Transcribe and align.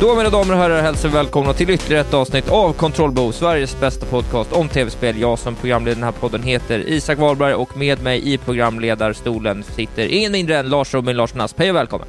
Då 0.00 0.14
mina 0.14 0.30
damer 0.30 0.54
och 0.54 0.60
herrar 0.60 0.82
hälsar 0.82 1.08
vi 1.08 1.14
välkomna 1.14 1.52
till 1.52 1.70
ytterligare 1.70 2.00
ett 2.00 2.14
avsnitt 2.14 2.48
av 2.48 2.72
Control 2.72 3.12
Bo, 3.12 3.32
Sveriges 3.32 3.80
bästa 3.80 4.06
podcast 4.06 4.52
om 4.52 4.68
tv-spel. 4.68 5.18
Jag 5.18 5.38
som 5.38 5.54
programledare 5.54 5.92
i 5.92 5.94
den 5.94 6.04
här 6.04 6.12
podden 6.12 6.42
heter 6.42 6.88
Isak 6.88 7.18
Wahlberg 7.18 7.54
och 7.54 7.76
med 7.76 8.02
mig 8.02 8.32
i 8.32 8.38
programledarstolen 8.38 9.62
sitter 9.62 10.06
ingen 10.06 10.32
mindre 10.32 10.58
än 10.58 10.68
Lars 10.68 10.94
Robin 10.94 11.16
Larsson 11.16 11.40
Asp. 11.40 11.58
Hej 11.58 11.70
och 11.70 11.76
välkommen! 11.76 12.08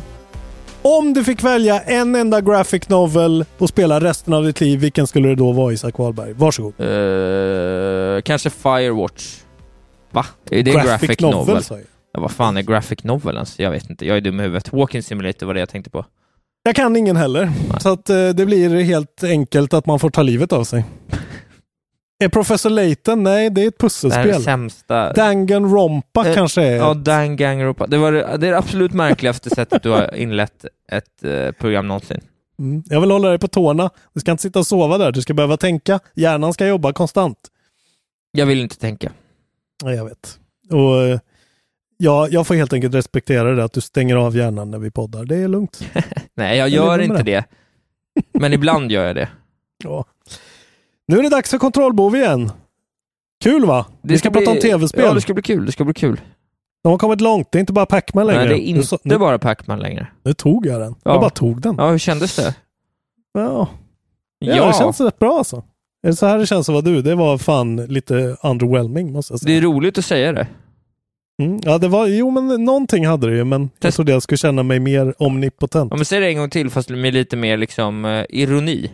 Om 0.81 1.13
du 1.13 1.23
fick 1.23 1.43
välja 1.43 1.79
en 1.81 2.15
enda 2.15 2.41
graphic 2.41 2.89
novel 2.89 3.45
och 3.57 3.69
spela 3.69 3.99
resten 3.99 4.33
av 4.33 4.43
ditt 4.43 4.61
liv, 4.61 4.79
vilken 4.79 5.07
skulle 5.07 5.29
det 5.29 5.35
då 5.35 5.51
vara 5.51 5.73
Isak 5.73 5.97
Wahlberg? 5.97 6.33
Varsågod. 6.33 6.73
Uh, 6.79 8.21
kanske 8.21 8.49
Firewatch. 8.49 9.37
Va? 10.11 10.25
Är 10.51 10.63
det 10.63 10.71
graphic, 10.71 10.89
graphic 10.89 11.19
novel, 11.19 11.55
novel? 11.55 11.63
Ja, 12.13 12.21
vad 12.21 12.31
fan 12.31 12.57
är 12.57 12.61
graphic 12.61 13.03
novel 13.03 13.35
ens? 13.35 13.59
Jag 13.59 13.71
vet 13.71 13.89
inte, 13.89 14.05
jag 14.05 14.17
är 14.17 14.21
dum 14.21 14.39
i 14.39 14.43
huvudet. 14.43 14.73
Walking 14.73 15.03
Simulator 15.03 15.47
var 15.47 15.53
det 15.53 15.59
jag 15.59 15.69
tänkte 15.69 15.89
på. 15.89 16.05
Jag 16.63 16.75
kan 16.75 16.95
ingen 16.95 17.15
heller. 17.15 17.51
Så 17.79 17.89
att 17.89 18.09
eh, 18.09 18.29
det 18.29 18.45
blir 18.45 18.83
helt 18.83 19.23
enkelt 19.23 19.73
att 19.73 19.85
man 19.85 19.99
får 19.99 20.09
ta 20.09 20.21
livet 20.21 20.53
av 20.53 20.63
sig. 20.63 20.85
är 22.23 22.29
Professor 22.29 22.69
Layton? 22.69 23.23
Nej, 23.23 23.49
det 23.49 23.63
är 23.63 23.67
ett 23.67 23.79
Det 23.79 23.83
här 23.83 23.87
är 23.87 23.89
pusselspel. 23.89 24.27
det 24.27 24.39
sämsta. 24.39 25.13
Danganronpa 25.13 26.27
Eh, 26.27 26.35
kanske 26.35 26.61
är. 26.63 26.75
Ja, 26.75 26.93
Danganronpa. 26.93 27.87
Det 27.87 27.97
var 27.97 28.11
det, 28.11 28.19
det 28.37 28.47
är 28.47 28.51
det 28.51 28.57
absolut 28.57 28.93
märkligaste 28.93 29.49
sättet 29.49 29.83
du 29.83 29.89
har 29.89 30.15
inlett 30.15 30.65
ett 30.91 31.23
eh, 31.23 31.51
program 31.51 31.87
någonsin. 31.87 32.21
Mm. 32.59 32.83
Jag 32.85 33.01
vill 33.01 33.11
hålla 33.11 33.29
dig 33.29 33.39
på 33.39 33.47
tårna. 33.47 33.89
Du 34.13 34.19
ska 34.19 34.31
inte 34.31 34.41
sitta 34.43 34.59
och 34.59 34.67
sova 34.67 34.97
där. 34.97 35.11
Du 35.11 35.21
ska 35.21 35.33
behöva 35.33 35.57
tänka. 35.57 35.99
Hjärnan 36.15 36.53
ska 36.53 36.67
jobba 36.67 36.93
konstant. 36.93 37.37
Jag 38.31 38.45
vill 38.45 38.61
inte 38.61 38.77
tänka. 38.77 39.11
Ja, 39.83 39.93
jag 39.93 40.05
vet. 40.05 40.39
Och 40.71 41.03
eh, 41.03 41.19
ja, 42.01 42.27
jag 42.31 42.47
får 42.47 42.55
helt 42.55 42.73
enkelt 42.73 42.95
respektera 42.95 43.55
det 43.55 43.63
att 43.63 43.73
du 43.73 43.81
stänger 43.81 44.15
av 44.15 44.37
hjärnan 44.37 44.71
när 44.71 44.79
vi 44.79 44.91
poddar. 44.91 45.25
Det 45.25 45.35
är 45.35 45.47
lugnt. 45.47 45.81
Nej, 46.35 46.57
jag 46.57 46.69
Jag 46.69 46.85
gör 46.85 46.97
med 46.97 47.05
inte 47.05 47.23
det. 47.23 47.43
Men 48.33 48.53
ibland 48.53 48.91
gör 48.91 49.05
jag 49.05 49.15
det. 49.15 49.29
Ja. 49.83 50.05
Nu 51.07 51.17
är 51.19 51.23
det 51.23 51.29
dags 51.29 51.49
för 51.51 51.57
kontrollbov 51.57 52.15
igen. 52.15 52.51
Kul 53.43 53.65
va? 53.65 53.85
det 54.01 54.13
vi 54.13 54.19
ska, 54.19 54.29
prata 54.29 54.49
om 54.49 54.53
bli- 54.53 54.61
tv-spel. 54.61 55.03
Ja, 55.05 55.13
det 55.13 55.21
ska 55.21 55.33
bli 55.33 55.43
kul. 55.43 55.65
Det 55.65 55.71
ska 55.71 55.83
bli 55.83 55.93
kul. 55.93 56.21
De 56.83 56.89
har 56.91 56.97
kommit 56.99 57.21
långt. 57.21 57.51
Det 57.51 57.57
är 57.57 57.59
inte 57.59 57.73
bara 57.73 57.85
Pac-Man 57.85 58.27
längre. 58.27 58.39
Nej, 58.39 58.49
det 58.49 58.55
är 58.55 58.69
inte 58.69 58.87
så- 58.87 58.99
nu, 59.03 59.17
bara 59.17 59.39
Pac-Man 59.39 59.79
längre. 59.79 60.07
nu 60.23 60.33
tog 60.33 60.65
jag 60.65 60.81
den. 60.81 60.95
Ja. 61.03 61.11
Jag 61.11 61.21
bara 61.21 61.29
tog 61.29 61.61
den. 61.61 61.75
Ja, 61.77 61.89
hur 61.89 61.97
kändes 61.97 62.35
det? 62.35 62.55
Ja. 63.33 63.67
Ja, 64.39 64.67
det 64.67 64.73
känns 64.73 65.01
rätt 65.01 65.19
bra 65.19 65.37
alltså. 65.37 65.63
Är 66.03 66.07
det 66.09 66.15
så 66.15 66.25
här 66.25 66.37
det 66.37 66.45
känns 66.47 66.69
att 66.69 66.73
vara 66.73 66.81
du? 66.81 67.01
Det 67.01 67.15
var 67.15 67.37
fan 67.37 67.75
lite 67.75 68.37
underwhelming 68.43 69.11
måste 69.11 69.33
jag 69.33 69.39
det 69.39 69.43
säga. 69.43 69.57
är 69.57 69.61
roligt 69.61 69.97
att 69.97 70.05
säga 70.05 70.33
det. 70.33 70.47
Mm. 71.41 71.59
Ja, 71.63 71.77
det 71.77 71.87
var, 71.87 72.07
jo 72.07 72.31
men 72.31 72.65
någonting 72.65 73.07
hade 73.07 73.29
det 73.29 73.35
ju, 73.35 73.43
men 73.43 73.61
jag 73.61 73.69
Test- 73.79 73.95
trodde 73.95 74.11
jag 74.11 74.23
skulle 74.23 74.37
känna 74.37 74.63
mig 74.63 74.79
mer 74.79 75.13
omnipotent. 75.17 75.91
Om 75.93 75.99
vi 75.99 76.05
säger 76.05 76.21
det 76.21 76.27
en 76.29 76.37
gång 76.37 76.49
till, 76.49 76.69
fast 76.69 76.89
med 76.89 77.13
lite 77.13 77.35
mer 77.37 77.57
liksom 77.57 78.05
eh, 78.05 78.25
ironi. 78.29 78.91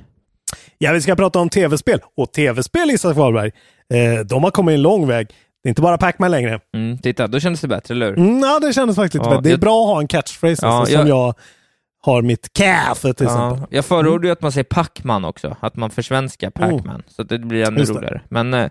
Ja, 0.77 0.91
vi 0.93 1.01
ska 1.01 1.15
prata 1.15 1.39
om 1.39 1.49
tv-spel. 1.49 1.99
Och 2.17 2.31
tv-spel, 2.31 2.91
Isak 2.91 3.15
Wahlberg, 3.17 3.51
eh, 3.93 4.25
de 4.25 4.43
har 4.43 4.51
kommit 4.51 4.73
en 4.73 4.81
lång 4.81 5.07
väg. 5.07 5.27
Det 5.63 5.67
är 5.67 5.69
inte 5.69 5.81
bara 5.81 5.97
Pac-Man 5.97 6.31
längre. 6.31 6.59
Mm, 6.75 6.97
titta, 6.97 7.27
då 7.27 7.39
kändes 7.39 7.61
det 7.61 7.67
bättre, 7.67 7.93
eller 7.93 8.05
hur? 8.07 8.17
Mm, 8.17 8.39
ja, 8.39 8.59
det 8.59 8.73
kändes 8.73 8.95
faktiskt 8.95 9.23
Ja, 9.23 9.29
bättre. 9.29 9.41
Det 9.43 9.49
är 9.49 9.51
jag- 9.51 9.59
bra 9.59 9.81
att 9.83 9.87
ha 9.87 9.99
en 10.01 10.07
catchphrase 10.07 10.65
Ja, 10.65 10.79
alltså, 10.79 10.93
jag- 10.93 11.01
som 11.01 11.07
jag 11.09 11.33
har 12.01 12.21
mitt 12.21 12.53
kaffe 12.53 13.13
till 13.13 13.25
exempel. 13.25 13.59
Ja, 13.59 13.67
jag 13.69 13.85
förordar 13.85 14.25
ju 14.25 14.31
att 14.31 14.41
man 14.41 14.51
säger 14.51 14.63
Pac-Man 14.63 15.25
också, 15.25 15.55
att 15.59 15.75
man 15.75 15.89
försvenskar 15.89 16.49
Pac-Man, 16.49 17.03
så 17.07 17.21
att 17.21 17.29
det 17.29 17.39
blir 17.39 17.59
ännu 17.59 17.67
Mm. 17.67 17.79
Just 17.79 17.93
det. 17.93 17.99
roligare. 17.99 18.21
Men 18.29 18.53
eh, 18.53 18.69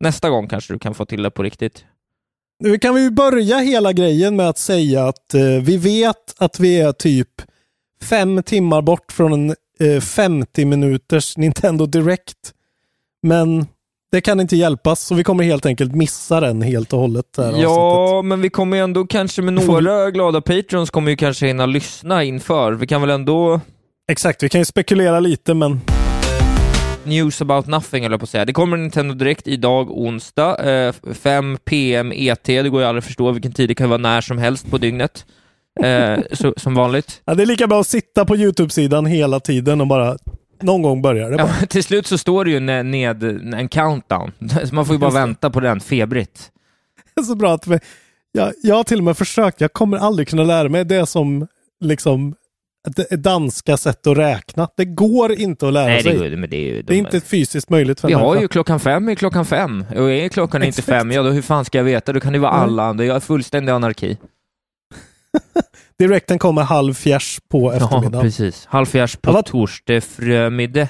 nästa 0.00 0.30
gång 0.30 0.48
kanske 0.48 0.72
du 0.72 0.78
kan 0.78 0.94
få 0.94 1.04
till 1.06 1.22
det 1.22 1.30
på 1.30 1.42
riktigt. 1.42 1.84
Nu 2.64 2.78
kan 2.78 2.94
vi 2.94 3.10
börja 3.10 3.58
hela 3.58 3.92
grejen 3.92 4.36
med 4.36 4.48
att 4.48 4.58
säga 4.58 5.06
att 5.06 5.34
eh, 5.34 5.42
vi 5.62 5.76
vet 5.76 6.34
att 6.38 6.60
vi 6.60 6.80
är 6.80 6.92
typ 6.92 7.28
fem 8.02 8.42
timmar 8.42 8.82
bort 8.82 9.12
från 9.12 9.32
en 9.32 9.54
eh, 9.80 10.00
50 10.00 10.64
minuters 10.64 11.36
Nintendo 11.36 11.86
Direct. 11.86 12.52
Men 13.22 13.66
det 14.12 14.20
kan 14.20 14.40
inte 14.40 14.56
hjälpas, 14.56 15.00
så 15.00 15.14
vi 15.14 15.24
kommer 15.24 15.44
helt 15.44 15.66
enkelt 15.66 15.94
missa 15.94 16.40
den 16.40 16.62
helt 16.62 16.92
och 16.92 16.98
hållet. 16.98 17.26
Här 17.36 17.44
avsnittet. 17.44 17.62
Ja, 17.62 18.22
men 18.22 18.40
vi 18.40 18.50
kommer 18.50 18.76
ju 18.76 18.82
ändå 18.82 19.06
kanske 19.06 19.42
med 19.42 19.54
några 19.54 20.10
glada 20.10 20.40
patrons 20.40 20.90
kommer 20.90 21.10
ju 21.10 21.16
kanske 21.16 21.46
hinna 21.46 21.66
lyssna 21.66 22.24
inför. 22.24 22.72
Vi 22.72 22.86
kan 22.86 23.00
väl 23.00 23.10
ändå 23.10 23.60
Exakt, 24.08 24.42
vi 24.42 24.48
kan 24.48 24.60
ju 24.60 24.64
spekulera 24.64 25.20
lite 25.20 25.54
men 25.54 25.80
news 27.06 27.40
about 27.42 27.66
nothing, 27.66 28.04
eller 28.04 28.18
på 28.18 28.24
att 28.24 28.30
säga. 28.30 28.44
Det 28.44 28.52
kommer 28.52 28.76
en 28.76 28.82
Nintendo 28.82 29.14
Direkt 29.14 29.48
idag, 29.48 29.90
onsdag, 29.90 30.70
eh, 30.70 30.94
5 31.14 31.58
PM 31.64 32.12
ET. 32.14 32.44
Det 32.62 32.68
går 32.68 32.80
ju 32.80 32.86
aldrig 32.86 32.98
att 33.00 33.04
förstå 33.06 33.30
vilken 33.32 33.52
tid 33.52 33.68
det 33.70 33.74
kan 33.74 33.88
vara 33.88 33.98
när 33.98 34.20
som 34.20 34.38
helst 34.38 34.70
på 34.70 34.78
dygnet. 34.78 35.26
Eh, 35.82 36.18
så, 36.32 36.54
som 36.56 36.74
vanligt. 36.74 37.22
ja, 37.24 37.34
det 37.34 37.42
är 37.42 37.46
lika 37.46 37.66
bra 37.66 37.80
att 37.80 37.86
sitta 37.86 38.24
på 38.24 38.36
YouTube-sidan 38.36 39.06
hela 39.06 39.40
tiden 39.40 39.80
och 39.80 39.86
bara 39.86 40.16
någon 40.62 40.82
gång 40.82 41.02
börjar 41.02 41.30
det 41.30 41.36
Ja, 41.36 41.44
bara. 41.44 41.54
men 41.58 41.66
till 41.68 41.84
slut 41.84 42.06
så 42.06 42.18
står 42.18 42.44
det 42.44 42.50
ju 42.50 42.60
ned, 42.60 42.86
ned 42.86 43.22
en 43.54 43.68
countdown, 43.68 44.32
så 44.68 44.74
man 44.74 44.86
får 44.86 44.94
ju 44.94 44.98
bara 45.00 45.10
vänta 45.10 45.50
på 45.50 45.60
den 45.60 45.80
febrigt. 45.80 46.50
Det 47.14 47.20
är 47.20 47.24
så 47.24 47.34
bra 47.34 47.54
att 47.54 47.66
vi, 47.66 47.78
jag, 48.32 48.52
jag 48.62 48.74
har 48.76 48.84
till 48.84 48.98
och 48.98 49.04
med 49.04 49.16
försökt, 49.18 49.60
jag 49.60 49.72
kommer 49.72 49.98
aldrig 49.98 50.28
kunna 50.28 50.42
lära 50.42 50.68
mig 50.68 50.84
det 50.84 51.06
som 51.06 51.46
liksom 51.80 52.34
danska 53.10 53.76
sätt 53.76 54.06
att 54.06 54.16
räkna. 54.18 54.68
Det 54.76 54.84
går 54.84 55.32
inte 55.32 55.66
att 55.68 55.72
lära 55.72 55.86
Nej, 55.86 55.96
det, 55.96 56.02
sig. 56.02 56.30
går- 56.30 56.36
men 56.36 56.50
det 56.50 56.56
är 56.56 56.74
ju... 56.74 56.82
det 56.82 56.94
är 56.94 56.98
inte 56.98 57.20
fysiskt 57.20 57.70
möjligt 57.70 58.00
för 58.00 58.08
Vi 58.08 58.14
har 58.14 58.40
ju 58.40 58.48
klockan 58.48 58.80
fem 58.80 59.08
är 59.08 59.14
klockan 59.14 59.44
fem, 59.46 59.84
och 59.96 60.10
är 60.12 60.28
klockan 60.28 60.62
inte 60.62 60.68
Exakt. 60.68 60.88
fem, 60.88 61.10
ja 61.12 61.22
då 61.22 61.30
hur 61.30 61.42
fan 61.42 61.64
ska 61.64 61.78
jag 61.78 61.84
veta? 61.84 62.12
Då 62.12 62.20
kan 62.20 62.32
det 62.32 62.38
vara 62.38 62.50
alla 62.52 62.82
andra, 62.82 63.04
jag 63.04 63.16
är 63.16 63.20
fullständig 63.20 63.72
anarki. 63.72 64.18
Direkten 65.98 66.38
kommer 66.38 66.62
halv 66.62 66.94
fjärs 66.94 67.40
på 67.50 67.72
Ja, 67.72 67.76
eftermiddagen. 67.76 68.20
precis. 68.20 68.66
Halvfjärs 68.66 69.16
på 69.16 69.30
Ja, 69.32 69.42
torsdag 69.42 70.00
förmiddag. 70.00 70.88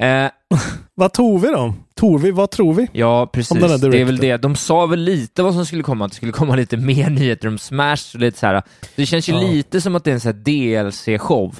Eh, 0.00 0.26
vad 0.94 1.12
tror 1.12 1.38
vi 1.38 1.48
då? 1.48 1.74
Tror 1.94 2.18
vi, 2.18 2.30
vad 2.30 2.50
tror 2.50 2.74
vi? 2.74 2.88
ja, 2.92 3.26
precis. 3.32 3.58
Det 3.80 4.00
är 4.00 4.04
väl 4.04 4.16
det. 4.16 4.36
De 4.36 4.56
sa 4.56 4.86
väl 4.86 5.00
lite 5.00 5.42
vad 5.42 5.54
som 5.54 5.66
skulle 5.66 5.82
komma, 5.82 6.04
att 6.04 6.10
det 6.10 6.16
skulle 6.16 6.32
komma 6.32 6.56
lite 6.56 6.76
mer 6.76 7.10
nyheter 7.10 7.48
om 7.48 7.58
Smash 7.58 8.14
och 8.14 8.20
lite 8.20 8.38
så 8.38 8.46
här. 8.46 8.62
Det 8.96 9.06
känns 9.06 9.28
ju 9.28 9.32
Ja. 9.32 9.40
lite 9.40 9.80
som 9.80 9.96
att 9.96 10.04
det 10.04 10.10
är 10.10 10.14
en 10.14 10.20
sån 10.20 10.32
här 10.32 10.38
DLC-show. 10.42 11.54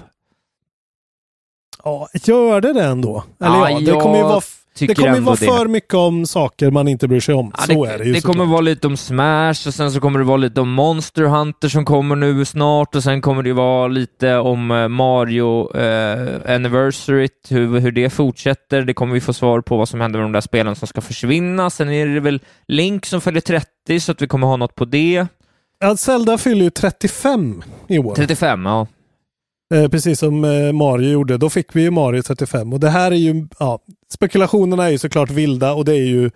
Ja, 1.85 2.09
gör 2.13 2.61
det 2.61 2.73
det 2.73 2.85
ändå? 2.85 3.25
Eller 3.41 3.57
Ja, 3.57 3.71
ja, 3.71 3.81
det 3.81 4.01
kommer 4.01 4.17
ju 4.17 4.23
vara, 4.23 4.41
det 4.79 4.95
kommer 4.95 5.15
ju 5.15 5.21
vara 5.21 5.37
det. 5.37 5.47
för 5.47 5.67
mycket 5.69 5.95
om 5.95 6.27
saker 6.27 6.71
man 6.71 6.89
inte 6.89 7.09
bryr 7.09 7.21
sig 7.21 7.35
om. 7.35 7.53
Ja, 7.59 7.63
så 7.63 7.85
det, 7.85 7.91
är 7.91 7.99
det 7.99 8.05
ju 8.05 8.13
Det 8.13 8.21
kommer 8.21 8.35
såklart. 8.35 8.51
vara 8.51 8.61
lite 8.61 8.87
om 8.87 8.97
Smash 8.97 9.69
och 9.69 9.75
sen 9.75 9.93
så 9.93 10.01
kommer 10.01 10.19
det 10.19 10.25
vara 10.25 10.37
lite 10.37 10.61
om 10.61 10.71
Monster 10.71 11.23
Hunter 11.23 11.69
som 11.69 11.85
kommer 11.85 12.17
nu 12.17 12.45
snart 12.45 12.95
och 12.95 13.03
sen 13.03 13.21
kommer 13.21 13.43
det 13.43 13.53
vara 13.53 13.89
lite 13.89 14.37
om 14.37 14.71
eh, 14.71 14.89
Mario 14.89 15.77
eh, 15.77 16.55
Anniversary, 16.55 17.29
hur, 17.51 17.81
hur 17.81 17.93
det 17.93 18.11
fortsätter. 18.11 18.83
Det 18.83 18.95
kommer 18.95 19.15
vi 19.15 19.21
få 19.21 19.33
svar 19.33 19.61
på 19.61 19.77
vad 19.77 19.89
som 19.89 20.01
händer 20.01 20.19
med 20.19 20.25
de 20.25 20.33
där 20.33 20.41
spelen 20.41 20.77
som 20.77 20.89
ska 20.89 21.01
försvinna. 21.01 21.71
Sen 21.71 21.89
är 21.91 22.07
det 22.07 22.21
väl 22.21 22.41
Link 22.69 23.07
som 23.07 23.21
följer 23.21 23.41
30 23.41 24.01
så 24.01 24.13
att 24.13 24.23
vi 24.23 24.27
kommer 24.27 24.47
ha 24.47 24.57
något 24.57 24.75
på 24.75 24.85
det. 24.85 25.27
Ja, 25.79 25.97
Zelda 25.97 26.39
fyller 26.39 26.65
ju 26.65 26.71
35 26.71 27.63
i 27.89 27.99
år. 27.99 28.15
35, 28.15 28.65
ja. 28.67 28.87
Eh, 29.75 29.89
precis 29.89 30.19
som 30.19 30.45
eh, 30.45 30.73
Mario 30.73 31.11
gjorde. 31.11 31.37
Då 31.37 31.51
fick 31.51 31.77
vi 31.77 31.83
ju 31.83 31.91
Mario 31.91 32.23
35 32.23 32.73
och 32.73 32.81
det 32.81 32.91
här 32.91 33.11
är 33.11 33.17
ju, 33.17 33.49
ja, 33.59 33.79
spekulationerna 34.13 34.85
är 34.85 34.91
ju 34.91 34.99
såklart 34.99 35.31
vilda 35.31 35.73
och 35.73 35.85
det 35.85 35.93
är 35.93 36.07
ju 36.07 36.31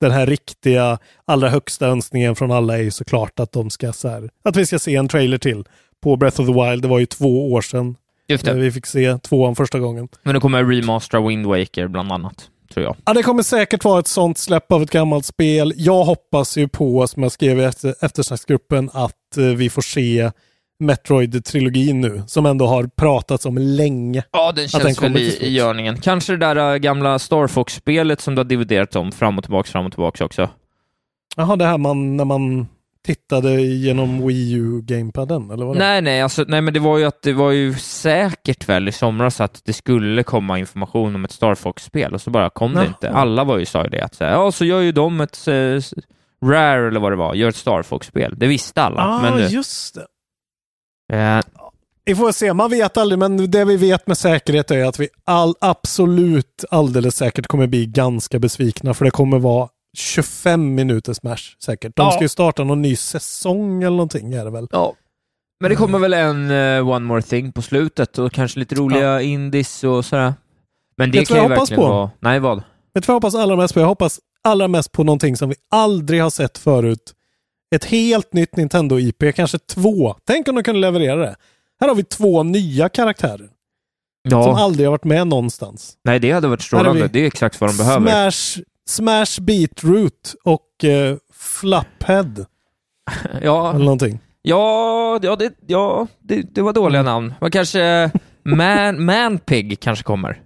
den 0.00 0.10
här 0.10 0.26
riktiga, 0.26 0.98
allra 1.24 1.48
högsta 1.48 1.86
önskningen 1.86 2.36
från 2.36 2.52
alla 2.52 2.78
är 2.78 2.82
ju 2.82 2.90
såklart 2.90 3.40
att 3.40 3.52
de 3.52 3.70
ska 3.70 3.92
så 3.92 4.08
här, 4.08 4.30
att 4.44 4.56
vi 4.56 4.66
ska 4.66 4.78
se 4.78 4.96
en 4.96 5.08
trailer 5.08 5.38
till 5.38 5.64
på 6.02 6.16
Breath 6.16 6.40
of 6.40 6.46
the 6.46 6.52
Wild. 6.52 6.82
Det 6.82 6.88
var 6.88 6.98
ju 6.98 7.06
två 7.06 7.52
år 7.52 7.60
sedan 7.60 7.96
eh, 8.28 8.54
vi 8.54 8.72
fick 8.72 8.86
se 8.86 9.18
tvåan 9.18 9.56
första 9.56 9.78
gången. 9.78 10.08
Men 10.22 10.34
det 10.34 10.40
kommer 10.40 10.64
remastera 10.64 11.28
Wind 11.28 11.46
Waker 11.46 11.88
bland 11.88 12.12
annat, 12.12 12.48
tror 12.74 12.84
jag. 12.84 12.96
Ja, 13.04 13.14
det 13.14 13.22
kommer 13.22 13.42
säkert 13.42 13.84
vara 13.84 14.00
ett 14.00 14.06
sånt 14.06 14.38
släpp 14.38 14.72
av 14.72 14.82
ett 14.82 14.90
gammalt 14.90 15.24
spel. 15.24 15.72
Jag 15.76 16.04
hoppas 16.04 16.56
ju 16.56 16.68
på, 16.68 17.06
som 17.06 17.22
jag 17.22 17.32
skrev 17.32 17.58
i 17.58 17.64
efter, 17.64 17.94
eftersnacksgruppen, 18.00 18.90
att 18.92 19.36
eh, 19.36 19.44
vi 19.44 19.70
får 19.70 19.82
se 19.82 20.30
Metroid-trilogin 20.78 22.00
nu, 22.00 22.22
som 22.26 22.46
ändå 22.46 22.66
har 22.66 22.90
pratats 22.96 23.46
om 23.46 23.58
länge. 23.58 24.22
Ja, 24.32 24.46
den 24.46 24.54
den 24.54 24.68
känns 24.68 24.84
väl 24.84 24.94
kommer 24.94 25.18
till 25.18 25.28
i, 25.28 25.46
i 25.46 25.52
görningen. 25.52 26.00
Kanske 26.00 26.32
det 26.32 26.54
där 26.54 26.72
äh, 26.72 26.76
gamla 26.76 27.18
Star 27.18 27.46
Fox-spelet 27.46 28.20
som 28.20 28.34
du 28.34 28.38
har 28.38 28.44
dividerat 28.44 28.96
om 28.96 29.12
fram 29.12 29.38
och 29.38 29.44
tillbaks, 29.44 29.70
fram 29.70 29.86
och 29.86 29.92
tillbaks 29.92 30.20
också. 30.20 30.50
Jaha, 31.36 31.56
det 31.56 31.64
här 31.64 31.78
man, 31.78 32.16
när 32.16 32.24
man 32.24 32.66
tittade 33.06 33.62
genom 33.62 34.26
Wii 34.26 34.52
U-gamepaden, 34.52 35.50
eller 35.50 35.64
vad 35.66 35.76
Nej, 35.76 36.02
nej, 36.02 36.22
alltså, 36.22 36.44
nej, 36.48 36.60
men 36.60 36.74
det 36.74 36.80
var 36.80 36.98
ju 36.98 37.04
att 37.04 37.22
det 37.22 37.32
var 37.32 37.50
ju 37.50 37.74
säkert 37.74 38.68
väl 38.68 38.88
i 38.88 38.92
somras 38.92 39.40
att 39.40 39.62
det 39.64 39.72
skulle 39.72 40.22
komma 40.22 40.58
information 40.58 41.14
om 41.14 41.24
ett 41.24 41.32
Star 41.32 41.54
Fox-spel 41.54 42.14
och 42.14 42.20
så 42.20 42.30
bara 42.30 42.50
kom 42.50 42.72
det 42.72 42.78
Jaha. 42.78 42.86
inte. 42.86 43.10
Alla 43.10 43.44
var 43.44 43.58
ju 43.58 43.64
sa 43.64 43.84
det 43.84 44.00
att 44.00 44.14
så 44.14 44.24
här, 44.24 44.32
ja, 44.32 44.52
så 44.52 44.64
gör 44.64 44.80
ju 44.80 44.92
de 44.92 45.20
ett 45.20 45.48
eh, 45.48 45.54
Rare 46.44 46.88
eller 46.88 47.00
vad 47.00 47.12
det 47.12 47.16
var, 47.16 47.34
gör 47.34 47.48
ett 47.48 47.56
Star 47.56 47.82
Fox-spel. 47.82 48.34
Det 48.36 48.46
visste 48.46 48.82
alla. 48.82 49.00
Ah, 49.00 49.22
men 49.22 49.36
det, 49.36 49.46
just 49.46 49.94
det. 49.94 50.06
Eh, 51.12 51.40
Vi 52.04 52.14
får 52.14 52.32
se, 52.32 52.52
man 52.54 52.70
vet 52.70 52.96
aldrig, 52.96 53.18
men 53.18 53.50
det 53.50 53.64
vi 53.64 53.76
vet 53.76 54.06
med 54.06 54.18
säkerhet 54.18 54.70
är 54.70 54.84
att 54.84 54.98
vi 55.00 55.08
all, 55.24 55.54
absolut 55.60 56.64
alldeles 56.70 57.16
säkert 57.16 57.46
kommer 57.46 57.66
bli 57.66 57.86
ganska 57.86 58.38
besvikna, 58.38 58.94
för 58.94 59.04
det 59.04 59.10
kommer 59.10 59.38
vara 59.38 59.68
25 59.98 60.74
minuter 60.74 61.12
Smash 61.12 61.36
säkert. 61.64 61.96
De 61.96 62.02
Ja. 62.06 62.10
ska 62.12 62.22
ju 62.22 62.28
starta 62.28 62.64
någon 62.64 62.82
ny 62.82 62.96
säsong 62.96 63.82
eller 63.82 63.96
någonting 63.96 64.34
är 64.34 64.44
det 64.44 64.50
väl? 64.50 64.68
ja. 64.72 64.94
Men 65.60 65.70
det 65.70 65.76
kommer 65.76 65.98
väl 65.98 66.12
en 66.14 66.50
eh, 66.50 66.88
One 66.88 67.06
More 67.06 67.22
Thing 67.22 67.52
på 67.52 67.62
slutet 67.62 68.18
och 68.18 68.32
kanske 68.32 68.58
lite 68.58 68.74
roliga 68.74 69.20
indies 69.22 69.84
och 69.84 70.04
sådär. 70.04 70.34
Men 70.96 71.10
det 71.10 71.18
Vet 71.18 71.28
du 71.28 71.34
kan 71.34 71.42
ju 71.42 71.42
jag 71.42 71.48
hoppas 71.50 71.70
verkligen 71.70 71.88
på? 71.88 71.94
vara... 71.94 72.10
Nej, 72.20 72.40
vad? 72.40 72.56
Vet 72.56 72.64
du 72.94 73.00
vad 73.00 73.08
jag 73.08 73.14
hoppas 73.14 73.34
allra 73.34 73.56
mest 73.56 73.74
på? 73.74 73.80
Jag 73.80 73.86
hoppas 73.86 74.20
allra 74.44 74.68
mest 74.68 74.92
på 74.92 75.04
någonting 75.04 75.36
som 75.36 75.48
vi 75.48 75.54
aldrig 75.70 76.22
har 76.22 76.30
sett 76.30 76.58
förut. 76.58 77.12
Ett 77.74 77.84
helt 77.84 78.32
nytt 78.32 78.56
Nintendo-IP, 78.56 79.32
kanske 79.36 79.58
två. 79.58 80.14
Tänk 80.26 80.48
om 80.48 80.54
de 80.54 80.62
kunde 80.62 80.80
leverera 80.80 81.16
det. 81.16 81.36
Här 81.80 81.88
har 81.88 81.94
vi 81.94 82.04
två 82.04 82.42
nya 82.42 82.88
karaktärer 82.88 83.48
som 84.30 84.40
Ja, 84.40 84.60
aldrig 84.60 84.86
har 84.86 84.90
varit 84.90 85.04
med 85.04 85.26
någonstans. 85.26 85.94
nej, 86.04 86.18
det 86.20 86.30
hade 86.30 86.48
varit 86.48 86.62
strålande. 86.62 87.08
Det 87.08 87.20
är 87.20 87.26
exakt 87.26 87.60
vad 87.60 87.70
de 87.70 87.76
behöver. 87.76 88.30
Smash, 88.30 88.62
Smash 88.88 89.40
Beetroot 89.40 90.34
och 90.44 90.84
eh, 90.84 91.16
Flaphead 91.34 92.32
Ja, 93.42 93.70
eller 93.74 93.84
någonting. 93.84 94.18
Ja, 94.42 95.18
ja, 95.22 95.36
det, 95.36 95.52
ja 95.66 96.06
det, 96.22 96.42
det 96.54 96.62
var 96.62 96.72
dåliga 96.72 97.00
Mm. 97.00 97.12
namn. 97.12 97.34
Men 97.40 97.50
kanske 97.50 98.10
Man, 98.42 99.04
Manpig 99.04 99.80
kanske 99.80 100.04
kommer. 100.04 100.42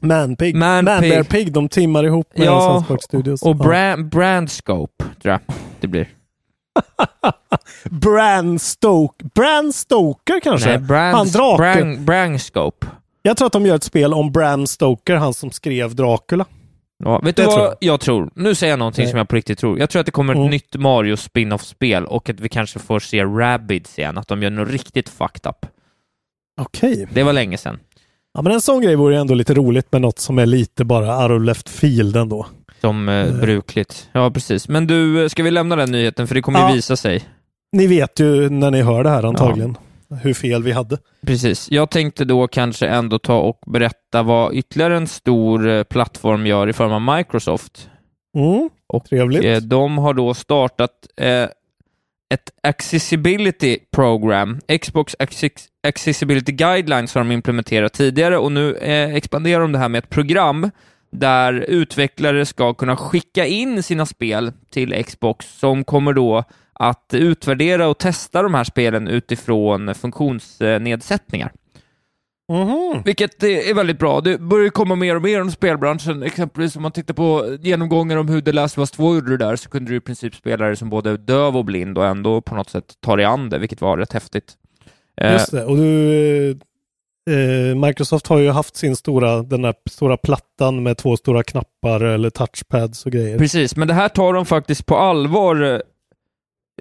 Manpig. 0.00 0.56
Manpig. 0.56 0.84
Manbear 0.84 1.22
Pig, 1.22 1.52
de 1.52 1.68
timmar 1.68 2.04
ihop 2.04 2.36
med 2.38 2.46
Ja, 2.46 2.84
Park 2.88 3.02
Studios. 3.02 3.42
Och 3.42 3.48
Ja. 3.48 3.54
Brand, 3.64 4.08
Brandscope, 4.08 5.04
tror 5.22 5.32
jag 5.32 5.40
det 5.80 5.86
blir. 5.86 6.08
Bran 7.90 8.58
Stoker. 8.58 9.26
Bran 9.34 9.72
Stoker 9.72 10.40
kanske? 10.40 10.68
Nej, 10.68 10.78
Brands, 10.78 11.16
han 11.16 11.28
draken. 11.28 11.56
Brang, 11.82 12.04
Brangscope. 12.04 12.86
Jag 13.22 13.36
tror 13.36 13.46
att 13.46 13.52
de 13.52 13.66
gör 13.66 13.74
ett 13.76 13.82
spel 13.84 14.14
om 14.14 14.32
Bram 14.32 14.66
Stoker, 14.66 15.16
han 15.16 15.34
som 15.34 15.50
skrev 15.50 15.94
Dracula. 15.94 16.44
Ja, 17.04 17.18
vet 17.18 17.36
du 17.36 17.42
Det 17.42 17.46
vad 17.46 17.54
tror 17.56 17.66
jag. 17.66 17.76
jag. 17.80 18.00
tror? 18.00 18.30
Nu 18.34 18.54
säger 18.54 18.72
jag 18.72 18.78
någonting 18.78 19.02
Nej. 19.04 19.10
som 19.10 19.18
jag 19.18 19.28
på 19.28 19.36
riktigt 19.36 19.58
tror. 19.58 19.78
Jag 19.78 19.90
tror 19.90 20.00
att 20.00 20.06
det 20.06 20.12
kommer 20.12 20.32
ett 20.32 20.38
Mm. 20.38 20.50
nytt 20.50 20.74
Mario 20.76 21.16
spin-off-spel 21.16 22.04
och 22.06 22.30
att 22.30 22.40
vi 22.40 22.48
kanske 22.48 22.78
får 22.78 23.00
se 23.00 23.24
Rabbids 23.24 23.98
igen, 23.98 24.18
att 24.18 24.28
de 24.28 24.42
gör 24.42 24.50
något 24.50 24.68
riktigt 24.68 25.08
fucked 25.08 25.46
up. 25.50 25.66
Okej. 26.60 27.08
Det 27.12 27.22
var 27.22 27.32
länge 27.32 27.58
sedan. 27.58 27.78
Ja, 28.34 28.42
men 28.42 28.52
en 28.52 28.60
sån 28.60 28.80
grej 28.82 28.96
vore 28.96 29.14
ju 29.14 29.20
ändå 29.20 29.34
lite 29.34 29.54
roligt 29.54 29.92
med 29.92 30.00
något 30.00 30.18
som 30.18 30.38
är 30.38 30.46
lite 30.46 30.84
bara 30.84 31.22
out 31.22 31.30
of 31.40 31.46
left 31.46 31.68
field 31.68 32.16
ändå. 32.16 32.46
Som 32.82 33.08
eh, 33.08 33.32
brukligt. 33.40 34.08
Ja, 34.12 34.30
precis. 34.30 34.68
Men 34.68 34.86
du, 34.86 35.22
eh, 35.22 35.28
ska 35.28 35.42
vi 35.42 35.50
lämna 35.50 35.76
den 35.76 35.90
nyheten? 35.92 36.26
För 36.28 36.34
det 36.34 36.42
kommer 36.42 36.58
ju 36.58 36.64
Ja. 36.66 36.72
visa 36.72 36.96
sig. 36.96 37.24
Ni 37.72 37.86
vet 37.86 38.20
ju 38.20 38.50
när 38.50 38.70
ni 38.70 38.82
hör 38.82 39.04
det 39.04 39.10
här 39.10 39.22
antagligen 39.22 39.76
hur 40.22 40.34
fel 40.34 40.62
vi 40.62 40.72
hade. 40.72 40.98
Precis. 41.26 41.70
Jag 41.70 41.90
tänkte 41.90 42.24
då 42.24 42.48
kanske 42.48 42.86
ändå 42.88 43.18
ta 43.18 43.38
och 43.38 43.58
berätta 43.66 44.22
vad 44.22 44.54
ytterligare 44.54 44.96
en 44.96 45.06
stor 45.06 45.68
eh, 45.68 45.82
plattform 45.82 46.46
gör 46.46 46.68
i 46.68 46.72
form 46.72 46.92
av 47.08 47.16
Microsoft. 47.16 47.88
Mm, 48.38 48.70
Och 48.88 49.04
trevligt. 49.04 49.44
eh, 49.44 49.56
de 49.56 49.98
har 49.98 50.14
då 50.14 50.34
startat 50.34 50.90
eh, 51.16 51.42
ett 52.34 52.50
accessibility 52.62 53.78
program. 53.96 54.60
Xbox 54.82 55.16
Acces- 55.18 55.66
Accessibility 55.88 56.52
Guidelines 56.52 57.14
har 57.14 57.20
de 57.24 57.32
implementerat 57.32 57.92
tidigare 57.92 58.38
och 58.38 58.52
nu 58.52 58.74
eh, 58.76 59.14
expanderar 59.14 59.60
de 59.60 59.72
det 59.72 59.78
här 59.78 59.88
med 59.88 59.98
ett 59.98 60.10
program 60.10 60.70
där 61.12 61.52
utvecklare 61.52 62.46
ska 62.46 62.74
kunna 62.74 62.96
skicka 62.96 63.46
in 63.46 63.82
sina 63.82 64.06
spel 64.06 64.52
till 64.70 65.04
Xbox 65.04 65.58
som 65.58 65.84
kommer 65.84 66.12
då 66.12 66.44
att 66.72 67.14
utvärdera 67.14 67.88
och 67.88 67.98
testa 67.98 68.42
de 68.42 68.54
här 68.54 68.64
spelen 68.64 69.08
utifrån 69.08 69.94
funktionsnedsättningar. 69.94 71.52
Mhm. 72.52 73.02
Vilket 73.04 73.42
är 73.42 73.74
väldigt 73.74 73.98
bra. 73.98 74.20
Det 74.20 74.38
börjar 74.38 74.70
komma 74.70 74.94
mer 74.94 75.16
och 75.16 75.22
mer 75.22 75.40
om 75.40 75.50
spelbranschen. 75.50 76.22
Exempelvis 76.22 76.76
om 76.76 76.82
man 76.82 76.92
tittar 76.92 77.14
på 77.14 77.56
genomgångar 77.60 78.16
om 78.16 78.28
hur 78.28 78.40
The 78.40 78.52
Last 78.52 78.78
of 78.78 78.82
Us 78.82 78.90
2 78.90 79.14
gjorde 79.14 79.30
det 79.30 79.44
där, 79.44 79.56
så 79.56 79.68
kunde 79.68 79.90
du 79.90 79.96
i 79.96 80.00
princip 80.00 80.34
spela 80.34 80.66
det 80.66 80.76
som 80.76 80.90
både 80.90 81.16
döv 81.16 81.56
och 81.56 81.64
blind 81.64 81.98
och 81.98 82.06
ändå 82.06 82.40
på 82.40 82.54
något 82.54 82.70
sätt 82.70 82.94
ta 83.00 83.16
dig 83.16 83.24
an 83.24 83.50
det, 83.50 83.58
vilket 83.58 83.80
var 83.80 83.98
rätt 83.98 84.12
häftigt. 84.12 84.52
Eh, 85.20 85.32
Just 85.32 85.50
det. 85.50 85.64
Och 85.64 85.76
du, 85.76 86.58
eh, 87.30 87.76
Microsoft 87.86 88.26
har 88.26 88.38
ju 88.38 88.50
haft 88.50 88.76
sin 88.76 88.96
stora, 88.96 89.42
den 89.42 89.62
där 89.62 89.74
stora 89.90 90.16
plattan 90.16 90.82
med 90.82 90.96
två 90.96 91.16
stora 91.16 91.42
knappar 91.42 92.00
eller 92.00 92.30
touchpads 92.30 93.06
och 93.06 93.12
grejer. 93.12 93.38
Precis, 93.38 93.76
men 93.76 93.88
det 93.88 93.94
här 93.94 94.08
tar 94.08 94.32
de 94.32 94.46
faktiskt 94.46 94.86
på 94.86 94.96
allvar, 94.96 95.82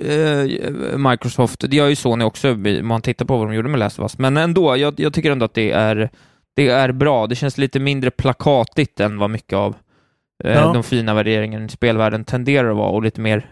eh, 0.01 0.97
Microsoft. 0.97 1.63
Det 1.69 1.75
gör 1.75 1.87
ju 1.87 1.95
Sony 1.95 2.23
också, 2.25 2.55
man 2.81 3.01
tittar 3.01 3.25
på 3.25 3.37
vad 3.37 3.47
de 3.47 3.53
gjorde 3.55 3.69
med 3.69 3.79
Last 3.79 3.99
of 3.99 4.03
Us. 4.03 4.17
Men 4.17 4.37
ändå, 4.37 4.77
jag, 4.77 4.99
jag 4.99 5.13
tycker 5.13 5.31
ändå 5.31 5.45
att 5.45 5.53
det 5.53 5.71
är, 5.71 6.09
det 6.55 6.67
är 6.67 6.91
bra. 6.91 7.27
Det 7.27 7.35
känns 7.35 7.57
lite 7.57 7.79
mindre 7.79 8.11
plakatigt 8.11 8.99
än 8.99 9.17
vad 9.17 9.29
mycket 9.29 9.53
av 9.57 9.75
eh, 10.43 10.51
Ja. 10.53 10.73
de 10.73 10.83
fina 10.83 11.13
värderingarna 11.13 11.65
i 11.65 11.69
spelvärlden 11.69 12.25
tenderar 12.25 12.69
att 12.71 12.77
vara, 12.77 12.89
och 12.89 13.03
lite 13.03 13.21
mer 13.21 13.49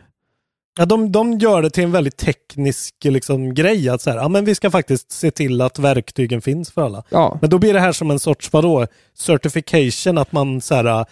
Ja, 0.79 0.85
de, 0.85 1.11
de 1.11 1.37
gör 1.37 1.61
det 1.61 1.69
till 1.69 1.83
en 1.83 1.91
väldigt 1.91 2.17
teknisk 2.17 2.95
liksom, 3.03 3.53
grej. 3.53 3.89
Att 3.89 4.01
så 4.01 4.09
här, 4.09 4.17
ja, 4.17 4.27
men 4.27 4.45
vi 4.45 4.55
ska 4.55 4.71
faktiskt 4.71 5.11
se 5.11 5.31
till 5.31 5.61
att 5.61 5.79
verktygen 5.79 6.41
finns 6.41 6.71
för 6.71 6.81
alla. 6.81 7.03
Ja, 7.09 7.37
Men 7.41 7.49
då 7.49 7.57
blir 7.57 7.73
det 7.73 7.79
här 7.79 7.91
som 7.91 8.11
en 8.11 8.19
sorts, 8.19 8.53
vadå, 8.53 8.87
certification, 9.17 10.17
att 10.17 10.31
man 10.31 10.61
så 10.61 10.75
här, 10.75 11.05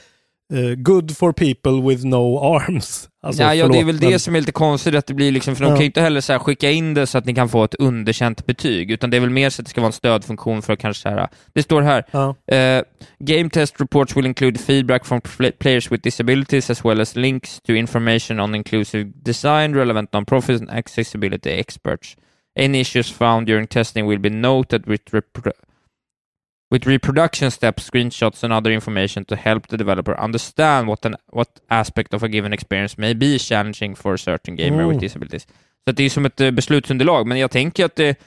eh, 0.54 0.76
good 0.76 1.18
for 1.18 1.32
people 1.34 1.90
with 1.90 2.06
no 2.06 2.40
arms. 2.56 3.10
Alltså, 3.28 3.44
ja, 3.44 3.54
ja 3.54 3.68
det 3.68 3.80
är 3.80 3.84
väl 3.84 3.98
det 4.00 4.10
men- 4.10 4.20
som 4.20 4.36
är 4.36 4.40
lite 4.40 4.52
konstigt, 4.52 4.96
att 4.96 5.08
det 5.08 5.14
blir 5.14 5.32
liksom, 5.32 5.56
för 5.56 5.64
de 5.64 5.70
Ja. 5.70 5.76
kan 5.76 5.80
ju 5.82 5.86
inte 5.86 6.02
heller 6.02 6.22
så 6.22 6.40
skicka 6.40 6.72
in 6.72 6.94
det 6.94 7.08
så 7.08 7.18
att 7.18 7.26
ni 7.26 7.34
kan 7.36 7.50
få 7.50 7.64
ett 7.64 7.76
underkänt 7.76 8.46
betyg, 8.46 8.92
utan 8.92 9.10
det 9.10 9.18
är 9.18 9.22
väl 9.22 9.30
mer 9.30 9.50
så 9.50 9.62
att 9.62 9.66
det 9.66 9.70
ska 9.70 9.82
vara 9.82 9.88
en 9.88 9.94
stödfunktion 9.94 10.62
för 10.62 10.74
att 10.74 10.80
kanske 10.80 11.02
så 11.02 11.10
här, 11.10 11.28
det 11.54 11.64
står 11.64 11.82
här, 11.82 12.04
Ja. 12.12 12.36
Uh, 12.52 12.84
game 13.20 13.50
test 13.50 13.82
reports 13.82 14.18
will 14.18 14.26
include 14.26 14.60
feedback 14.60 15.06
from 15.06 15.20
pl- 15.22 15.52
players 15.60 15.92
with 15.92 16.04
disabilities 16.04 16.70
as 16.70 16.86
well 16.86 17.02
as 17.02 17.16
links 17.16 17.60
to 17.68 17.74
information 17.74 18.40
on 18.40 18.56
inclusive 18.56 19.12
design, 19.26 19.76
relevant 19.76 20.14
non-profits 20.14 20.62
and 20.62 20.70
accessibility 20.70 21.50
experts. 21.50 22.16
Any 22.60 22.80
issues 22.80 23.12
found 23.12 23.48
during 23.48 23.68
testing 23.68 24.08
will 24.08 24.20
be 24.20 24.30
noted 24.30 24.88
with, 24.88 25.04
repro- 25.12 25.52
with 26.72 26.88
reproduction 26.88 27.52
steps, 27.52 27.90
screenshots 27.90 28.44
and 28.44 28.54
other 28.54 28.72
information 28.72 29.26
to 29.26 29.36
help 29.36 29.68
the 29.68 29.78
developer 29.78 30.20
understand 30.24 30.88
what, 30.88 31.06
an, 31.06 31.16
what 31.32 31.50
aspect 31.70 32.14
of 32.14 32.24
a 32.24 32.28
given 32.28 32.54
experience 32.54 32.96
may 33.02 33.14
be 33.14 33.40
challenging 33.40 33.96
for 33.96 34.14
a 34.14 34.18
certain 34.18 34.56
gamer 34.56 34.84
Mm. 34.84 34.90
with 34.90 35.00
disabilities. 35.00 35.48
Så 35.88 35.92
det 35.92 36.04
är 36.04 36.10
som 36.10 36.26
ett 36.26 36.42
eh, 36.42 36.52
beslutsunderlag, 36.52 37.28
men 37.28 37.40
jag 37.40 37.52
tänker 37.52 37.86
att 37.86 37.96
det, 37.96 38.20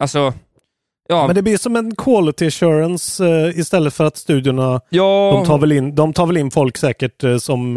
alltså, 0.00 0.32
ja, 1.08 1.26
Men 1.26 1.36
det 1.36 1.42
blir 1.42 1.56
som 1.56 1.76
en 1.76 1.94
quality 1.96 2.46
assurance 2.46 3.26
eh, 3.26 3.58
istället 3.58 3.94
för 3.94 4.04
att 4.04 4.16
studiorna, 4.16 4.80
ja, 4.90 5.32
de, 5.34 5.46
tar 5.46 5.58
väl 5.58 5.72
in, 5.72 5.94
de 5.94 6.12
tar 6.12 6.26
väl 6.26 6.36
in 6.36 6.50
folk 6.50 6.76
säkert 6.76 7.24
eh, 7.24 7.36
som 7.38 7.76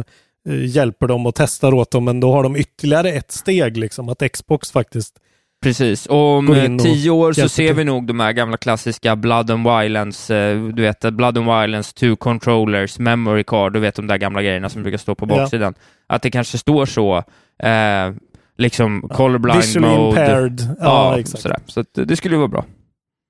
eh, 0.50 0.66
hjälper 0.66 1.08
dem 1.08 1.26
och 1.26 1.36
testar 1.36 1.74
åt 1.74 1.92
dem, 1.92 2.06
men 2.06 2.20
då 2.20 2.32
har 2.32 2.44
de 2.44 2.56
ytterligare 2.56 3.10
ett 3.10 3.32
steg, 3.32 3.78
liksom, 3.78 4.10
att 4.10 4.32
Xbox 4.32 4.72
faktiskt 4.72 5.20
Precis, 5.64 6.06
och 6.06 6.18
om 6.18 6.54
eh, 6.54 6.78
tio 6.78 7.10
år 7.12 7.34
så 7.34 7.50
ser 7.50 7.74
vi 7.74 7.84
nog 7.84 8.08
de 8.08 8.20
här 8.20 8.32
gamla 8.34 8.58
klassiska 8.58 9.16
Blood 9.16 9.52
and 9.52 9.64
Violence, 9.64 10.36
eh, 10.38 10.64
du 10.64 10.82
vet, 10.82 11.00
Blood 11.00 11.38
and 11.38 11.46
Violence, 11.48 11.94
two 11.94 12.16
controllers, 12.16 13.00
memory 13.00 13.44
card, 13.44 13.74
du 13.74 13.80
vet 13.80 13.96
de 13.96 14.08
där 14.08 14.18
gamla 14.18 14.42
grejerna 14.42 14.70
som 14.70 14.82
brukar 14.84 14.98
stå 14.98 15.16
på 15.16 15.26
Ja. 15.30 15.36
baksidan. 15.36 15.74
Att 16.08 16.22
det 16.22 16.32
kanske 16.32 16.58
står 16.58 16.86
så, 16.86 17.18
eh, 17.64 18.14
liksom 18.58 19.02
colorblind 19.14 19.58
Visually 19.58 19.88
mode. 19.88 20.10
impaired. 20.10 20.76
Ja, 20.80 21.14
Ja, 21.14 21.20
exakt. 21.20 21.42
sådär. 21.42 21.60
Så 21.68 21.80
att, 21.80 21.88
det 21.94 22.16
skulle 22.16 22.36
ju 22.36 22.40
vara 22.40 22.48
bra. 22.48 22.66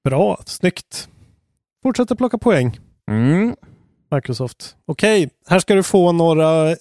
Bra, 0.10 0.38
snyggt. 0.46 1.08
Fortsätter 1.84 2.16
plocka 2.16 2.38
poäng. 2.38 2.80
Mm. 3.12 3.56
Microsoft. 4.16 4.76
Okej, 4.88 5.30
här 5.48 5.60
ska 5.60 5.76
du 5.76 5.84
få 5.84 6.12
några 6.12 6.70
eh, 6.72 6.76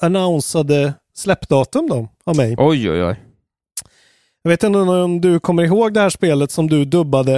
annonsade 0.00 0.94
släppdatum 1.14 1.86
då 1.88 2.08
av 2.24 2.36
mig. 2.36 2.54
Oj, 2.58 2.90
oj, 2.90 3.04
oj. 3.04 3.16
Jag 4.46 4.50
vet 4.50 4.62
inte 4.62 4.78
om 4.78 5.20
du 5.20 5.40
kommer 5.40 5.62
ihåg 5.64 5.94
det 5.94 6.00
här 6.00 6.10
spelet 6.10 6.50
som 6.50 6.66
du 6.68 6.84
dubbade 6.84 7.36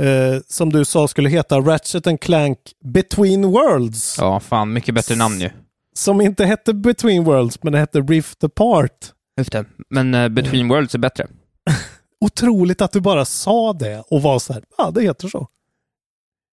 eh, 0.00 0.40
som 0.46 0.70
du 0.72 0.84
sa 0.84 1.08
skulle 1.08 1.28
heta 1.28 1.60
Ratchet 1.60 2.06
and 2.06 2.20
Clank 2.20 2.58
Between 2.84 3.46
Worlds. 3.46 4.16
Ja, 4.18 4.40
fan, 4.40 4.72
mycket 4.72 4.94
bättre 4.94 5.16
namn 5.16 5.40
ju. 5.40 5.50
Som 5.94 6.20
inte 6.20 6.44
hette 6.44 6.74
Between 6.74 7.24
Worlds 7.24 7.62
men 7.62 7.72
det 7.72 7.78
hette 7.78 8.00
Rift 8.00 8.44
Apart. 8.44 9.12
Just 9.38 9.52
det. 9.52 9.64
Men 9.90 10.14
uh, 10.14 10.28
Between 10.28 10.68
Worlds 10.68 10.94
är 10.94 10.98
bättre. 10.98 11.26
Otroligt 12.20 12.82
att 12.82 12.92
du 12.92 13.00
bara 13.00 13.24
sa 13.24 13.72
det 13.72 14.04
och 14.10 14.22
var 14.22 14.38
så 14.38 14.52
här, 14.52 14.62
ja 14.78 14.90
det 14.90 15.02
heter 15.02 15.28
så. 15.28 15.48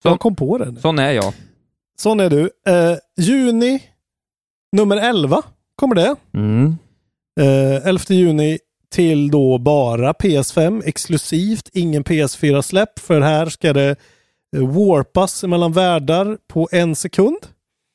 Så- 0.03 0.09
Jag 0.09 0.21
kom 0.21 0.37
på 0.37 0.59
det 0.59 0.71
nu. 0.71 0.81
Sån 0.81 0.99
är 0.99 1.13
jag. 1.13 1.35
Sån 1.99 2.21
är 2.21 2.31
du. 2.31 2.51
Eh, 2.67 2.97
juni 3.17 3.83
nummer 4.77 4.97
11 4.97 5.43
kommer 5.77 5.95
det. 5.95 6.17
Mm. 6.35 6.77
Eh, 7.41 7.87
11 7.87 8.05
juni 8.09 8.59
till 8.91 9.31
då 9.31 9.59
bara 9.59 10.13
PS5 10.13 10.83
exklusivt, 10.87 11.69
ingen 11.73 12.05
PS4-släpp 12.05 12.99
för 12.99 13.21
här 13.21 13.47
ska 13.47 13.73
det 13.73 13.97
eh, 14.57 14.69
warpas 14.69 15.45
mellan 15.45 15.73
världar 15.73 16.39
på 16.49 16.69
en 16.73 16.97
sekund. 16.97 17.39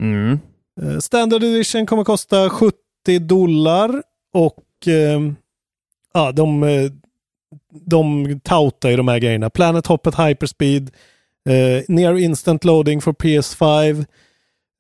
Mm. 0.04 0.40
Eh, 0.82 1.00
Standard 1.00 1.44
edition 1.44 1.86
kommer 1.86 2.04
kosta 2.04 2.50
70 2.50 2.75
dollar 3.20 4.04
och 4.34 4.88
eh, 4.88 5.22
ja, 6.14 6.32
de, 6.32 6.90
de 7.86 8.40
toutar 8.44 8.90
ju 8.90 8.98
de 8.98 9.08
här 9.08 9.20
grejerna. 9.20 9.50
Planet 9.50 9.88
Hoppet 9.88 10.16
Hyperspeed, 10.20 10.92
eh, 11.50 11.84
Near 11.88 12.18
Instant 12.18 12.64
Loading 12.64 13.02
för 13.02 13.14
PS5, 13.14 14.06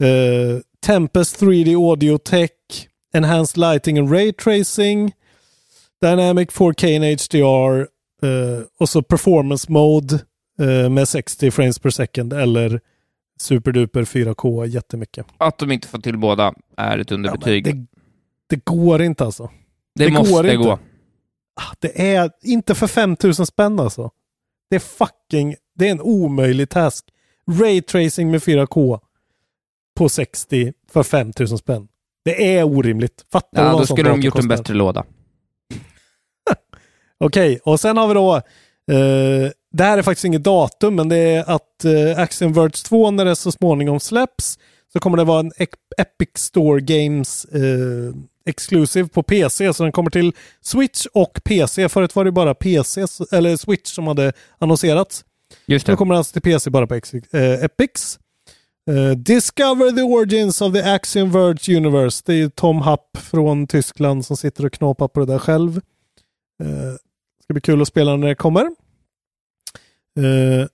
eh, 0.03 0.61
Tempest 0.85 1.41
3D 1.41 1.89
Audio 1.89 2.17
Tech, 2.17 2.51
Enhanced 3.13 3.57
Lighting 3.57 3.97
and 3.97 4.11
Ray 4.11 4.33
Tracing, 4.33 5.11
Dynamic 6.01 6.49
4K 6.49 6.85
in 6.85 7.03
HDR 7.03 7.79
eh, 8.27 8.63
och 8.79 8.89
så 8.89 9.01
Performance 9.01 9.71
Mode 9.71 10.15
eh, 10.59 10.89
med 10.89 11.07
60 11.07 11.51
frames 11.51 11.79
per 11.79 11.89
second 11.89 12.33
eller 12.33 12.81
superduper 13.39 14.03
4K 14.03 14.65
jättemycket. 14.65 15.25
Att 15.37 15.57
de 15.57 15.71
inte 15.71 15.87
får 15.87 15.99
till 15.99 16.17
båda 16.17 16.53
är 16.77 16.97
ett 16.97 17.11
Ja, 17.11 17.15
underbetyg. 17.15 17.63
det, 17.63 17.71
det, 17.71 17.85
det 18.49 18.65
går 18.65 19.01
inte 19.01 19.25
alltså. 19.25 19.49
det 19.95 20.11
måste 20.11 20.33
går 20.33 20.45
inte. 20.45 20.55
gå. 20.67 20.79
Ah, 21.61 21.73
Det 21.79 22.11
är 22.15 22.31
inte 22.43 22.75
för 22.75 22.87
5000 22.87 23.45
spänn 23.45 23.79
alltså. 23.79 24.11
Det 24.69 24.75
är 24.75 24.79
fucking, 24.79 25.55
det 25.75 25.87
är 25.87 25.91
en 25.91 26.01
omöjlig 26.01 26.69
task. 26.69 27.05
Raytracing 27.51 28.31
med 28.31 28.41
4K 28.41 28.99
på 29.97 30.09
60 30.09 30.73
för 30.91 31.03
5000 31.03 31.57
spänn. 31.57 31.87
Det 32.25 32.55
är 32.57 32.63
orimligt. 32.63 33.25
Fattar 33.31 33.61
du 33.61 33.67
Ja, 33.67 33.71
vad 33.73 33.81
då 33.81 33.85
skulle 33.85 34.09
de 34.09 34.21
gjort 34.21 34.39
en 34.39 34.47
bättre 34.47 34.73
låda. 34.73 35.03
Okej, 37.19 37.59
och 37.63 37.79
sen 37.79 37.97
har 37.97 38.07
vi 38.07 38.13
då 38.13 38.35
eh, 38.35 39.51
det 39.71 39.83
här 39.83 39.97
är 39.97 40.01
faktiskt 40.01 40.25
inget 40.25 40.43
datum, 40.43 40.95
men 40.95 41.09
det 41.09 41.17
är 41.17 41.49
att 41.55 41.85
eh, 41.85 42.19
Axiom 42.19 42.53
Verge 42.53 42.69
2 42.85 43.11
när 43.11 43.25
det 43.25 43.35
så 43.35 43.51
småningom 43.51 43.99
släpps 43.99 44.59
så 44.93 44.99
kommer 44.99 45.17
det 45.17 45.23
vara 45.23 45.39
en 45.39 45.51
Ep- 45.51 45.75
Epic 45.97 46.29
Store 46.35 46.81
Games 46.81 47.45
eh, 47.45 48.15
Exclusive 48.47 49.09
på 49.09 49.23
PC, 49.23 49.73
så 49.73 49.83
den 49.83 49.91
kommer 49.91 50.09
till 50.09 50.33
Switch 50.61 51.05
och 51.13 51.39
PC. 51.43 51.89
Förut 51.89 52.15
var 52.15 52.25
det 52.25 52.31
bara 52.31 52.53
PC, 52.53 53.01
eller 53.31 53.57
Switch 53.57 53.89
som 53.91 54.07
hade 54.07 54.33
annonserats. 54.57 55.25
Just 55.65 55.87
Nu 55.87 55.93
det. 55.93 55.97
kommer 55.97 56.13
den 56.13 56.17
alltså 56.17 56.33
till 56.33 56.41
PC 56.41 56.69
bara 56.69 56.87
på 56.87 56.95
Ex- 56.95 57.13
eh, 57.13 57.63
Epics. 57.63 58.19
Eh, 58.89 59.17
Discover 59.17 59.91
the 59.91 60.01
origins 60.01 60.61
of 60.61 60.73
the 60.73 60.81
Axiom 60.83 61.31
Verge 61.31 61.77
Universe. 61.77 62.23
Det 62.25 62.33
är 62.33 62.37
ju 62.37 62.49
Tom 62.49 62.81
Happ 62.81 63.17
från 63.17 63.67
Tyskland 63.67 64.25
som 64.25 64.37
sitter 64.37 64.65
och 64.65 64.73
knåpar 64.73 65.07
på 65.07 65.19
det 65.19 65.25
där 65.25 65.39
själv. 65.39 65.81
Eh, 66.63 66.95
ska 67.43 67.53
bli 67.53 67.61
kul 67.61 67.81
att 67.81 67.87
spela 67.87 68.15
när 68.15 68.27
det 68.27 68.35
kommer. 68.35 68.61
Eh, 70.19 70.67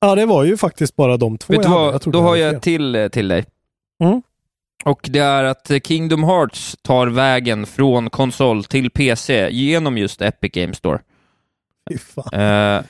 ja, 0.00 0.14
det 0.14 0.26
var 0.26 0.44
ju 0.44 0.56
faktiskt 0.56 0.96
bara 0.96 1.16
de 1.16 1.38
två 1.38 1.52
Vet 1.52 1.64
jag 1.64 1.70
vad? 1.70 1.94
Jag 1.94 2.00
Då 2.00 2.10
det 2.10 2.18
har 2.18 2.36
jag 2.36 2.62
till 2.62 2.94
eh, 2.94 3.08
till 3.08 3.28
dig. 3.28 3.44
Mm. 4.04 4.22
Och 4.84 5.08
det 5.12 5.18
är 5.18 5.44
att 5.44 5.70
Kingdom 5.84 6.24
Hearts 6.24 6.76
tar 6.82 7.06
vägen 7.06 7.66
från 7.66 8.10
konsol 8.10 8.64
till 8.64 8.90
PC 8.90 9.48
genom 9.50 9.98
just 9.98 10.22
Epic 10.22 10.52
Games 10.52 10.76
Store. 10.76 10.98
Fy 11.90 11.98
fan. 11.98 12.40
Eh, 12.40 12.84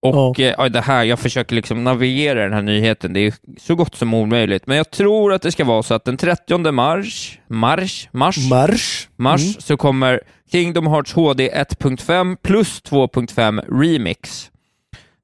och 0.00 0.40
eh, 0.40 0.54
ja, 0.58 0.68
det 0.68 0.80
här, 0.80 1.04
jag 1.04 1.18
försöker 1.18 1.54
liksom 1.56 1.84
navigera 1.84 2.42
den 2.42 2.52
här 2.52 2.62
nyheten, 2.62 3.12
det 3.12 3.20
är 3.20 3.34
så 3.60 3.74
gott 3.74 3.94
som 3.94 4.14
omöjligt. 4.14 4.66
Men 4.66 4.76
jag 4.76 4.90
tror 4.90 5.32
att 5.32 5.42
det 5.42 5.52
ska 5.52 5.64
vara 5.64 5.82
så 5.82 5.94
att 5.94 6.04
den 6.04 6.16
30 6.16 6.72
mars, 6.72 7.38
mars, 7.48 8.08
mars, 8.12 8.36
Marsch. 8.50 9.08
mars 9.16 9.40
Mm. 9.42 9.54
så 9.60 9.76
kommer 9.76 10.20
Kingdom 10.52 10.86
Hearts 10.86 11.12
HD 11.12 11.50
1.5 11.50 12.36
plus 12.42 12.82
2.5 12.82 13.80
Remix. 13.80 14.50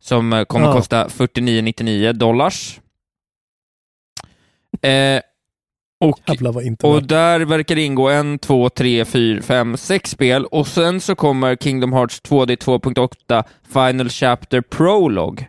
Som 0.01 0.33
eh, 0.33 0.45
kommer 0.45 0.67
Ja. 0.67 0.73
kosta 0.73 1.09
49,99 1.09 2.13
dollars. 2.13 2.81
Eh, 4.83 5.21
och, 6.05 6.21
och 6.83 7.03
där 7.03 7.41
verkar 7.41 7.75
det 7.75 7.83
ingå 7.83 8.09
en, 8.09 8.39
två, 8.39 8.69
tre, 8.69 9.05
fyra, 9.05 9.43
fem, 9.43 9.77
sex 9.77 10.11
spel 10.11 10.45
och 10.45 10.67
sen 10.67 11.01
så 11.01 11.15
kommer 11.15 11.57
Kingdom 11.57 11.93
Hearts 11.93 12.23
2D 12.23 12.57
2.8 12.57 13.45
Final 13.73 14.09
Chapter 14.09 14.61
Prologue 14.61 15.47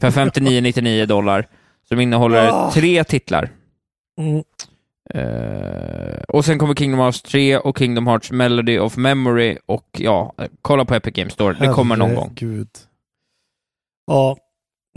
för 0.00 0.10
59,99 0.10 1.06
dollar 1.06 1.46
som 1.88 2.00
innehåller 2.00 2.48
Ah. 2.48 2.70
tre 2.74 3.04
titlar. 3.04 3.50
Mm. 4.20 4.42
Eh, 5.14 6.22
och 6.28 6.44
sen 6.44 6.58
kommer 6.58 6.74
Kingdom 6.74 7.00
Hearts 7.00 7.22
3 7.22 7.58
och 7.58 7.78
Kingdom 7.78 8.06
Hearts 8.06 8.30
Melody 8.30 8.78
of 8.78 8.96
Memory 8.96 9.58
och 9.66 9.86
ja, 9.98 10.34
kolla 10.62 10.84
på 10.84 10.94
Epic 10.94 11.14
Games 11.14 11.32
Store. 11.32 11.56
Det 11.60 11.68
kommer 11.68 11.96
någon 11.96 12.14
gång. 12.14 12.34
Ja, 14.06 14.36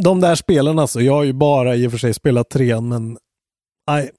de 0.04 0.22
där 0.22 0.36
spelen 0.36 0.80
alltså. 0.80 1.02
Jag 1.02 1.14
har 1.14 1.24
ju 1.24 1.34
bara 1.34 1.76
i 1.76 1.88
och 1.88 1.92
för 1.92 1.98
sig 1.98 2.14
spelat 2.14 2.50
trean, 2.50 2.88
men 2.90 3.18
nej, 3.88 4.12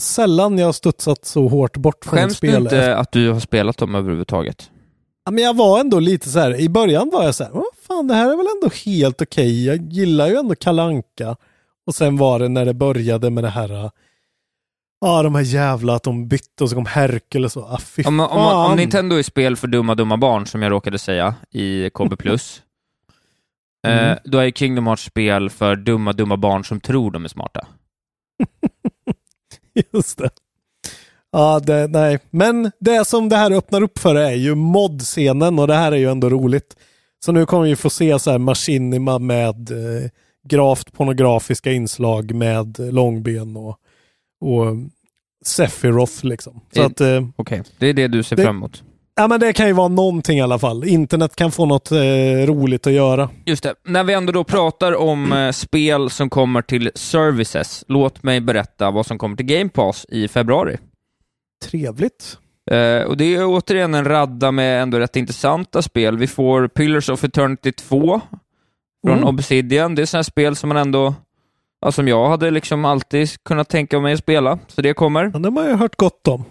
sällan 0.00 0.58
jag 0.58 0.66
har 0.66 0.72
studsat 0.72 1.24
så 1.24 1.48
hårt 1.48 1.76
bort 1.76 2.04
från 2.04 2.14
ett 2.18 2.20
Skäms 2.22 2.32
du 2.40 2.48
spel. 2.48 2.62
inte 2.62 2.96
att 2.96 3.12
du 3.12 3.30
har 3.30 3.40
spelat 3.40 3.76
dem 3.78 3.94
överhuvudtaget? 3.94 4.70
Ja, 5.24 5.30
men 5.30 5.44
jag 5.44 5.56
var 5.56 5.80
ändå 5.80 5.98
lite 6.00 6.28
så 6.28 6.38
här, 6.38 6.60
i 6.60 6.68
början 6.68 7.10
var 7.12 7.24
jag 7.24 7.34
så 7.34 7.44
här, 7.44 7.52
fan 7.88 8.08
det 8.08 8.14
här 8.14 8.32
är 8.32 8.36
väl 8.36 8.46
ändå 8.56 8.70
helt 8.84 9.22
okej. 9.22 9.66
Jag 9.66 9.92
gillar 9.92 10.28
ju 10.28 10.36
ändå 10.36 10.54
Kalanka 10.54 11.36
Och 11.86 11.94
sen 11.94 12.16
var 12.16 12.38
det 12.38 12.48
när 12.48 12.64
det 12.64 12.74
började 12.74 13.30
med 13.30 13.44
det 13.44 13.50
här, 13.50 13.90
ja 15.00 15.22
de 15.22 15.34
här 15.34 15.42
jävla 15.42 15.94
att 15.94 16.02
de 16.02 16.28
bytte 16.28 16.64
och 16.64 16.70
så 16.70 16.76
kom 16.76 16.86
Hercules 16.86 17.56
och, 17.56 17.72
ah 17.72 17.78
fy 17.78 18.02
Om, 18.04 18.20
om, 18.20 18.28
fan. 18.28 18.70
om 18.70 18.76
Nintendo 18.76 19.16
är 19.16 19.22
spel 19.22 19.56
för 19.56 19.66
dumma, 19.68 19.94
dumma 19.94 20.16
barn, 20.16 20.46
som 20.46 20.62
jag 20.62 20.70
råkade 20.72 20.98
säga 20.98 21.34
i 21.50 21.90
KB+, 21.90 22.12
eh, 22.26 22.38
Mm. 23.86 24.18
då 24.24 24.38
är 24.38 24.50
Kingdom 24.50 24.86
Hearts 24.86 25.02
spel 25.04 25.50
för 25.50 25.76
dumma, 25.76 26.12
dumma 26.12 26.36
barn 26.36 26.64
som 26.64 26.80
tror 26.80 27.10
de 27.10 27.24
är 27.24 27.28
smarta. 27.28 27.66
Just 29.92 30.18
det. 30.18 30.30
Ja, 31.30 31.60
det, 31.60 31.86
nej. 31.86 32.18
Men 32.30 32.70
det 32.80 33.04
som 33.06 33.28
det 33.28 33.36
här 33.36 33.50
öppnar 33.50 33.82
upp 33.82 33.98
för 33.98 34.14
är 34.14 34.34
ju 34.34 34.54
mod-scenen 34.54 35.58
och 35.58 35.66
det 35.66 35.74
här 35.74 35.92
är 35.92 35.96
ju 35.96 36.10
ändå 36.10 36.30
roligt. 36.30 36.76
Så 37.24 37.32
nu 37.32 37.46
kommer 37.46 37.64
vi 37.64 37.76
få 37.76 37.90
se 37.90 38.18
så 38.18 38.30
här 38.30 38.38
Machinima 38.38 39.18
med 39.18 39.70
eh, 39.70 40.10
gravt 40.48 40.92
pornografiska 40.92 41.72
inslag 41.72 42.34
med 42.34 42.78
långben 42.78 43.56
och, 43.56 43.78
och 44.40 44.76
Sephiroth 45.44 46.24
liksom. 46.26 46.60
Så 46.74 46.80
Eh, 46.80 46.86
att, 46.86 47.00
eh, 47.00 47.26
Okej, 47.36 47.62
det 47.78 47.86
är 47.86 47.94
det 47.94 48.08
du 48.08 48.22
ser 48.22 48.36
Det- 48.36 48.42
fram 48.42 48.56
emot. 48.56 48.82
Ja 49.16 49.28
men 49.28 49.40
det 49.40 49.52
kan 49.52 49.66
ju 49.66 49.72
vara 49.72 49.88
någonting 49.88 50.38
i 50.38 50.42
alla 50.42 50.58
fall. 50.58 50.84
Internet 50.84 51.36
kan 51.36 51.52
få 51.52 51.66
något 51.66 51.92
eh, 51.92 51.98
roligt 52.46 52.86
att 52.86 52.92
göra. 52.92 53.28
Just 53.44 53.62
det. 53.62 53.74
När 53.84 54.04
vi 54.04 54.12
ändå 54.12 54.32
då 54.32 54.44
pratar 54.44 54.96
om 54.96 55.32
eh, 55.32 55.50
spel 55.50 56.10
som 56.10 56.30
kommer 56.30 56.62
till 56.62 56.90
services, 56.94 57.84
låt 57.88 58.22
mig 58.22 58.40
berätta 58.40 58.90
vad 58.90 59.06
som 59.06 59.18
kommer 59.18 59.36
till 59.36 59.46
Game 59.46 59.68
Pass 59.70 60.06
i 60.08 60.28
februari. 60.28 60.76
Trevligt. 61.64 62.38
Eh, 62.70 63.02
och 63.02 63.16
det 63.16 63.34
är 63.34 63.44
återigen 63.46 63.94
en 63.94 64.04
radda 64.04 64.50
med 64.50 64.82
ändå 64.82 64.98
rätt 64.98 65.16
intressanta 65.16 65.82
spel. 65.82 66.18
Vi 66.18 66.26
får 66.26 66.68
Pillars 66.68 67.08
of 67.08 67.24
Eternity 67.24 67.72
2 67.72 68.20
från 69.06 69.16
Mm. 69.18 69.28
Obsidian. 69.28 69.94
Det 69.94 70.02
är 70.02 70.06
sådana 70.06 70.24
spel 70.24 70.56
som 70.56 70.68
man 70.68 70.76
ändå, 70.76 71.14
ja, 71.80 71.92
som 71.92 72.08
jag 72.08 72.28
hade 72.28 72.50
liksom 72.50 72.84
alltid 72.84 73.42
kunnat 73.44 73.68
tänka 73.68 74.00
mig 74.00 74.12
att 74.12 74.18
spela, 74.18 74.58
så 74.68 74.82
det 74.82 74.94
kommer. 74.94 75.24
Ja, 75.24 75.38
det 75.38 75.46
har 75.46 75.50
man 75.50 75.66
ju 75.66 75.74
hört 75.74 75.96
gott 75.96 76.28
om. 76.28 76.44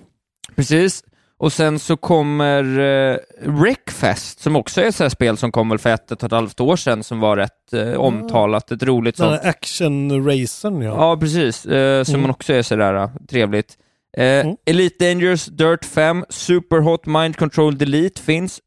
Precis. 0.55 1.03
Och 1.41 1.53
sen 1.53 1.79
så 1.79 1.97
kommer 1.97 2.79
eh, 2.79 3.17
Wreckfest, 3.45 4.39
som 4.39 4.55
också 4.55 4.81
är 4.81 5.01
ett 5.05 5.11
spel 5.11 5.37
som 5.37 5.51
kom 5.51 5.69
väl 5.69 5.77
för 5.79 5.89
ett, 5.89 6.11
ett 6.11 6.23
och 6.23 6.27
ett 6.27 6.31
halvt 6.31 6.59
år 6.59 6.75
sedan, 6.75 7.03
som 7.03 7.19
var 7.19 7.37
rätt 7.37 7.73
eh, 7.73 7.93
omtalat, 7.93 8.71
ett 8.71 8.83
roligt 8.83 9.17
Den 9.17 9.27
sånt. 9.29 9.41
action-racern 9.43 10.81
ja. 10.81 10.93
Ja, 10.95 11.17
precis. 11.17 11.65
Eh, 11.65 12.03
som 12.03 12.15
Mm. 12.15 12.29
också 12.31 12.53
är 12.53 12.61
sådär 12.61 12.93
eh, 12.95 13.09
trevligt. 13.29 13.77
Eh, 14.17 14.23
Mm. 14.23 14.55
Elite 14.65 15.05
Dangerous, 15.09 15.45
Dirt 15.45 15.85
5, 15.85 16.25
Super 16.29 16.77
Hot 16.79 17.05
Mind 17.05 17.37
Control 17.37 17.77
Delete 17.77 18.21
finns. 18.21 18.59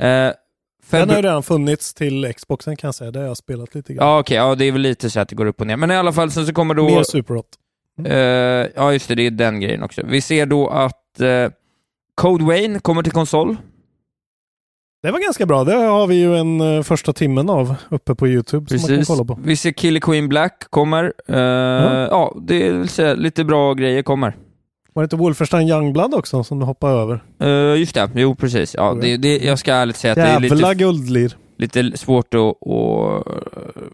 Eh, 0.00 0.06
Den 0.90 1.08
har 1.08 1.16
ju 1.16 1.22
redan 1.22 1.42
funnits 1.42 1.94
till 1.94 2.32
Xboxen 2.36 2.76
kan 2.76 2.88
jag 2.88 2.94
säga. 2.94 3.10
Det 3.10 3.18
har 3.18 3.26
jag 3.26 3.36
spelat 3.36 3.74
lite 3.74 3.94
grann. 3.94 4.06
Ja, 4.08 4.18
okej, 4.20 4.36
ja, 4.36 4.54
det 4.54 4.64
är 4.64 4.72
väl 4.72 4.80
lite 4.80 5.10
så 5.10 5.20
att 5.20 5.28
det 5.28 5.34
går 5.36 5.46
upp 5.46 5.60
och 5.60 5.66
ner. 5.66 5.76
Men 5.76 5.90
i 5.90 5.96
alla 5.96 6.12
fall, 6.12 6.30
sen 6.30 6.46
så 6.46 6.52
kommer 6.52 6.74
då... 6.74 6.84
Mer 6.84 7.02
Superhot. 7.02 7.46
Eh, 8.06 8.14
ja, 8.76 8.92
just 8.92 9.08
det, 9.08 9.14
det 9.14 9.26
är 9.26 9.30
den 9.30 9.60
grejen 9.60 9.82
också. 9.82 10.02
Vi 10.04 10.20
ser 10.20 10.46
då 10.46 10.68
att 10.68 11.20
eh, 11.20 11.48
Code 12.20 12.44
Wayne 12.44 12.80
kommer 12.80 13.02
till 13.02 13.12
konsol. 13.12 13.56
Det 15.02 15.10
var 15.10 15.18
ganska 15.18 15.46
bra. 15.46 15.64
Det 15.64 15.74
har 15.74 16.06
vi 16.06 16.14
ju 16.14 16.36
en 16.36 16.60
eh, 16.60 16.82
första 16.82 17.12
timmen 17.12 17.50
av 17.50 17.74
uppe 17.88 18.14
på 18.14 18.28
YouTube 18.28 18.68
som 18.68 18.76
man 18.76 18.88
kan 18.88 18.96
Precis. 18.96 19.08
kolla 19.08 19.24
på. 19.24 19.38
Vi 19.44 19.56
ser 19.56 19.70
Killer 19.70 20.00
Queen 20.00 20.28
Black 20.28 20.64
kommer. 20.70 21.12
Eh, 21.28 21.38
ja. 22.10 22.36
det 22.40 22.70
vill 22.70 22.88
säga 22.88 23.14
lite 23.14 23.44
bra 23.44 23.74
grejer 23.74 24.02
kommer. 24.02 24.36
Var 24.92 25.02
det 25.02 25.04
inte 25.04 25.16
Wolfenstein 25.16 25.68
Youngblood 25.68 26.14
också 26.14 26.44
som 26.44 26.58
du 26.58 26.64
hoppade 26.64 26.92
över? 26.92 27.24
Eh, 27.40 27.80
just 27.80 27.94
det, 27.94 28.10
jo 28.14 28.34
precis. 28.34 28.74
Ja, 28.74 28.98
det, 29.00 29.16
det, 29.16 29.38
jag 29.38 29.58
ska 29.58 29.74
ärligt 29.74 29.96
säga 29.96 30.12
att 30.12 30.16
det 30.16 30.22
är 30.22 30.40
Jävla 30.40 30.68
lite, 30.68 30.74
guldlir. 30.74 31.36
lite 31.56 31.98
svårt 31.98 32.34
att, 32.34 32.68
att 32.68 33.26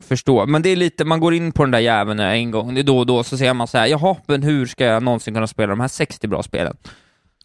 förstå. 0.08 0.46
Men 0.46 0.62
det 0.62 0.68
är 0.68 0.76
lite, 0.76 1.04
man 1.04 1.20
går 1.20 1.34
in 1.34 1.52
på 1.52 1.62
den 1.62 1.70
där 1.70 1.78
jäveln 1.78 2.20
en 2.20 2.50
gång, 2.50 2.74
det 2.74 2.80
är 2.80 2.82
då 2.82 2.98
och 2.98 3.06
då, 3.06 3.22
så 3.22 3.38
ser 3.38 3.54
man 3.54 3.66
så 3.66 3.78
här, 3.78 3.86
jaha, 3.86 4.16
men 4.26 4.42
hur 4.42 4.66
ska 4.66 4.84
jag 4.84 5.02
någonsin 5.02 5.34
kunna 5.34 5.46
spela 5.46 5.68
de 5.68 5.80
här 5.80 5.88
60 5.88 6.28
bra 6.28 6.42
spelen? 6.42 6.76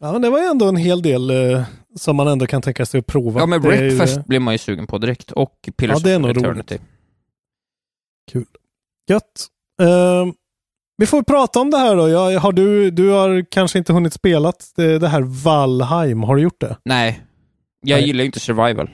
Ja, 0.01 0.12
men 0.12 0.22
det 0.22 0.29
var 0.29 0.39
ju 0.39 0.46
ändå 0.46 0.67
en 0.67 0.75
hel 0.75 1.01
del 1.01 1.29
eh, 1.53 1.63
som 2.00 2.15
man 2.15 2.27
ändå 2.27 2.48
kan 2.48 2.62
tänka 2.62 2.86
sig 2.86 3.00
att 3.00 3.05
prova. 3.08 3.39
Ja, 3.39 3.46
men 3.46 3.62
Det 3.62 3.67
är 3.67 3.81
ju, 3.84 3.89
Breakfast 3.98 4.25
blir 4.27 4.39
man 4.39 4.53
ju 4.53 4.58
sugen 4.58 4.88
på 4.88 4.98
direkt, 4.98 5.31
och 5.31 5.70
Pillars 5.77 5.98
Ja, 5.98 6.03
det 6.03 6.12
är 6.12 6.17
of 6.17 6.22
nog 6.22 6.38
Eternity. 6.38 6.77
Gött. 9.10 9.48
Eh, 9.81 10.25
vi 10.98 11.05
får 11.05 11.24
prata 11.24 11.60
om 11.60 11.70
det 11.72 11.77
här 11.77 11.96
då. 11.96 12.10
Jag, 12.10 12.39
har 12.39 12.51
du, 12.51 12.91
du 12.91 13.10
har 13.10 13.46
kanske 13.51 13.77
inte 13.77 13.93
hunnit 13.93 14.13
spela 14.13 14.53
det, 14.75 15.00
det 15.00 15.08
här 15.08 15.22
Valheim. 15.22 16.24
Har 16.24 16.36
du 16.36 16.41
gjort 16.41 16.62
det? 16.62 16.77
Nej, 16.86 17.22
jag 17.81 17.96
Nej. 17.98 18.08
gillar 18.08 18.20
ju 18.20 18.25
inte 18.25 18.39
survival. 18.39 18.89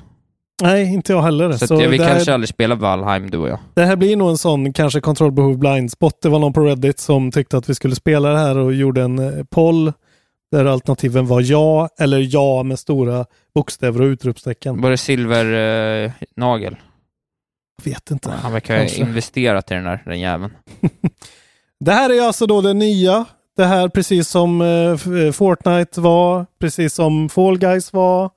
Nej, 0.64 0.94
inte 0.94 1.14
jag 1.14 1.22
heller. 1.22 1.52
Så, 1.52 1.68
Så 1.68 1.74
att, 1.76 1.82
jag- 1.84 1.90
vi 1.90 1.98
det, 1.98 2.04
här, 2.04 2.14
kanske 2.14 2.34
aldrig 2.34 2.50
spelar 2.50 2.76
Valheim, 2.76 3.30
du 3.30 3.38
och 3.38 3.50
jag. 3.50 3.60
det 3.74 3.86
här 3.86 3.96
blir 3.96 4.16
nog 4.16 4.30
en 4.30 4.38
sån 4.38 4.74
kanske 4.74 5.02
kontrollbehov 5.02 5.58
blind 5.58 5.92
spot. 5.92 6.22
Det 6.22 6.30
var 6.30 6.40
någon 6.40 6.54
på 6.54 6.62
Reddit 6.62 7.00
som 7.00 7.32
tyckte 7.32 7.58
att 7.58 7.70
vi 7.70 7.76
skulle 7.76 7.96
spela 7.96 8.30
det 8.30 8.40
här 8.40 8.58
och 8.58 8.74
gjorde 8.74 9.02
en 9.02 9.20
eh, 9.20 9.44
poll 9.44 9.94
där 10.52 10.66
alternativen 10.66 11.28
var 11.28 11.42
ja 11.42 11.90
eller 12.00 12.28
ja 12.34 12.64
med 12.64 12.80
stora 12.80 13.26
bokstäver 13.56 14.02
och 14.02 14.06
utropstecken. 14.06 14.82
Var 14.82 14.92
det 14.92 14.98
silvernagel? 14.98 16.74
Eh? 16.74 16.80
Jag 17.84 17.92
vet 17.92 18.12
inte. 18.12 18.30
Han 18.30 18.52
verkar 18.54 18.78
ha 18.78 18.86
investerat 18.86 19.72
i 19.72 19.74
den 19.74 19.84
där, 19.84 20.04
den 20.06 20.20
jäveln. 20.20 20.54
Det 21.80 21.92
här 21.92 22.10
är 22.10 22.22
alltså 22.22 22.46
då 22.46 22.62
det 22.62 22.74
nya. 22.74 23.26
Det 23.58 23.66
här 23.66 23.90
precis 23.90 24.30
som 24.30 24.62
eh, 24.62 25.26
eh, 25.26 25.32
Fortnite 25.32 26.02
var, 26.02 26.46
precis 26.60 26.94
som 26.94 27.30
Fall 27.30 27.58
Guys 27.58 27.94
var, 27.94 28.30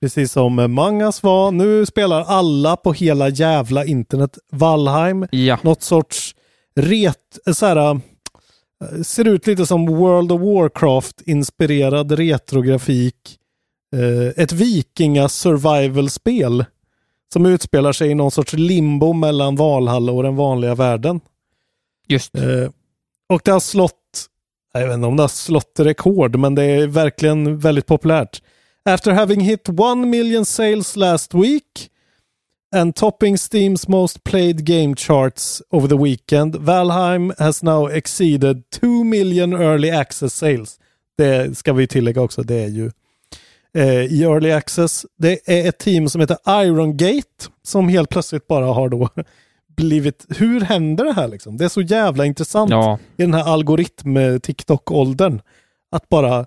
precis 0.00 0.32
som 0.32 0.58
Among 0.58 1.02
Us 1.02 1.22
var. 1.22 1.50
Nu 1.50 1.86
spelar 1.86 2.22
alla 2.22 2.76
på 2.76 2.92
hela 2.92 3.28
jävla 3.28 3.84
internet 3.84 4.38
Valheim. 4.52 5.26
Ja. 5.30 5.58
Något 5.62 5.82
sorts 5.82 6.34
ret, 6.76 7.38
eh, 7.46 7.52
så 7.52 7.66
här, 7.66 7.76
eh, 7.76 7.98
ser 9.04 9.28
ut 9.28 9.46
lite 9.46 9.66
som 9.66 9.86
World 9.86 10.32
of 10.32 10.40
Warcraft-inspirerad 10.40 12.12
retrografik. 12.12 13.38
Eh, 13.96 14.42
ett 14.42 14.52
vikinga 14.52 15.28
survival-spel 15.28 16.64
som 17.32 17.46
utspelar 17.46 17.92
sig 17.92 18.10
i 18.10 18.14
någon 18.14 18.30
sorts 18.30 18.52
limbo 18.52 19.12
mellan 19.12 19.56
Valhalla 19.56 20.12
och 20.12 20.22
den 20.22 20.36
vanliga 20.36 20.74
världen. 20.74 21.20
Just. 22.08 22.34
Eh, 22.34 22.70
och 23.28 23.40
det 23.44 23.50
har 23.50 23.60
slått, 23.60 24.26
jag 24.72 24.86
vet 24.86 24.94
inte 24.94 25.06
om 25.06 25.16
det 25.16 25.22
har 25.22 25.28
slått 25.28 25.80
rekord, 25.80 26.36
men 26.36 26.54
det 26.54 26.64
är 26.64 26.86
verkligen 26.86 27.58
väldigt 27.58 27.86
populärt. 27.86 28.42
After 28.84 29.12
having 29.12 29.40
hit 29.40 29.68
one 29.68 30.06
million 30.06 30.44
sales 30.44 30.96
last 30.96 31.34
week 31.34 31.90
and 32.76 32.94
topping 32.96 33.36
Steam's 33.36 33.88
most 33.88 34.24
played 34.24 34.64
game 34.64 34.94
charts 34.94 35.62
over 35.70 35.88
the 35.88 35.96
weekend, 35.96 36.54
Valheim 36.56 37.32
has 37.38 37.62
now 37.62 37.86
exceeded 37.90 38.62
2 38.70 39.04
million 39.04 39.52
early 39.52 39.90
access 39.90 40.34
sales. 40.34 40.78
Det 41.18 41.58
ska 41.58 41.72
vi 41.72 41.86
tillägga 41.86 42.20
också, 42.22 42.42
det 42.42 42.54
är 42.54 42.68
ju 42.68 42.90
eh, 43.74 44.04
i 44.04 44.22
early 44.22 44.52
access. 44.52 45.06
Det 45.18 45.38
är 45.46 45.68
ett 45.68 45.78
team 45.78 46.08
som 46.08 46.20
heter 46.20 46.36
Iron 46.64 46.96
Gate 46.96 47.44
som 47.62 47.88
helt 47.88 48.08
plötsligt 48.10 48.46
bara 48.46 48.66
har 48.66 48.88
då 48.88 49.08
blivit, 49.76 50.26
hur 50.28 50.60
händer 50.60 51.04
det 51.04 51.12
här 51.12 51.28
liksom? 51.28 51.56
Det 51.56 51.64
är 51.64 51.68
så 51.68 51.80
jävla 51.82 52.24
intressant 52.26 52.70
Ja. 52.70 52.98
i 53.16 53.22
den 53.22 53.34
här 53.34 53.44
algoritm-TikTok-åldern. 53.44 55.40
Att 55.90 56.08
bara 56.08 56.46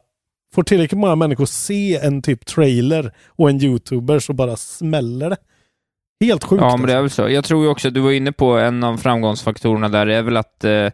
få 0.56 0.64
tillräckligt 0.64 1.00
många 1.00 1.16
människor 1.16 1.46
se 1.46 1.96
en 1.98 2.22
typ 2.22 2.46
trailer 2.46 3.14
och 3.28 3.50
en 3.50 3.64
youtuber 3.64 4.20
så 4.20 4.34
bara 4.34 4.56
smäller 4.56 5.30
det. 5.30 5.38
Helt 6.20 6.44
sjukt. 6.44 6.62
Ja, 6.62 6.78
men 6.78 6.88
det 6.88 6.94
är 6.94 6.98
alltså. 6.98 7.22
väl 7.22 7.30
så. 7.30 7.36
Jag 7.36 7.44
tror 7.44 7.64
ju 7.64 7.70
också, 7.70 7.90
du 7.90 8.00
var 8.00 8.12
inne 8.12 8.32
på 8.32 8.58
en 8.58 8.84
av 8.84 8.98
framgångsfaktorerna 8.98 9.90
där, 9.90 10.06
det 10.06 10.16
är 10.16 10.22
väl 10.22 10.38
att, 10.38 10.64
eh, 10.64 10.90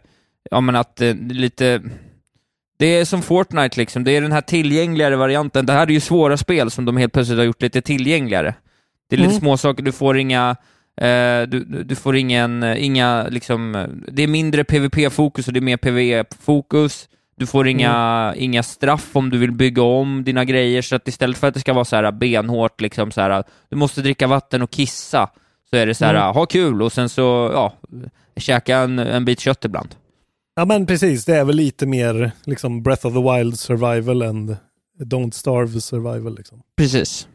ja 0.50 0.60
men 0.60 0.76
att 0.76 1.00
eh, 1.00 1.14
lite, 1.14 1.82
det 2.78 2.86
är 2.86 3.04
som 3.04 3.22
Fortnite 3.22 3.80
liksom, 3.80 4.04
det 4.04 4.10
är 4.16 4.20
den 4.20 4.32
här 4.32 4.40
tillgängligare 4.40 5.16
varianten. 5.16 5.66
Det 5.66 5.72
här 5.72 5.86
är 5.86 5.90
ju 5.90 6.00
svåra 6.00 6.36
spel 6.36 6.70
som 6.70 6.84
de 6.84 6.96
helt 6.96 7.12
plötsligt 7.12 7.38
har 7.38 7.44
gjort 7.44 7.62
lite 7.62 7.80
tillgängligare. 7.80 8.54
Det 9.10 9.16
är 9.16 9.18
lite 9.20 9.30
Mm. 9.30 9.40
små 9.40 9.56
saker, 9.56 9.82
du 9.82 9.92
får 9.92 10.18
inga, 10.18 10.56
eh, 11.00 11.42
du, 11.48 11.64
du 11.64 11.82
du 11.84 11.94
får 11.94 12.16
ingen, 12.16 12.62
eh, 12.62 12.84
inga 12.84 13.26
liksom, 13.28 13.74
eh, 13.74 13.86
det 14.12 14.22
är 14.22 14.28
mindre 14.28 14.64
PVP-fokus 14.64 15.46
och 15.46 15.52
det 15.52 15.58
är 15.58 15.62
mer 15.62 15.76
PVE-fokus. 15.76 17.08
Du 17.36 17.46
får 17.46 17.68
inga, 17.68 17.92
Mm. 18.28 18.42
inga 18.44 18.62
straff 18.62 19.10
om 19.16 19.30
du 19.30 19.38
vill 19.38 19.52
bygga 19.52 19.82
om 19.82 20.24
dina 20.24 20.44
grejer, 20.44 20.82
så 20.82 20.96
att 20.96 21.08
istället 21.08 21.38
för 21.38 21.46
att 21.46 21.54
det 21.54 21.60
ska 21.60 21.72
vara 21.72 21.84
så 21.84 21.96
här 21.96 22.12
benhårt, 22.12 22.80
liksom 22.80 23.10
så 23.10 23.20
här, 23.20 23.44
du 23.68 23.76
måste 23.76 24.00
dricka 24.02 24.26
vatten 24.26 24.62
och 24.62 24.70
kissa, 24.70 25.28
så 25.70 25.76
är 25.76 25.86
det 25.86 25.94
så 25.94 26.04
här, 26.04 26.14
Mm. 26.14 26.34
ha 26.34 26.46
kul 26.46 26.82
och 26.82 26.92
sen 26.92 27.08
så, 27.08 27.50
ja, 27.54 27.72
käka 28.36 28.76
en, 28.78 28.98
en 28.98 29.24
bit 29.24 29.40
kött 29.40 29.64
ibland. 29.64 29.88
Ja 30.56 30.64
men 30.64 30.86
precis, 30.86 31.24
det 31.24 31.36
är 31.36 31.44
väl 31.44 31.56
lite 31.56 31.86
mer 31.86 32.30
liksom 32.44 32.82
Breath 32.82 33.06
of 33.06 33.12
the 33.14 33.20
Wild 33.38 33.58
survival 33.58 34.22
än 34.22 34.56
Don't 35.04 35.30
Starve 35.30 35.80
survival 35.80 36.36
liksom. 36.36 36.62
Precis. 36.76 37.28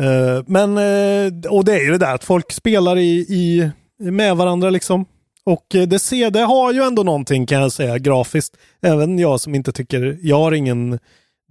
Eh, 0.00 0.44
men, 0.46 0.76
eh, 0.78 1.50
och 1.50 1.64
det 1.64 1.74
är 1.74 1.84
ju 1.84 1.90
det 1.90 1.98
där 1.98 2.14
att 2.14 2.24
folk 2.24 2.52
spelar 2.52 2.96
i, 2.98 3.10
i, 3.18 3.70
med 4.10 4.36
varandra 4.36 4.70
liksom. 4.70 5.04
Och 5.48 5.74
eh, 5.74 5.88
det, 5.88 5.98
ser, 5.98 6.30
det 6.30 6.40
har 6.40 6.72
ju 6.72 6.82
ändå 6.82 7.02
någonting 7.02 7.46
kan 7.46 7.60
jag 7.60 7.72
säga 7.72 7.98
grafiskt. 7.98 8.56
Även 8.80 9.18
jag 9.18 9.40
som 9.40 9.54
inte 9.54 9.72
tycker, 9.72 10.18
jag 10.22 10.38
har 10.38 10.52
ingen 10.52 10.98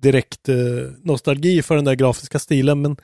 direkt 0.01 0.49
eh, 0.49 0.55
nostalgi 1.03 1.61
för 1.61 1.75
den 1.75 1.85
där 1.85 1.95
grafiska 1.95 2.39
stilen, 2.39 2.81
men 2.81 2.97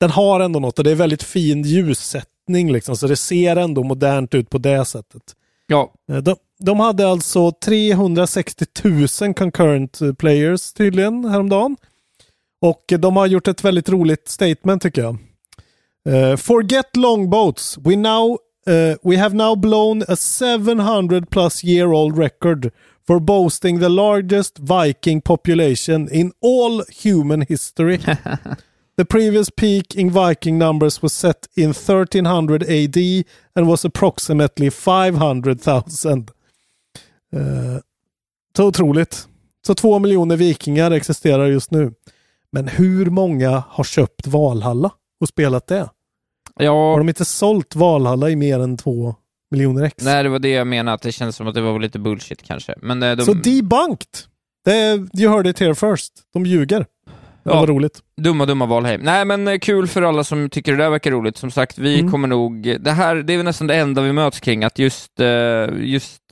den 0.00 0.10
har 0.10 0.40
ändå 0.40 0.60
något 0.60 0.78
och 0.78 0.84
det 0.84 0.90
är 0.90 0.94
väldigt 0.94 1.22
fin 1.22 1.62
ljussättning 1.62 2.72
liksom, 2.72 2.96
så 2.96 3.06
det 3.06 3.16
ser 3.16 3.56
ändå 3.56 3.82
modernt 3.82 4.34
ut 4.34 4.50
på 4.50 4.58
det 4.58 4.84
sättet. 4.84 5.22
Ja, 5.66 5.92
Eh, 6.12 6.18
De, 6.18 6.36
de 6.60 6.80
hade 6.80 7.08
alltså 7.08 7.52
360 7.52 8.64
000 9.20 9.34
concurrent 9.34 10.00
players 10.18 10.72
tydligen 10.72 11.24
häromdagen. 11.24 11.76
Och 12.60 12.84
de 12.98 13.16
har 13.16 13.26
gjort 13.26 13.48
ett 13.48 13.64
väldigt 13.64 13.88
roligt 13.88 14.28
statement 14.28 14.82
tycker 14.82 15.02
jag. 15.02 15.16
Eh, 16.08 16.36
forget 16.36 16.96
longboats. 16.96 17.78
We 17.78 17.96
now 17.96 18.38
eh, 18.66 18.96
we 19.02 19.16
have 19.16 19.34
now 19.34 19.54
blown 19.54 20.02
a 20.08 20.16
700 20.16 21.30
plus 21.30 21.64
year 21.64 21.92
old 21.92 22.18
record 22.18 22.70
for 23.06 23.20
boasting 23.20 23.80
the 23.80 23.88
largest 23.88 24.58
Viking 24.58 25.20
population 25.20 26.08
in 26.08 26.32
all 26.40 26.84
human 27.02 27.42
history. 27.48 28.00
The 28.96 29.04
previous 29.04 29.50
peak 29.50 29.94
in 29.94 30.10
Viking 30.10 30.58
numbers 30.58 31.02
was 31.02 31.12
set 31.12 31.48
in 31.56 31.72
1300 31.72 32.62
AD 32.62 33.24
and 33.54 33.66
was 33.66 33.84
approximately 33.84 34.70
500,000. 34.70 36.30
Eh, 37.32 37.80
så 38.56 38.66
otroligt. 38.66 39.28
Så 39.66 39.74
två 39.74 39.98
miljoner 39.98 40.36
vikingar 40.36 40.90
existerar 40.90 41.46
just 41.46 41.70
nu. 41.70 41.92
Men 42.50 42.68
hur 42.68 43.06
många 43.06 43.64
har 43.68 43.84
köpt 43.84 44.26
Valhalla 44.26 44.90
och 45.20 45.28
spelat 45.28 45.66
det? 45.66 45.90
Har 46.56 46.64
ja 46.64 46.94
de 46.98 47.08
inte 47.08 47.24
sålt 47.24 47.76
Valhalla 47.76 48.30
i 48.30 48.36
mer 48.36 48.60
än 48.60 48.76
två 48.76 49.14
miljoner 49.50 49.84
ex? 49.84 50.04
nej 50.04 50.22
det 50.22 50.28
var 50.28 50.38
det 50.38 50.48
jag 50.50 50.66
menade, 50.66 50.94
att 50.94 51.02
det 51.02 51.12
känns 51.12 51.36
som 51.36 51.46
att 51.48 51.54
det 51.54 51.60
var 51.60 51.80
lite 51.80 51.98
bullshit 51.98 52.42
kanske. 52.42 52.74
Men 52.82 53.02
eh, 53.02 53.16
de, 53.16 53.24
Så 53.24 53.32
debunked! 53.34 54.06
Det 54.64 54.94
you 55.20 55.28
heard 55.32 55.46
it 55.46 55.58
here 55.60 55.74
first. 55.74 56.12
De 56.32 56.46
ljuger. 56.46 56.78
Det 57.44 57.50
Ja. 57.50 57.60
var 57.60 57.66
roligt. 57.66 58.00
Dumma, 58.20 58.46
dumma 58.46 58.66
Valheim. 58.66 59.00
Nej, 59.00 59.24
men 59.24 59.48
eh, 59.48 59.58
kul 59.58 59.88
för 59.88 60.02
alla 60.02 60.24
som 60.24 60.50
tycker 60.50 60.72
det 60.72 60.78
där 60.78 60.90
verkar 60.90 61.10
roligt. 61.10 61.36
Som 61.36 61.50
sagt, 61.50 61.78
vi 61.78 61.98
Mm. 62.00 62.10
kommer 62.12 62.28
nog... 62.28 62.76
Det 62.80 62.90
här, 62.90 63.14
det 63.16 63.32
är 63.32 63.36
väl 63.36 63.44
nästan 63.44 63.66
det 63.66 63.74
enda 63.76 64.02
vi 64.02 64.12
möts 64.12 64.40
kring, 64.40 64.64
att 64.64 64.78
just, 64.78 65.20
eh, 65.20 65.26
just 65.78 66.22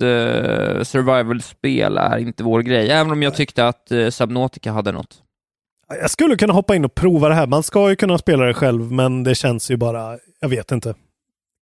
survival-spel 0.83 1.97
är 1.99 2.19
inte 2.19 2.43
vår 2.45 2.63
grej. 2.63 2.91
Även 2.91 3.13
om 3.13 3.23
jag 3.23 3.35
tyckte 3.35 3.67
att 3.69 3.93
Subnautica 4.11 4.73
hade 4.73 4.93
något. 4.93 5.19
Jag 6.01 6.11
skulle 6.11 6.37
kunna 6.37 6.53
hoppa 6.53 6.77
in 6.77 6.85
och 6.85 6.95
prova 6.95 7.29
det 7.29 7.35
här. 7.35 7.47
Man 7.47 7.63
ska 7.63 7.91
ju 7.91 7.97
kunna 7.97 8.19
spela 8.19 8.45
det 8.45 8.55
själv, 8.55 8.93
men 8.93 9.25
det 9.25 9.35
känns 9.35 9.71
ju 9.71 9.77
bara, 9.77 10.19
jag 10.41 10.49
vet 10.49 10.73
inte. 10.73 10.95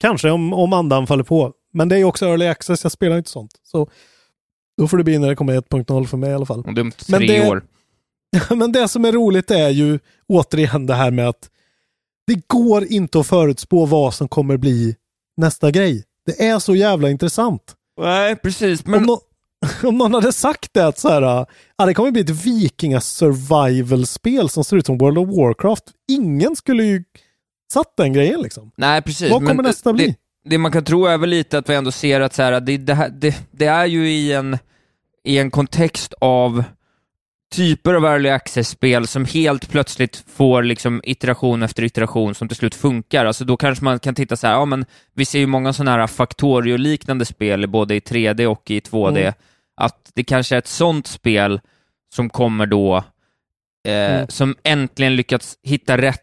Kanske 0.01 0.31
om, 0.31 0.53
om 0.53 0.73
andan 0.73 1.07
faller 1.07 1.25
på. 1.25 1.53
Men 1.73 1.89
det 1.89 1.95
är 1.95 1.99
ju 1.99 2.05
också 2.05 2.27
early 2.27 2.47
access, 2.47 2.83
jag 2.85 2.93
spelar 2.93 3.17
inte 3.19 3.31
sånt. 3.31 3.51
Så 3.63 3.91
Då 4.77 4.89
får 4.89 4.97
det 4.99 5.05
bli 5.05 5.19
när 5.19 5.29
det 5.29 5.37
kommer 5.37 5.61
1.0 5.61 6.07
för 6.07 6.17
mig 6.17 6.31
i 6.31 6.35
alla 6.35 6.47
fall. 6.47 6.61
Och 6.67 6.75
dumt 6.75 6.93
Men 7.09 7.19
tre 7.21 7.27
det- 7.41 7.49
år. 7.49 7.63
Men 8.57 8.73
det 8.73 8.89
som 8.89 9.05
är 9.05 9.13
roligt 9.13 9.51
är 9.51 9.69
ju 9.69 9.99
återigen 10.29 10.87
det 10.87 10.95
här 10.95 11.11
med 11.11 11.29
att 11.29 11.51
det 12.27 12.41
går 12.47 12.85
inte 12.85 13.21
att 13.21 13.27
förutspå 13.27 13.87
vad 13.87 14.15
som 14.15 14.29
kommer 14.29 14.57
bli 14.57 14.97
nästa 15.37 15.71
grej. 15.71 16.05
Det 16.27 16.45
är 16.47 16.59
så 16.59 16.75
jävla 16.75 17.11
intressant. 17.11 17.75
Nej, 18.01 18.37
precis. 18.37 18.85
Om, 18.85 18.91
Men 18.91 19.07
om 19.85 19.99
någon 19.99 20.15
hade 20.15 20.33
sagt 20.33 20.75
det 20.75 20.87
att 20.87 20.99
så 20.99 21.09
här, 21.09 21.47
ja, 21.77 21.87
det 21.87 21.95
kommer 21.95 22.11
bli 22.11 22.21
ett 22.21 22.31
vikinga 22.31 23.01
survival-spel 23.01 24.49
som 24.49 24.65
ser 24.65 24.77
ut 24.77 24.87
som 24.87 24.99
World 24.99 25.19
of 25.19 25.29
Warcraft. 25.29 25.85
Ingen 26.09 26.57
skulle 26.57 26.85
ju 26.85 27.05
satt 27.73 27.97
den 27.97 28.13
grejen 28.13 28.41
liksom. 28.41 28.71
Nej, 28.77 29.03
precis. 29.03 29.31
Vad 29.31 29.43
men 29.43 29.49
kommer 29.49 29.63
nästa 29.63 29.93
bli? 29.93 30.17
Det, 30.45 30.59
man 30.59 30.73
kan 30.73 30.85
tro 30.85 31.07
är 31.07 31.19
väl 31.19 31.31
lite 31.31 31.59
att 31.59 31.69
vi 31.69 31.75
ändå 31.75 31.91
ser 31.91 32.21
att 32.21 32.35
så 32.35 32.43
här, 32.43 32.61
det, 32.61 32.77
det, 32.77 33.13
det, 33.13 33.37
det 33.51 33.67
är 33.67 33.87
ju 33.87 34.11
i 34.11 34.33
en, 34.33 34.59
i 35.25 35.39
en 35.39 35.51
kontext 35.51 36.15
av 36.21 36.65
typer 37.55 37.95
av 37.95 38.05
early 38.05 38.29
access-spel 38.29 39.07
som 39.07 39.25
helt 39.25 39.71
plötsligt 39.71 40.25
får 40.37 40.63
liksom 40.63 41.01
iteration 41.05 41.63
efter 41.63 41.83
iteration 41.83 42.35
som 42.35 42.49
till 42.49 42.57
slut 42.57 42.75
funkar. 42.75 43.27
Alltså 43.27 43.45
då 43.45 43.57
kanske 43.57 43.85
man 43.85 43.99
kan 43.99 44.15
titta 44.15 44.37
så 44.37 44.47
här, 44.47 44.55
ja 44.55 44.65
men 44.65 44.85
vi 45.15 45.25
ser 45.25 45.39
ju 45.39 45.47
många 45.47 45.73
sådana 45.73 45.91
här 45.91 46.07
Factorio-liknande 46.07 47.25
spel 47.25 47.67
både 47.69 47.95
i 47.95 48.01
3D 48.01 48.47
och 48.47 48.71
i 48.71 48.81
2D. 48.81 49.19
Mm. 49.21 49.33
Att 49.77 50.11
det 50.15 50.25
kanske 50.25 50.55
är 50.55 50.59
ett 50.59 50.67
sånt 50.67 51.07
spel 51.07 51.61
som 52.15 52.31
kommer 52.31 52.67
då, 52.67 52.97
eh, 52.97 53.93
Mm. 54.15 54.27
som 54.29 54.57
äntligen 54.63 55.17
lyckats 55.17 55.59
hitta 55.63 55.99
rätt 55.99 56.23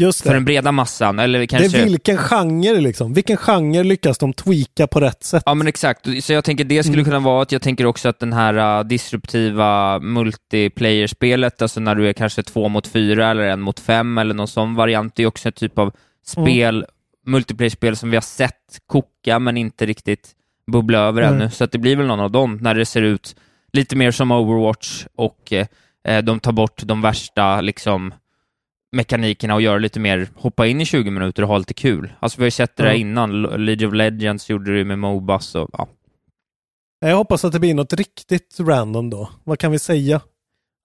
Just 0.00 0.22
för 0.22 0.28
det. 0.30 0.36
den 0.36 0.44
breda 0.44 0.72
massan. 0.72 1.18
Eller 1.18 1.38
Det 1.38 1.46
kanske... 1.46 1.78
är 1.80 1.84
vilken 1.84 2.16
genre 2.18 2.80
liksom. 2.80 3.12
Vilken 3.14 3.36
genre 3.36 3.82
lyckas 3.84 4.18
de 4.18 4.32
tweaka 4.32 4.86
på 4.86 5.00
rätt 5.00 5.24
sätt? 5.24 5.42
Ja 5.46 5.54
men 5.54 5.66
exakt, 5.66 6.06
så 6.22 6.32
jag 6.32 6.44
tänker 6.44 6.64
det 6.64 6.82
skulle 6.82 6.96
Mm. 6.96 7.04
kunna 7.04 7.18
vara 7.18 7.42
att 7.42 7.52
jag 7.52 7.62
tänker 7.62 7.86
också 7.86 8.08
att 8.08 8.18
den 8.20 8.32
här 8.32 8.78
uh, 8.80 8.86
disruptiva 8.86 9.98
multiplayer-spelet, 9.98 11.62
alltså 11.62 11.80
när 11.80 11.94
du 11.94 12.08
är 12.08 12.12
kanske 12.12 12.42
två 12.42 12.68
mot 12.68 12.86
fyra 12.86 13.30
eller 13.30 13.42
en 13.42 13.60
mot 13.60 13.80
fem 13.80 14.18
eller 14.18 14.34
någon 14.34 14.48
sån 14.48 14.74
variant, 14.74 15.18
är 15.18 15.26
också 15.26 15.48
en 15.48 15.52
typ 15.52 15.78
av 15.78 15.92
spel, 16.26 16.84
multiplayer-spel 17.26 17.96
som 17.96 18.10
vi 18.10 18.16
har 18.16 18.22
sett 18.22 18.78
koka 18.86 19.38
men 19.38 19.56
inte 19.56 19.86
riktigt 19.86 20.28
bubbla 20.72 20.98
över 20.98 21.22
Mm. 21.22 21.34
ännu. 21.34 21.50
Så 21.50 21.64
att 21.64 21.72
det 21.72 21.78
blir 21.78 21.96
väl 21.96 22.06
någon 22.06 22.20
av 22.20 22.30
dem 22.30 22.58
när 22.60 22.74
det 22.74 22.84
ser 22.86 23.02
ut 23.02 23.36
lite 23.72 23.96
mer 23.96 24.10
som 24.10 24.30
Overwatch 24.30 25.04
och 25.16 25.52
eh, 25.52 26.22
de 26.22 26.40
tar 26.40 26.52
bort 26.52 26.82
de 26.84 27.02
värsta 27.02 27.60
liksom 27.60 28.14
mekanikerna 28.92 29.54
och 29.54 29.62
gör 29.62 29.78
lite 29.80 30.00
mer, 30.00 30.28
hoppa 30.34 30.66
in 30.66 30.80
i 30.80 30.84
20 30.84 31.10
minuter 31.10 31.42
och 31.42 31.48
ha 31.48 31.58
lite 31.58 31.74
kul. 31.74 32.12
Alltså 32.20 32.38
vi 32.38 32.42
har 32.42 32.46
ju 32.46 32.50
sett 32.50 32.76
det 32.76 32.82
där 32.82 32.90
Ja. 32.90 32.96
innan, 32.96 33.42
League 33.42 33.86
of 33.88 33.94
Legends 33.94 34.50
gjorde 34.50 34.78
det 34.78 34.84
med 34.84 34.98
Mobas 34.98 35.54
och 35.54 35.68
ja. 35.72 35.88
Jag 37.00 37.16
hoppas 37.16 37.44
att 37.44 37.52
det 37.52 37.60
blir 37.60 37.74
något 37.74 37.92
riktigt 37.92 38.56
random 38.60 39.10
då. 39.10 39.30
Vad 39.44 39.58
kan 39.58 39.72
vi 39.72 39.78
säga? 39.78 40.16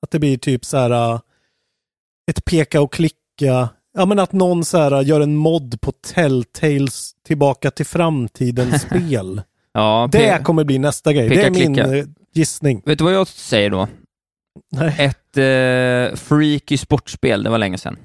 Att 0.02 0.12
det 0.12 0.20
blir 0.20 0.38
typ 0.38 0.66
så 0.66 0.78
här 0.78 1.13
äh, 1.13 1.20
ett 2.32 2.46
peka 2.46 2.82
och 2.82 2.94
klicka. 2.94 3.70
Ja 3.98 4.06
men 4.06 4.20
att 4.20 4.32
någon 4.32 4.66
så 4.66 4.78
här 4.78 4.92
äh, 4.92 5.08
gör 5.08 5.22
en 5.22 5.36
mod 5.36 5.82
på 5.82 5.92
Telltales 5.92 7.12
tillbaka 7.28 7.72
till 7.72 7.86
framtiden 7.86 8.80
spel. 8.80 9.42
ja 9.74 10.10
Det 10.12 10.44
kommer 10.44 10.63
bli 10.63 10.80
nästa 10.80 11.13
grej. 11.13 11.30
Det 11.30 11.42
är 11.44 11.52
min 11.52 11.74
klicka. 11.76 11.98
eh, 11.98 12.06
gissning. 12.34 12.82
Vet 12.86 12.98
du 12.98 13.04
vad 13.04 13.13
jag 13.13 13.28
säger 13.28 13.70
då? 13.70 13.88
Nej. 14.72 14.96
Ett 15.00 15.18
eh, 15.38 16.15
freaky 16.15 16.78
sportspel, 16.78 17.43
det 17.43 17.50
var 17.50 17.58
länge 17.58 17.78
sedan. 17.78 17.98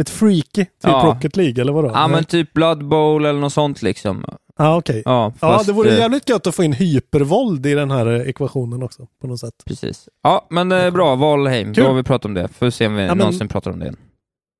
Ett 0.00 0.10
freaky, 0.10 0.64
typ 0.64 0.68
Ja. 0.82 1.02
Rocket 1.14 1.36
League 1.36 1.60
eller 1.62 1.72
vadå? 1.72 1.88
Ja 1.88 2.06
Nej. 2.06 2.16
men 2.16 2.24
typ 2.24 2.52
Blood 2.52 2.84
Bowl 2.88 3.24
eller 3.24 3.40
något 3.40 3.52
sånt 3.52 3.82
liksom. 3.82 4.24
Ja 4.58 4.76
okej. 4.76 5.02
Ja, 5.04 5.32
Ja 5.40 5.48
fast, 5.52 5.66
det 5.66 5.72
vore 5.72 5.90
eh, 5.90 5.98
jävligt 5.98 6.28
gött 6.28 6.46
att 6.46 6.54
få 6.54 6.64
in 6.64 6.72
hypervåld 6.72 7.66
i 7.66 7.74
den 7.74 7.90
här 7.90 8.06
eh, 8.06 8.28
ekvationen 8.28 8.82
också 8.82 9.06
på 9.20 9.26
något 9.26 9.40
sätt. 9.40 9.54
Precis. 9.66 10.08
Ja, 10.22 10.46
men 10.50 10.72
eh, 10.72 10.90
bra, 10.90 11.14
Valheim. 11.14 11.74
Kul. 11.74 11.84
Då 11.84 11.90
har 11.90 11.94
vi 11.96 12.02
pratat 12.02 12.24
om 12.24 12.34
det. 12.34 12.48
Får 12.48 12.70
se 12.70 12.86
om 12.86 12.94
vi 12.96 13.02
Ja, 13.02 13.08
men- 13.08 13.18
någonsin 13.18 13.48
pratar 13.48 13.70
om 13.70 13.78
det 13.78 13.84
igen. 13.84 13.96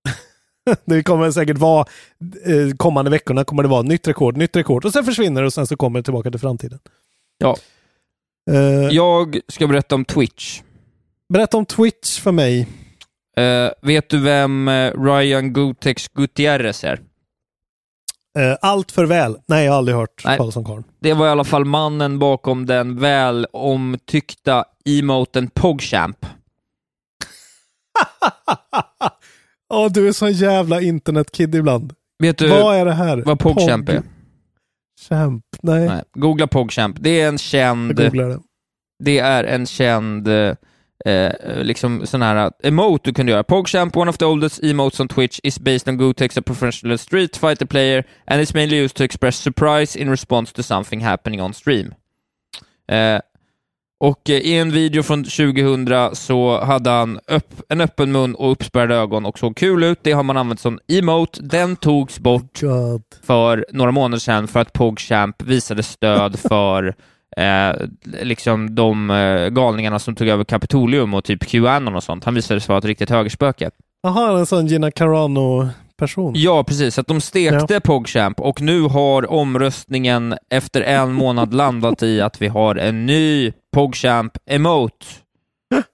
Det 0.85 1.03
kommer 1.03 1.31
säkert 1.31 1.59
vara, 1.59 1.87
eh, 2.47 2.77
kommande 2.77 3.11
veckorna 3.11 3.45
kommer 3.45 3.63
det 3.63 3.69
vara 3.69 3.83
nytt 3.83 4.09
rekord, 4.09 4.37
nytt 4.37 4.57
rekord 4.57 4.85
och 4.85 4.93
sen 4.93 5.05
försvinner 5.05 5.41
det 5.41 5.47
och 5.47 5.53
sen 5.53 5.67
så 5.67 5.77
kommer 5.77 5.99
det 5.99 6.03
tillbaka 6.03 6.31
till 6.31 6.41
framtiden. 6.41 6.79
Ja. 7.39 7.57
Eh, 8.51 8.61
Jag 8.91 9.39
ska 9.49 9.67
berätta 9.67 9.95
om 9.95 10.05
Twitch. 10.05 10.61
Berätta 11.31 11.57
om 11.57 11.67
Twitch 11.67 12.21
för 12.21 12.33
mig. 12.33 12.69
Eh, 13.37 13.71
vet 13.83 14.09
du 14.09 14.19
vem 14.19 14.69
eh, 14.69 15.03
Ryan 15.03 15.53
Gotex 15.53 16.09
Gutierrez 16.09 16.85
är? 16.85 17.01
Eh, 18.39 18.57
allt 18.61 18.93
för 18.93 19.05
väl. 19.05 19.37
Nej, 19.47 19.65
jag 19.65 19.73
har 19.73 19.79
aldrig 19.79 19.97
hört 19.97 20.23
Nej. 20.25 20.37
talas 20.37 20.57
om 20.57 20.65
karln. 20.65 20.85
Det 21.01 21.13
var 21.13 21.27
i 21.27 21.31
alla 21.31 21.45
fall 21.45 21.65
mannen 21.65 22.19
bakom 22.19 22.67
den 22.67 22.99
väl 22.99 23.47
omtyckta 23.53 24.65
emoten 24.85 25.51
Pogchamp. 25.51 26.27
Ja, 29.73 29.89
du 29.89 30.09
är 30.09 30.13
sån 30.13 30.33
jävla 30.33 30.81
internetkid 30.81 31.55
ibland. 31.55 31.93
Vet 32.19 32.39
du 32.39 32.49
vad 32.49 32.77
är 32.77 32.85
det 32.85 32.93
här? 32.93 33.23
vad 33.27 33.39
Pogchamp 33.39 33.89
är? 33.89 34.03
Champ. 35.09 35.45
Nej, 35.63 35.89
Nej. 35.89 36.03
Googla 36.15 36.47
Pogchamp. 36.47 36.97
Det 37.01 37.21
är 37.21 37.29
en 37.29 37.39
känd... 37.39 38.01
jag 38.01 38.07
googlar 38.07 38.29
det. 38.29 38.41
Det 39.05 39.19
är 39.19 39.45
en 39.45 39.67
känd 39.67 40.29
eh, 41.05 41.13
eh, 41.13 41.65
liksom 41.65 42.07
sån 42.07 42.23
här 42.23 42.51
emote 42.63 43.11
du 43.11 43.15
kan 43.15 43.29
göra. 43.29 43.43
PogChamp, 43.43 43.97
one 43.97 44.11
of 44.11 44.19
the 44.19 44.25
oldest 44.25 44.63
emotes 44.63 45.01
on 45.01 45.09
Twitch, 45.09 45.41
is 45.43 45.59
based 45.61 45.89
on 45.89 45.99
Gotex, 45.99 46.39
a 46.39 46.43
professional 46.43 46.99
street 46.99 47.37
fighter 47.37 47.67
player, 47.67 48.05
and 48.27 48.41
is 48.41 48.55
mainly 48.55 48.85
used 48.85 48.97
to 48.97 49.05
express 49.05 49.37
surprise 49.37 49.99
in 49.99 50.11
response 50.11 50.53
to 50.55 50.63
something 50.63 51.01
happening 51.01 51.41
on 51.41 51.55
stream. 51.55 51.95
Eh, 52.89 53.21
och 54.01 54.31
eh, 54.31 54.37
i 54.37 54.59
en 54.59 54.71
video 54.71 55.03
från 55.03 55.25
2000 55.25 56.17
så 56.17 56.61
hade 56.61 56.91
han 56.91 57.21
upp, 57.27 57.63
en 57.69 57.81
öppen 57.81 58.13
mun 58.13 58.35
och 58.35 58.53
uppspärrade 58.53 58.95
ögon 58.95 59.27
och 59.27 59.39
såg 59.39 59.57
kul 59.57 59.85
ut. 59.85 59.99
Det 60.03 60.13
har 60.13 60.23
man 60.23 60.37
använt 60.37 60.61
som 60.61 60.79
emote. 60.89 61.43
Den 61.43 61.77
togs 61.77 62.19
bort 62.19 62.61
God. 62.61 63.03
för 63.23 63.67
några 63.73 63.91
månader 63.91 64.21
sedan 64.21 64.49
för 64.49 64.61
att 64.61 64.73
PogChamp 64.73 65.43
visade 65.43 65.83
stöd 65.83 66.39
för 66.49 66.95
eh, 67.37 67.73
liksom 68.23 68.75
de 68.75 69.11
eh, 69.11 69.49
galningarna 69.49 69.99
som 69.99 70.15
tog 70.15 70.29
över 70.29 70.45
Kapitolium 70.45 71.15
och 71.15 71.25
typ 71.25 71.47
Qanon 71.47 71.97
och 71.97 72.03
sånt. 72.03 72.25
Han 72.25 72.35
visade 72.35 72.61
sig 72.61 72.69
vara 72.69 72.79
ett 72.79 72.85
riktigt 72.85 73.11
högerspöke. 73.11 73.71
Jaha, 74.03 74.39
en 74.39 74.47
sån 74.47 74.67
Gina 74.67 74.91
Carano-person. 74.91 76.33
Ja, 76.37 76.65
precis. 76.65 76.99
Att 76.99 77.07
de 77.07 77.21
stekte 77.21 77.81
PogChamp 77.81 78.41
och 78.41 78.61
nu 78.61 78.83
har 78.83 79.31
omröstningen 79.31 80.35
efter 80.51 80.81
en 80.83 81.13
månad 81.13 81.55
landat 81.55 82.03
i 82.03 82.21
att 82.21 82.43
vi 82.43 82.49
har 82.49 82.75
en 82.77 83.07
ny 83.07 83.53
PogChamp 83.73 84.33
emote. 84.47 85.07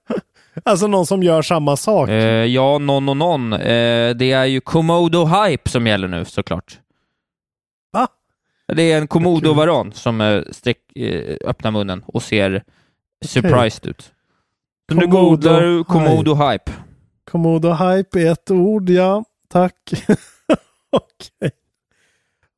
Alltså 0.63 0.87
någon 0.87 1.05
som 1.05 1.23
gör 1.23 1.41
samma 1.41 1.77
sak. 1.77 2.09
Eh, 2.09 2.45
ja, 2.45 2.77
någon 2.77 3.09
och 3.09 3.17
någon. 3.17 3.53
Eh, 3.53 4.09
det 4.09 4.31
är 4.31 4.45
ju 4.45 4.59
Komodo 4.61 5.25
Hype 5.25 5.69
som 5.69 5.87
gäller 5.87 6.07
nu 6.07 6.25
såklart. 6.25 6.79
Det 8.75 8.91
är 8.91 8.97
en 8.97 9.07
Komodo-varan 9.07 9.91
som 9.91 10.21
eh, 10.21 10.41
sträck, 10.51 10.77
eh, 10.95 11.35
öppnar 11.45 11.71
munnen 11.71 12.03
och 12.07 12.23
ser 12.23 12.63
surprised 13.25 13.85
ut. 13.89 14.11
Så 14.91 14.95
nu 14.95 15.07
googlar 15.07 15.61
du 15.61 15.83
Komodo 15.83 16.35
Hype. 16.35 16.71
Komodo 17.31 17.73
hype 17.73 18.19
är 18.21 18.31
ett 18.31 18.51
ord, 18.51 18.89
ja. 18.89 19.23
Tack. 19.49 19.73
Okej. 20.91 21.51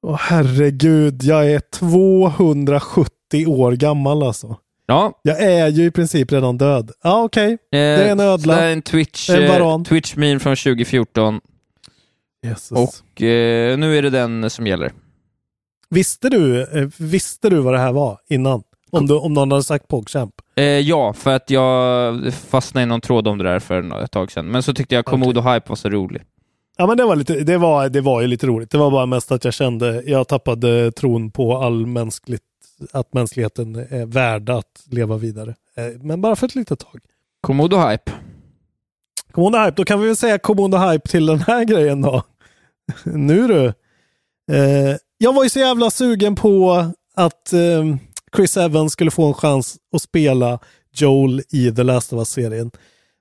Åh 0.07 0.17
herregud, 0.19 1.23
jag 1.23 1.51
är 1.51 1.59
270 1.59 3.45
år 3.47 3.71
gammal 3.71 4.23
alltså. 4.23 4.57
Ja, 4.85 5.19
Jag 5.21 5.41
är 5.43 5.67
ju 5.67 5.85
i 5.85 5.91
princip 5.91 6.31
redan 6.31 6.57
död. 6.57 6.91
Ja, 7.03 7.23
okej. 7.23 7.57
eh, 7.71 7.79
är 7.79 8.11
en 8.11 8.19
ödla. 8.19 8.55
Det 8.55 8.61
är 8.61 8.71
en 8.73 8.81
Twitch, 8.81 9.29
En 9.29 9.43
eh, 9.43 9.51
varan. 9.51 9.85
Twitch 9.85 10.15
meme 10.15 10.39
från 10.39 10.55
2014 10.55 11.41
Jesus. 12.43 12.71
och 12.77 13.21
eh, 13.21 13.77
nu 13.77 13.97
är 13.97 14.01
det 14.01 14.09
den 14.09 14.49
som 14.49 14.67
gäller. 14.67 14.91
Visste 15.89 16.29
du, 16.29 16.61
eh, 16.61 16.89
visste 16.97 17.49
du 17.49 17.59
vad 17.59 17.73
det 17.73 17.79
här 17.79 17.91
var 17.91 18.17
innan? 18.29 18.63
Om, 18.91 19.07
du, 19.07 19.13
om 19.17 19.33
någon 19.33 19.51
hade 19.51 19.63
sagt 19.63 19.87
PogChamp? 19.87 20.33
Eh, 20.55 20.63
ja, 20.63 21.13
för 21.13 21.35
att 21.35 21.49
jag 21.49 22.33
fastnade 22.33 22.83
i 22.83 22.85
någon 22.87 23.01
tråd 23.01 23.27
om 23.27 23.37
det 23.37 23.43
där 23.43 23.59
för 23.59 24.03
ett 24.03 24.11
tag 24.11 24.31
sedan. 24.31 24.45
Men 24.45 24.63
så 24.63 24.73
tyckte 24.73 24.95
jag 24.95 25.05
Komodo 25.05 25.41
Hype 25.41 25.69
var 25.69 25.75
så 25.75 25.89
rolig. 25.89 26.21
Ja 26.77 26.87
men 26.87 26.97
det 26.97 27.03
var, 27.03 27.15
lite, 27.15 27.39
det, 27.39 27.57
var, 27.57 27.89
det 27.89 28.01
var 28.01 28.21
ju 28.21 28.27
lite 28.27 28.47
roligt. 28.47 28.71
Det 28.71 28.77
var 28.77 28.91
bara 28.91 29.05
mest 29.05 29.31
att 29.31 29.45
jag 29.45 29.53
kände, 29.53 30.03
jag 30.05 30.27
tappade 30.27 30.91
tron 30.91 31.31
på 31.31 31.57
all 31.57 31.85
mänskligt, 31.85 32.43
att 32.91 33.13
mänskligheten 33.13 33.75
är 33.75 34.05
värd 34.05 34.49
att 34.49 34.83
leva 34.91 35.17
vidare. 35.17 35.55
Eh, 35.77 35.85
Men 36.01 36.21
bara 36.21 36.35
för 36.35 36.47
ett 36.47 36.55
litet 36.55 36.79
tag. 36.79 36.99
Komodo 37.41 37.77
Hype. 37.77 38.11
Komodo 39.31 39.57
Hype, 39.57 39.73
då 39.75 39.85
kan 39.85 39.99
vi 40.01 40.07
väl 40.07 40.15
säga 40.15 40.37
Komodo 40.37 40.77
Hype 40.77 41.07
till 41.07 41.25
den 41.25 41.39
här 41.39 41.63
grejen 41.63 42.01
då. 42.01 42.23
nu 43.05 43.47
du. 43.47 43.65
Eh, 44.55 44.95
jag 45.21 45.33
var 45.33 45.43
ju 45.43 45.49
så 45.49 45.59
jävla 45.59 45.91
sugen 45.91 46.35
på 46.35 46.85
att 47.15 47.53
eh, 47.53 47.95
Chris 48.35 48.57
Evans 48.57 48.93
skulle 48.93 49.11
få 49.11 49.27
en 49.27 49.33
chans 49.33 49.77
att 49.95 50.01
spela 50.01 50.59
Joel 50.93 51.41
i 51.49 51.71
The 51.71 51.83
Last 51.83 52.13
of 52.13 52.19
Us-serien. 52.19 52.71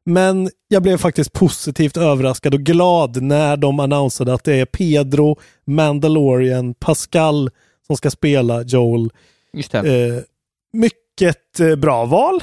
Men 0.05 0.51
jag 0.69 0.83
blev 0.83 0.97
faktiskt 0.97 1.33
positivt 1.33 1.97
överraskad 1.97 2.55
och 2.55 2.61
glad 2.61 3.23
när 3.23 3.57
de 3.57 3.81
annonserade 3.81 4.35
att 4.35 4.45
det 4.45 4.55
är 4.55 4.65
Pedro, 4.65 5.39
Mandalorian, 5.67 6.75
Pascal 6.75 7.51
som 7.87 7.97
ska 7.97 8.11
spela 8.11 8.63
Joel. 8.63 9.11
Just. 9.53 9.75
Eh, 9.75 9.85
mycket 10.73 11.61
eh, 11.61 11.77
bra 11.77 12.05
val, 12.05 12.43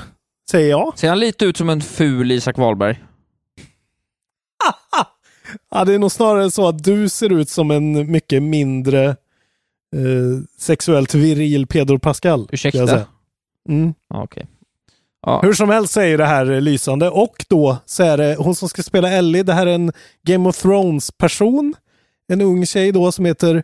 säger 0.52 0.70
jag. 0.70 1.00
Ser 1.00 1.10
han 1.10 1.20
lite 1.20 1.46
ut 1.46 1.58
som 1.58 1.70
en 1.70 1.82
ful 1.82 2.32
Isak 2.32 2.58
Wahlberg? 2.58 3.00
Ja, 5.70 5.86
det 5.86 5.94
är 5.94 6.00
nog 6.00 6.12
snarare 6.12 6.52
så 6.52 6.68
att 6.68 6.84
du 6.84 7.10
ser 7.10 7.32
ut 7.32 7.50
som 7.50 7.72
en 7.72 8.12
mycket 8.12 8.44
mindre 8.44 9.16
eh, 9.96 10.44
sexuellt 10.58 11.14
viril 11.14 11.68
Pedro 11.68 12.00
Pascal. 12.00 12.48
Ursäkta? 12.52 13.06
Mm. 13.70 13.94
Ja, 14.10 14.24
okej. 14.24 14.48
Ja. 15.26 15.40
Hur 15.44 15.54
som 15.54 15.70
helst 15.70 15.94
så 15.94 16.02
är 16.02 16.18
det 16.18 16.26
här 16.26 16.62
lysande. 16.62 17.10
Och 17.10 17.46
då 17.50 17.78
så 17.86 18.04
är 18.04 18.18
det 18.18 18.36
hon 18.40 18.56
som 18.56 18.70
ska 18.70 18.84
spela 18.84 19.10
Ellie. 19.10 19.44
Det 19.44 19.54
här 19.54 19.68
är 19.68 19.76
en 19.76 19.92
Game 20.24 20.50
of 20.50 20.58
Thrones-person. 20.58 21.74
En 22.28 22.42
ung 22.42 22.66
tjej 22.66 22.92
då 22.92 23.12
som 23.12 23.26
heter 23.26 23.56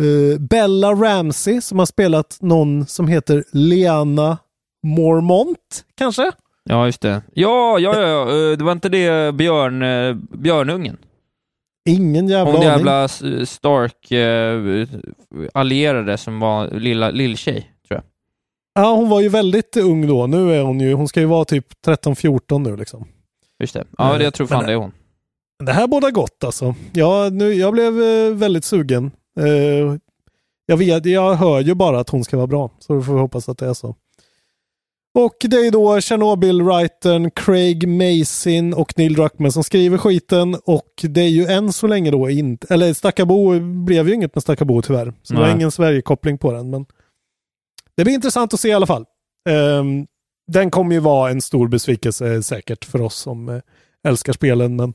eh, 0.00 0.40
Bella 0.40 0.92
Ramsey 0.92 1.60
som 1.60 1.78
har 1.78 1.86
spelat 1.86 2.38
någon 2.40 2.86
som 2.86 3.08
heter 3.08 3.44
Leanna 3.52 4.38
Mormont, 4.82 5.84
kanske? 5.94 6.30
ja, 6.64 6.86
just 6.86 7.00
det. 7.00 7.22
Ja, 7.34 7.78
ja, 7.78 8.00
ja, 8.00 8.22
eh, 8.22 8.58
det 8.58 8.64
var 8.64 8.72
inte 8.72 8.88
det 8.88 9.34
Björn, 9.34 9.82
eh, 9.82 10.14
Björnungen? 10.38 10.96
Ingen 11.88 12.28
jävla 12.28 12.52
Hon 12.52 12.62
jävla 12.62 13.04
S- 13.04 13.22
Stark 13.50 14.12
eh, 14.12 16.16
som 16.16 16.40
var 16.40 16.70
lilla 16.70 17.10
lilltjej, 17.10 17.70
tror 17.88 18.00
jag. 18.74 18.84
Ja, 18.84 18.94
hon 18.94 19.08
var 19.08 19.20
ju 19.20 19.28
väldigt 19.28 19.76
ung 19.76 20.06
då. 20.06 20.26
Nu 20.26 20.54
är 20.54 20.62
hon 20.62 20.80
ju, 20.80 20.92
hon 20.92 21.08
ska 21.08 21.20
ju 21.20 21.26
vara 21.26 21.44
typ 21.44 21.66
13-14 21.86 22.58
nu 22.58 22.76
liksom. 22.76 23.04
Just 23.60 23.74
det. 23.74 23.84
Ja, 23.98 24.12
Eh, 24.12 24.18
det 24.18 24.24
jag 24.24 24.34
tror 24.34 24.46
fan 24.46 24.58
men- 24.58 24.66
det 24.66 24.72
är 24.72 24.76
hon. 24.76 24.92
Det 25.64 25.72
här 25.72 25.86
båda 25.86 26.10
gott 26.10 26.44
alltså. 26.44 26.74
Ja, 26.92 27.28
nu, 27.32 27.52
jag 27.54 27.72
blev 27.72 28.02
eh, 28.02 28.34
väldigt 28.34 28.64
sugen. 28.64 29.10
Eh, 29.40 29.96
jag, 30.66 30.76
vet, 30.76 31.06
jag 31.06 31.34
hör 31.34 31.60
ju 31.60 31.74
bara 31.74 32.00
att 32.00 32.08
hon 32.10 32.24
ska 32.24 32.36
vara 32.36 32.46
bra, 32.46 32.70
så 32.78 32.92
då 32.94 33.02
får 33.02 33.14
vi 33.14 33.20
hoppas 33.20 33.48
att 33.48 33.58
det 33.58 33.66
är 33.66 33.74
så. 33.74 33.94
Och 35.20 35.36
det 35.40 35.56
är 35.56 35.70
då 35.70 36.00
Chernobyl-writern 36.00 37.30
Craig 37.30 37.88
Mason 37.88 38.74
och 38.74 38.98
Neil 38.98 39.14
Druckmann 39.14 39.52
som 39.52 39.64
skriver 39.64 39.98
skiten 39.98 40.56
och 40.64 40.92
det 41.02 41.20
är 41.20 41.28
ju 41.28 41.46
än 41.46 41.72
så 41.72 41.86
länge 41.86 42.10
då 42.10 42.30
inte, 42.30 42.74
eller 42.74 42.92
Stackabo 42.92 43.60
blev 43.60 44.08
ju 44.08 44.14
inget 44.14 44.34
med 44.34 44.42
Stackabo 44.42 44.82
tyvärr. 44.82 45.12
Så 45.22 45.34
det 45.34 45.40
var 45.40 45.46
Nej. 45.46 45.56
ingen 45.56 45.70
Sverige-koppling 45.70 46.38
på 46.38 46.52
den. 46.52 46.70
Men 46.70 46.86
det 47.96 48.04
blir 48.04 48.14
intressant 48.14 48.54
att 48.54 48.60
se 48.60 48.68
i 48.68 48.72
alla 48.72 48.86
fall. 48.86 49.04
Ehm, 49.48 50.06
den 50.52 50.70
kommer 50.70 50.94
ju 50.94 51.00
vara 51.00 51.30
en 51.30 51.40
stor 51.40 51.68
besvikelse 51.68 52.42
säkert 52.42 52.84
för 52.84 53.00
oss 53.02 53.16
som 53.16 53.48
eh, 53.48 53.60
älskar 54.08 54.32
spelen, 54.32 54.76
men 54.76 54.92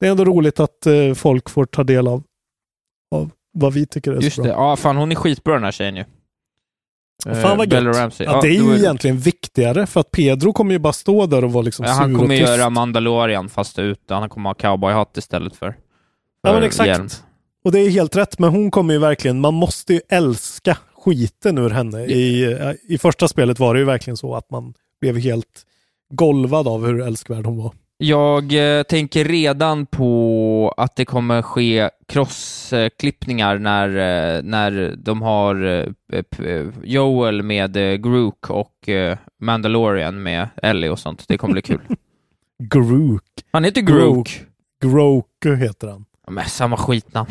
det 0.00 0.06
är 0.06 0.10
ändå 0.10 0.24
roligt 0.24 0.60
att 0.60 0.86
eh, 0.86 1.14
folk 1.14 1.50
får 1.50 1.64
ta 1.64 1.84
del 1.84 2.08
av, 2.08 2.22
av 3.14 3.30
vad 3.52 3.72
vi 3.72 3.86
tycker 3.86 4.12
är 4.12 4.20
Just 4.20 4.36
så 4.36 4.42
det. 4.42 4.48
bra. 4.48 4.56
Ja, 4.56 4.76
fan 4.76 4.96
hon 4.96 5.12
är 5.12 5.16
skitbra 5.16 5.54
den 5.54 5.64
här 5.64 5.72
tjejen 5.72 5.96
ju. 5.96 6.04
Eh, 7.26 7.34
Fan 7.42 7.58
vad 7.58 7.68
Bella. 7.68 7.90
Ramsey. 7.92 8.26
Ja, 8.26 8.40
det 8.40 8.48
är 8.48 8.62
det 8.62 8.72
ju 8.72 8.76
egentligen 8.78 9.18
viktigare 9.18 9.86
för 9.86 10.00
att 10.00 10.10
Pedro 10.10 10.52
kommer 10.52 10.72
ju 10.72 10.78
bara 10.78 10.92
stå 10.92 11.26
där 11.26 11.44
och 11.44 11.52
vara 11.52 11.62
liksom 11.62 11.84
Ja, 11.86 11.92
sur 11.94 12.00
han 12.00 12.14
och 12.14 12.20
kommer 12.20 12.36
tyst. 12.38 12.48
göra 12.48 12.70
Mandalorian 12.70 13.48
fast 13.48 13.78
utan 13.78 14.20
han 14.20 14.28
kommer 14.28 14.50
ha 14.50 14.54
cowboyhatt 14.54 15.16
istället 15.16 15.56
för, 15.56 15.66
för 15.70 15.76
Ja 16.42 16.52
men 16.54 16.62
exakt. 16.62 16.88
hjälm. 16.88 17.08
Och 17.64 17.72
det 17.72 17.78
är 17.80 17.90
helt 17.90 18.16
rätt, 18.16 18.38
men 18.38 18.50
hon 18.50 18.70
kommer 18.70 18.94
ju 18.94 19.00
verkligen, 19.00 19.40
man 19.40 19.54
måste 19.54 19.94
ju 19.94 20.00
älska 20.08 20.78
skiten 21.04 21.58
ur 21.58 21.70
henne. 21.70 22.04
I, 22.04 22.52
eh, 22.52 22.70
I 22.88 22.98
första 22.98 23.28
spelet 23.28 23.58
var 23.58 23.74
det 23.74 23.80
ju 23.80 23.86
verkligen 23.86 24.16
så 24.16 24.34
att 24.34 24.50
man 24.50 24.74
blev 25.00 25.18
helt 25.18 25.62
golvad 26.14 26.68
av 26.68 26.86
hur 26.86 27.00
älskvärd 27.02 27.46
hon 27.46 27.56
var. 27.58 27.72
Jag 27.96 28.76
eh, 28.78 28.82
tänker 28.82 29.24
redan 29.24 29.86
på 29.86 30.74
att 30.76 30.96
det 30.96 31.04
kommer 31.04 31.42
ske 31.42 31.90
crossklippningar 32.08 33.58
när, 33.58 33.88
eh, 33.88 34.42
när 34.42 34.94
de 34.96 35.22
har 35.22 35.64
eh, 35.64 36.46
eh, 36.46 36.66
Joel 36.84 37.42
med 37.42 37.76
eh, 37.76 37.94
Grook 37.96 38.50
och 38.50 38.88
eh, 38.88 39.18
Mandalorian 39.40 40.22
med 40.22 40.48
Ellie 40.62 40.88
och 40.88 40.98
sånt. 40.98 41.24
Det 41.28 41.38
kommer 41.38 41.52
bli 41.52 41.62
kul. 41.62 41.80
Grook. 42.58 43.22
Han 43.52 43.64
heter 43.64 43.80
Grook. 43.80 44.40
Groku 44.82 45.56
heter 45.56 45.88
han. 45.88 46.04
Men 46.28 46.44
samma 46.44 46.76
skitnamn. 46.76 47.30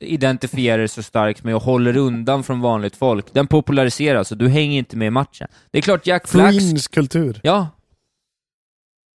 identifiera 0.00 0.76
dig 0.76 0.88
så 0.88 1.02
starkt 1.02 1.44
med 1.44 1.54
och 1.54 1.62
håller 1.62 1.96
undan 1.96 2.44
från 2.44 2.60
vanligt 2.60 2.96
folk, 2.96 3.26
den 3.34 3.46
populariseras 3.46 4.32
och 4.32 4.38
du 4.38 4.48
hänger 4.48 4.78
inte 4.78 4.96
med 4.96 5.06
i 5.06 5.10
matchen. 5.10 5.48
Det 5.70 5.78
är 5.78 5.82
klart 5.82 6.06
Jack 6.06 6.32
Blacks... 6.32 6.56
Fringe-kultur. 6.56 7.40
Ja. 7.42 7.68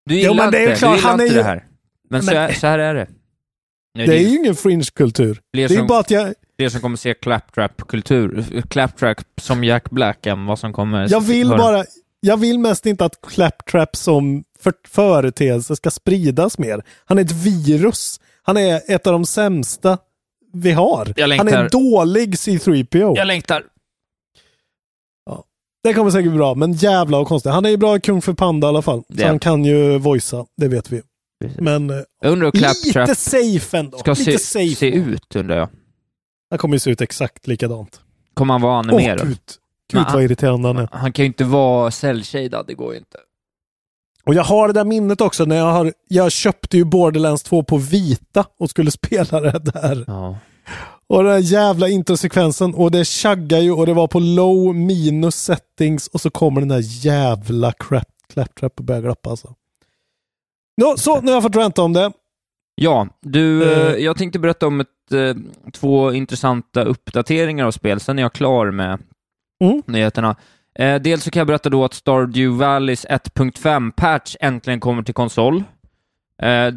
Du 0.06 0.16
Jo, 0.16 0.20
gillar 0.32 0.44
men 0.44 0.52
det 0.52 0.58
är 0.60 0.64
inte, 0.64 0.76
klart, 0.76 0.96
gillar 0.96 1.10
han 1.10 1.20
är 1.20 1.24
inte 1.24 1.36
ju- 1.36 1.42
det 1.42 1.48
här. 1.48 1.66
Men, 2.10 2.24
så, 2.24 2.32
Men- 2.34 2.38
är, 2.50 2.54
så 2.54 2.68
här 2.68 2.80
är 2.80 2.96
det. 2.96 3.08
Nu, 3.94 4.06
Det 4.06 4.18
är 4.18 4.30
ju 4.30 4.38
ingen 4.38 4.56
fringe-kultur. 4.56 5.42
Det 5.54 5.64
är 5.64 5.68
som, 5.68 5.88
bara 5.88 6.00
att 6.00 6.12
jag, 6.12 6.34
fler 6.60 6.70
som 6.70 6.82
kommer 6.82 6.98
se 6.98 7.14
claptrap-kultur, 7.14 8.62
claptrap 8.70 9.18
som 9.42 9.64
Jack 9.64 9.90
Black 9.90 10.26
än 10.26 10.46
vad 10.46 10.60
som 10.60 10.74
kommer 10.74 11.08
jag 11.12 11.22
vill 11.22 11.48
bara, 11.50 11.86
jag 12.20 12.38
vill 12.38 12.60
mest 12.60 12.86
inte 12.86 13.06
att 13.06 13.22
Claptrap 13.22 13.96
som 13.96 14.44
för, 14.62 14.74
företeelse 14.88 15.76
ska 15.76 15.92
spridas 15.92 16.58
mer. 16.58 16.84
Han 17.06 17.18
är 17.18 17.22
ett 17.22 17.32
virus. 17.32 18.20
Han 18.44 18.58
är 18.58 18.82
ett 18.88 19.08
av 19.08 19.14
de 19.14 19.26
sämsta 19.26 19.98
vi 20.54 20.72
har. 20.72 21.14
Han 21.38 21.48
är 21.48 21.58
en 21.64 21.70
dålig 21.70 22.34
C3PO. 22.34 23.18
Jag 23.18 23.28
längtar. 23.28 23.64
Det 25.84 25.94
kommer 25.94 26.12
säkert 26.12 26.30
bli 26.32 26.38
bra, 26.38 26.56
men 26.56 26.74
jävla 26.74 27.18
och 27.18 27.28
konstigt. 27.28 27.52
Han 27.52 27.66
är 27.66 27.70
ju 27.70 27.78
bra 27.78 27.96
i 27.96 28.00
Kung 28.00 28.22
för 28.22 28.34
Panda 28.34 28.68
i 28.68 28.70
alla 28.70 28.82
fall. 28.82 29.00
Så 29.00 29.22
Ja. 29.22 29.28
han 29.28 29.40
kan 29.40 29.66
ju 29.66 29.98
voicea, 29.98 30.46
det 30.58 30.68
vet 30.68 30.92
vi. 30.92 31.02
Men 31.58 31.90
eh, 31.90 31.96
undrar 32.26 32.52
lite 32.52 33.16
safe 33.16 33.78
ändå. 33.78 33.98
ska 33.98 34.12
lite 34.12 34.24
se, 34.24 34.38
safe. 34.40 34.76
se 34.76 34.88
ut, 34.92 35.36
undrar 35.36 35.58
jag. 35.58 35.70
Han 36.50 36.60
kommer 36.60 36.76
ju 36.76 36.80
se 36.80 36.90
ut 36.92 37.02
exakt 37.02 37.48
likadant. 37.48 38.02
Kommer 38.34 38.54
han 38.54 38.62
vara 38.62 38.74
Åh 38.74 38.80
animerad? 38.80 39.28
gud. 39.28 39.40
Men 39.94 40.04
Gud 40.04 40.14
vad 40.14 40.24
irriterande 40.24 40.68
han 40.68 40.78
är. 40.78 40.90
Han 40.92 41.12
kan 41.14 41.24
ju 41.24 41.28
inte 41.28 41.44
vara 41.44 41.90
cell-shaded, 41.90 42.64
det 42.68 42.74
går 42.74 42.94
ju 42.94 43.00
inte. 43.00 43.18
Och 44.30 44.36
jag 44.36 44.44
har 44.44 44.68
det 44.68 44.74
där 44.74 44.86
minnet 44.86 45.22
också 45.22 45.46
när 45.46 45.56
jag 45.56 45.72
har, 45.72 45.94
jag 46.08 46.32
köpte 46.32 46.78
ju 46.78 46.84
Borderlands 46.84 47.44
2 47.44 47.64
på 47.64 47.78
vita 47.78 48.46
och 48.60 48.70
skulle 48.70 48.92
spela 49.02 49.40
det 49.40 49.60
där. 49.60 50.04
Ja. 50.08 50.38
Och 51.08 51.24
den 51.24 51.32
där 51.32 51.40
jävla 51.40 51.90
introsekvensen 51.90 52.74
och 52.76 52.92
det 52.92 53.06
chaggar 53.06 53.60
ju 53.60 53.72
och 53.72 53.86
det 53.86 53.94
var 53.94 54.08
på 54.08 54.20
low 54.20 54.76
minus 54.76 55.36
settings 55.36 56.08
och 56.08 56.22
så 56.22 56.30
kommer 56.30 56.62
den 56.62 56.68
där 56.68 57.06
jävla 57.06 57.72
crap, 57.72 58.08
claptrap 58.34 58.80
och 58.80 58.84
börjar 58.86 59.02
glappa 59.02 59.30
alltså. 59.30 59.54
Nå, 60.82 60.98
så 60.98 61.22
nu 61.22 61.28
har 61.28 61.34
jag 61.36 61.44
fått 61.44 61.56
ranta 61.56 61.82
om 61.82 61.94
det. 61.94 62.12
Ja, 62.76 63.08
du, 63.22 63.74
eh, 63.74 63.96
jag 63.96 64.18
tänkte 64.18 64.40
berätta 64.40 64.68
om 64.68 64.80
ett, 64.80 65.12
eh, 65.14 65.36
två 65.74 66.14
intressanta 66.14 66.84
uppdateringar 66.84 67.66
av 67.66 67.72
spel, 67.72 68.00
sen 68.00 68.20
är 68.20 68.24
jag 68.24 68.34
klar 68.34 68.72
med 68.72 69.00
Mm. 69.64 69.82
nyheterna. 69.86 70.36
Eh, 70.80 71.02
dels 71.02 71.24
så 71.24 71.32
kan 71.32 71.40
jag 71.40 71.48
berätta 71.48 71.70
då 71.70 71.86
att 71.86 71.94
Stardew 71.94 72.66
Valleys 72.66 73.06
1.5-patch 73.10 74.36
äntligen 74.40 74.80
kommer 74.80 75.04
till 75.04 75.14
konsol. 75.14 75.64
Eh, 76.42 76.68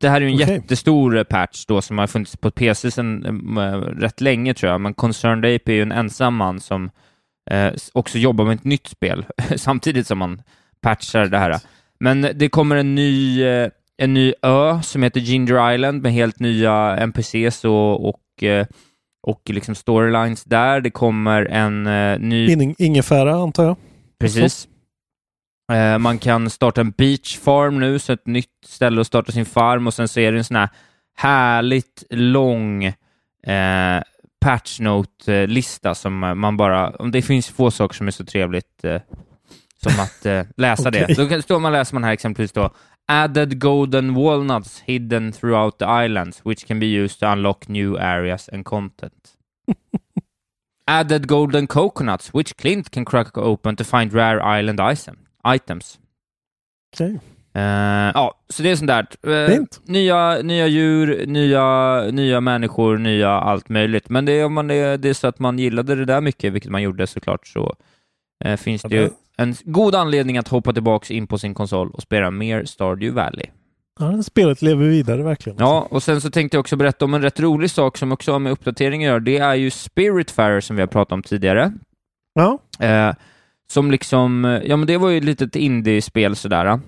det 0.00 0.08
här 0.08 0.16
är 0.20 0.20
ju 0.20 0.28
en 0.28 0.34
Okej. 0.42 0.54
jättestor 0.54 1.16
eh, 1.18 1.24
patch 1.24 1.64
då 1.66 1.82
som 1.82 1.98
har 1.98 2.06
funnits 2.06 2.36
på 2.36 2.50
PC 2.50 2.90
sedan 2.90 3.24
eh, 3.58 3.62
rätt 3.80 4.20
länge 4.20 4.54
tror 4.54 4.72
jag, 4.72 4.80
men 4.80 4.94
Concerned 4.94 5.54
Ape 5.56 5.72
är 5.72 5.74
ju 5.76 5.82
en 5.82 5.92
ensam 5.92 6.34
man 6.36 6.60
som 6.60 6.90
s- 7.50 7.90
också 7.94 8.18
jobbar 8.18 8.44
med 8.44 8.54
ett 8.54 8.64
nytt 8.64 8.86
spel 8.86 9.24
samtidigt 9.56 10.06
som 10.06 10.18
man 10.18 10.42
patchar 10.80 11.26
det 11.26 11.38
här. 11.38 11.60
Men 12.00 12.28
det 12.34 12.48
kommer 12.48 12.76
en 12.76 12.94
ny, 12.94 13.42
eh, 13.44 13.68
en 13.96 14.14
ny 14.14 14.34
ö 14.42 14.80
som 14.82 15.02
heter 15.02 15.20
Ginger 15.20 15.74
Island 15.74 16.02
med 16.02 16.12
helt 16.12 16.38
nya 16.40 16.96
NPCs 16.96 17.64
och, 17.64 18.08
och, 18.08 18.20
och 19.22 19.42
liksom 19.46 19.74
storylines 19.74 20.44
där. 20.44 20.80
Det 20.80 20.90
kommer 20.90 21.42
en 21.46 21.86
eh, 21.86 22.18
ny 22.18 22.52
In, 22.52 22.74
ingefära 22.78 23.34
antar 23.34 23.64
jag. 23.64 23.76
Precis. 24.20 24.68
Eh, 25.72 25.98
man 25.98 26.18
kan 26.18 26.50
starta 26.50 26.80
en 26.80 26.90
beach 26.90 27.38
farm 27.38 27.80
nu, 27.80 27.98
så 27.98 28.12
ett 28.12 28.26
nytt 28.26 28.46
ställe 28.66 29.00
att 29.00 29.06
starta 29.06 29.32
sin 29.32 29.46
farm 29.46 29.86
och 29.86 29.94
sen 29.94 30.08
så 30.08 30.20
är 30.20 30.32
det 30.32 30.38
en 30.38 30.44
sån 30.44 30.56
här 30.56 30.68
härligt 31.16 32.04
lång 32.10 32.84
eh, 32.84 34.02
patch 34.40 34.80
note-lista 34.80 35.94
som 35.94 36.18
man 36.18 36.56
bara... 36.56 36.90
om 36.90 37.10
Det 37.10 37.22
finns 37.22 37.48
få 37.48 37.70
saker 37.70 37.94
som 37.94 38.06
är 38.06 38.10
så 38.10 38.24
trevligt 38.24 38.84
eh, 38.84 39.00
som 39.82 39.92
att 40.00 40.26
eh, 40.26 40.42
läsa 40.56 40.88
Okej. 40.88 41.04
det. 41.08 41.14
Då 41.14 41.28
kan- 41.28 41.42
står 41.42 41.58
man 41.60 41.72
läser 41.72 41.94
man 41.94 42.04
här 42.04 42.12
exempelvis 42.12 42.52
då 42.52 42.70
Added 43.10 43.58
golden 43.58 44.14
walnuts 44.14 44.82
hidden 44.86 45.32
throughout 45.32 45.78
the 45.80 45.86
islands 45.86 46.44
which 46.44 46.64
can 46.64 46.78
be 46.78 46.86
used 46.86 47.18
to 47.20 47.32
unlock 47.32 47.68
new 47.68 47.98
areas 47.98 48.48
and 48.52 48.64
content. 48.64 49.36
Added 50.86 51.26
golden 51.26 51.66
coconuts, 51.66 52.32
which 52.32 52.56
Clint 52.56 52.92
can 52.92 53.04
crack 53.04 53.36
open 53.36 53.74
to 53.76 53.84
find 53.84 54.12
rare 54.12 54.40
island 54.40 54.78
item, 54.78 55.16
items. 55.44 55.98
Okej. 56.94 57.18
Eh, 57.54 58.10
ja, 58.14 58.34
så 58.48 58.62
det 58.62 58.70
är 58.70 58.76
sånt 58.76 58.88
där. 58.88 59.06
Fint. 59.46 59.80
nya, 59.84 60.42
nya 60.42 60.66
djur, 60.66 61.26
nya, 61.26 62.02
nya 62.10 62.40
människor, 62.40 62.98
nya 62.98 63.30
allt 63.30 63.68
möjligt. 63.68 64.08
Men 64.08 64.24
det 64.24 64.32
är, 64.32 64.44
om 64.44 64.54
man 64.54 64.70
är, 64.70 64.98
det 64.98 65.08
är 65.08 65.14
så 65.14 65.26
att 65.26 65.38
man 65.38 65.58
gillade 65.58 65.94
det 65.94 66.04
där 66.04 66.20
mycket, 66.20 66.52
vilket 66.52 66.70
man 66.70 66.82
gjorde 66.82 67.06
såklart, 67.06 67.46
så 67.46 67.76
eh, 68.44 68.56
finns 68.56 68.82
det 68.82 68.96
ju 68.96 69.10
en 69.36 69.54
god 69.64 69.94
anledning 69.94 70.38
att 70.38 70.48
hoppa 70.48 70.72
tillbaks 70.72 71.10
in 71.10 71.26
på 71.26 71.38
sin 71.38 71.54
konsol 71.54 71.90
och 71.90 72.02
spela 72.02 72.30
mer 72.30 72.64
Stardew 72.64 73.22
Valley. 73.22 73.46
Ja, 74.00 74.06
det 74.06 74.22
spelet 74.22 74.62
lever 74.62 74.84
vidare 74.84 75.22
verkligen. 75.22 75.58
Ja, 75.58 75.86
och 75.90 76.02
sen 76.02 76.20
så 76.20 76.30
tänkte 76.30 76.56
jag 76.56 76.60
också 76.60 76.76
berätta 76.76 77.04
om 77.04 77.14
en 77.14 77.22
rätt 77.22 77.40
rolig 77.40 77.70
sak 77.70 77.96
som 77.98 78.12
också 78.12 78.32
har 78.32 78.38
med 78.38 78.52
uppdatering 78.52 79.04
att 79.04 79.08
göra. 79.08 79.20
Det 79.20 79.38
är 79.38 79.54
ju 79.54 79.70
Spiritfarer 79.70 80.60
som 80.60 80.76
vi 80.76 80.82
har 80.82 80.86
pratat 80.86 81.12
om 81.12 81.22
tidigare. 81.22 81.72
Ja. 82.34 82.58
Eh, 82.86 83.14
som 83.72 83.90
liksom, 83.90 84.60
ja 84.64 84.76
men 84.76 84.86
det 84.86 84.96
var 84.96 85.08
ju 85.10 85.18
ett 85.18 85.24
litet 85.24 85.56
indie-spel 85.56 86.36
sådär. 86.36 86.80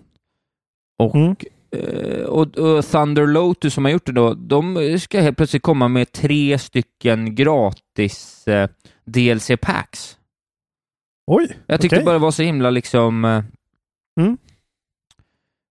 Och, 0.99 1.15
Mm. 1.15 1.37
eh, 1.77 2.23
och, 2.25 2.59
och 2.59 2.85
Thunder 2.85 3.27
Lotus 3.27 3.75
som 3.75 3.85
har 3.85 3.93
gjort 3.93 4.07
det 4.07 4.13
då, 4.13 4.35
de 4.35 4.99
ska 5.01 5.21
helt 5.21 5.37
plötsligt 5.37 5.63
komma 5.63 5.89
med 5.89 6.13
tre 6.13 6.59
stycken 6.59 7.35
gratis 7.35 8.49
eh, 8.49 8.69
DLC-packs. 9.05 10.17
Oj. 11.27 11.59
Jag 11.67 11.81
tyckte 11.81 11.97
okej. 11.97 12.05
bara 12.05 12.13
det 12.13 12.19
var 12.19 12.31
så 12.31 12.43
himla 12.43 12.71
liksom... 12.71 13.25
eh, 13.25 13.43
Mm. 14.21 14.37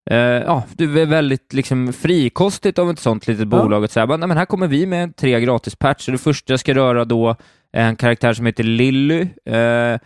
eh, 0.09 0.17
ja, 0.45 0.63
det 0.77 0.83
är 0.83 1.05
väldigt 1.05 1.53
liksom 1.53 1.93
frikostigt 1.93 2.79
av 2.79 2.89
ett 2.89 2.99
sånt 2.99 3.27
litet 3.27 3.39
Ja. 3.51 3.63
bolag 3.63 3.83
att 3.83 3.91
säga, 3.91 4.05
nej 4.05 4.27
men 4.27 4.37
här 4.37 4.45
kommer 4.45 4.67
vi 4.67 4.85
med 4.85 5.15
tre 5.15 5.39
gratis 5.41 5.75
patch. 5.75 6.07
Och 6.07 6.11
det 6.11 6.17
första 6.17 6.57
ska 6.57 6.73
röra 6.73 7.05
då 7.05 7.35
en 7.71 7.95
karaktär 7.95 8.33
som 8.33 8.45
heter 8.45 8.63
Lilly, 8.63 9.21
eh, 9.45 9.97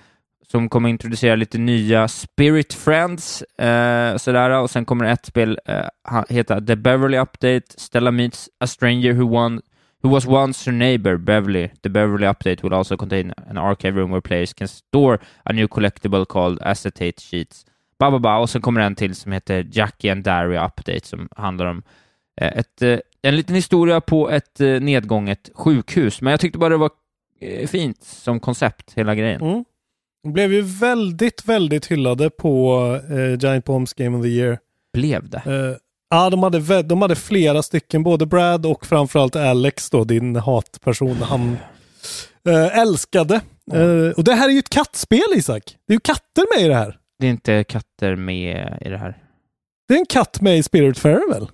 som 0.52 0.70
kommer 0.70 0.90
introducera 0.90 1.36
lite 1.36 1.58
nya 1.58 2.08
Spirit 2.08 2.74
Friends, 2.74 3.42
eh, 3.42 4.18
sådär. 4.18 4.50
Och 4.50 4.70
sen 4.70 4.86
kommer 4.86 5.06
ett 5.06 5.26
spel 5.26 5.60
eh, 5.66 6.24
heta 6.30 6.62
The 6.62 6.76
Beverly 6.76 7.18
Update, 7.18 7.62
Stella 7.78 8.12
meets 8.12 8.50
a 8.60 8.68
stranger 8.68 9.14
who 9.14 9.30
won 9.30 9.62
who 10.06 10.12
was 10.12 10.28
once 10.28 10.66
her 10.66 10.72
neighbor, 10.72 11.18
Beverly. 11.18 11.72
The 11.82 11.90
Beverly 11.90 12.28
update 12.28 12.64
will 12.64 12.74
also 12.74 12.96
contain 12.96 13.34
an 13.50 13.58
archive 13.58 13.96
room 13.96 14.12
where 14.12 14.22
players 14.22 14.54
can 14.54 14.68
store 14.68 15.20
a 15.46 15.54
new 15.54 15.68
collectible 15.68 16.26
called 16.26 16.60
acetate 16.62 17.20
sheets. 17.20 17.66
Ba, 18.00 18.12
ba, 18.12 18.20
ba. 18.20 18.38
Och 18.38 18.50
sen 18.50 18.62
kommer 18.62 18.82
en 18.82 18.96
till 18.96 19.16
som 19.16 19.32
heter 19.32 19.68
Jackie 19.72 20.12
and 20.12 20.24
Daria 20.24 20.66
update 20.66 21.08
som 21.08 21.30
handlar 21.36 21.66
om 21.66 21.84
eh, 22.42 22.58
ett, 22.58 22.82
eh, 22.82 23.00
en 23.22 23.36
liten 23.36 23.56
historia 23.56 24.02
på 24.02 24.30
ett 24.30 24.62
eh, 24.62 24.80
nedgånget 24.80 25.50
sjukhus. 25.54 26.22
Men 26.22 26.32
jag 26.32 26.40
tyckte 26.40 26.60
bara 26.60 26.70
det 26.70 26.78
var 26.78 26.92
fint 27.68 28.04
som 28.04 28.40
koncept, 28.40 28.94
hela 28.96 29.16
grejen. 29.16 29.42
Mm. 29.42 29.66
Blev 30.34 30.54
ju 30.54 30.62
väldigt, 30.62 31.46
väldigt 31.46 31.86
hyllade 31.86 32.30
på 32.30 32.76
eh, 33.10 33.40
Giant 33.40 33.66
Bombs 33.66 33.94
Game 33.94 34.18
of 34.18 34.24
the 34.24 34.30
Year. 34.30 34.60
Blev 34.94 35.30
det? 35.30 35.38
Eh, 35.38 35.78
ja, 36.10 36.30
de 36.30 36.44
hade, 36.44 36.82
de 36.84 37.02
hade 37.02 37.16
flera 37.16 37.64
stycken, 37.64 38.04
både 38.04 38.26
Brad 38.26 38.66
och 38.66 38.86
framförallt 38.86 39.36
Alex 39.36 39.90
då, 39.90 40.04
din 40.04 40.36
hatperson, 40.36 41.16
han 41.16 41.58
eh, 42.50 42.80
älskade. 42.80 43.36
Eh, 43.74 44.12
och 44.18 44.24
det 44.24 44.34
här 44.34 44.50
är 44.50 44.54
ju 44.54 44.60
ett 44.60 44.70
kattspel 44.70 45.22
Isak. 45.36 45.64
Det 45.88 45.94
är 45.94 45.96
ju 45.96 46.00
katter 46.00 46.58
med 46.58 46.66
i 46.66 46.70
det 46.70 46.76
här. 46.76 46.98
Det 47.20 47.26
är 47.26 47.32
inte 47.32 47.64
katter 47.64 48.16
med 48.16 48.78
i 48.82 48.90
det 48.90 48.98
här. 48.98 49.18
Det 49.88 49.94
är 49.94 50.00
en 50.00 50.06
katt 50.06 50.42
med 50.42 50.58
i 50.58 50.64
Spiritfarer 50.64 51.34
väl? 51.34 51.48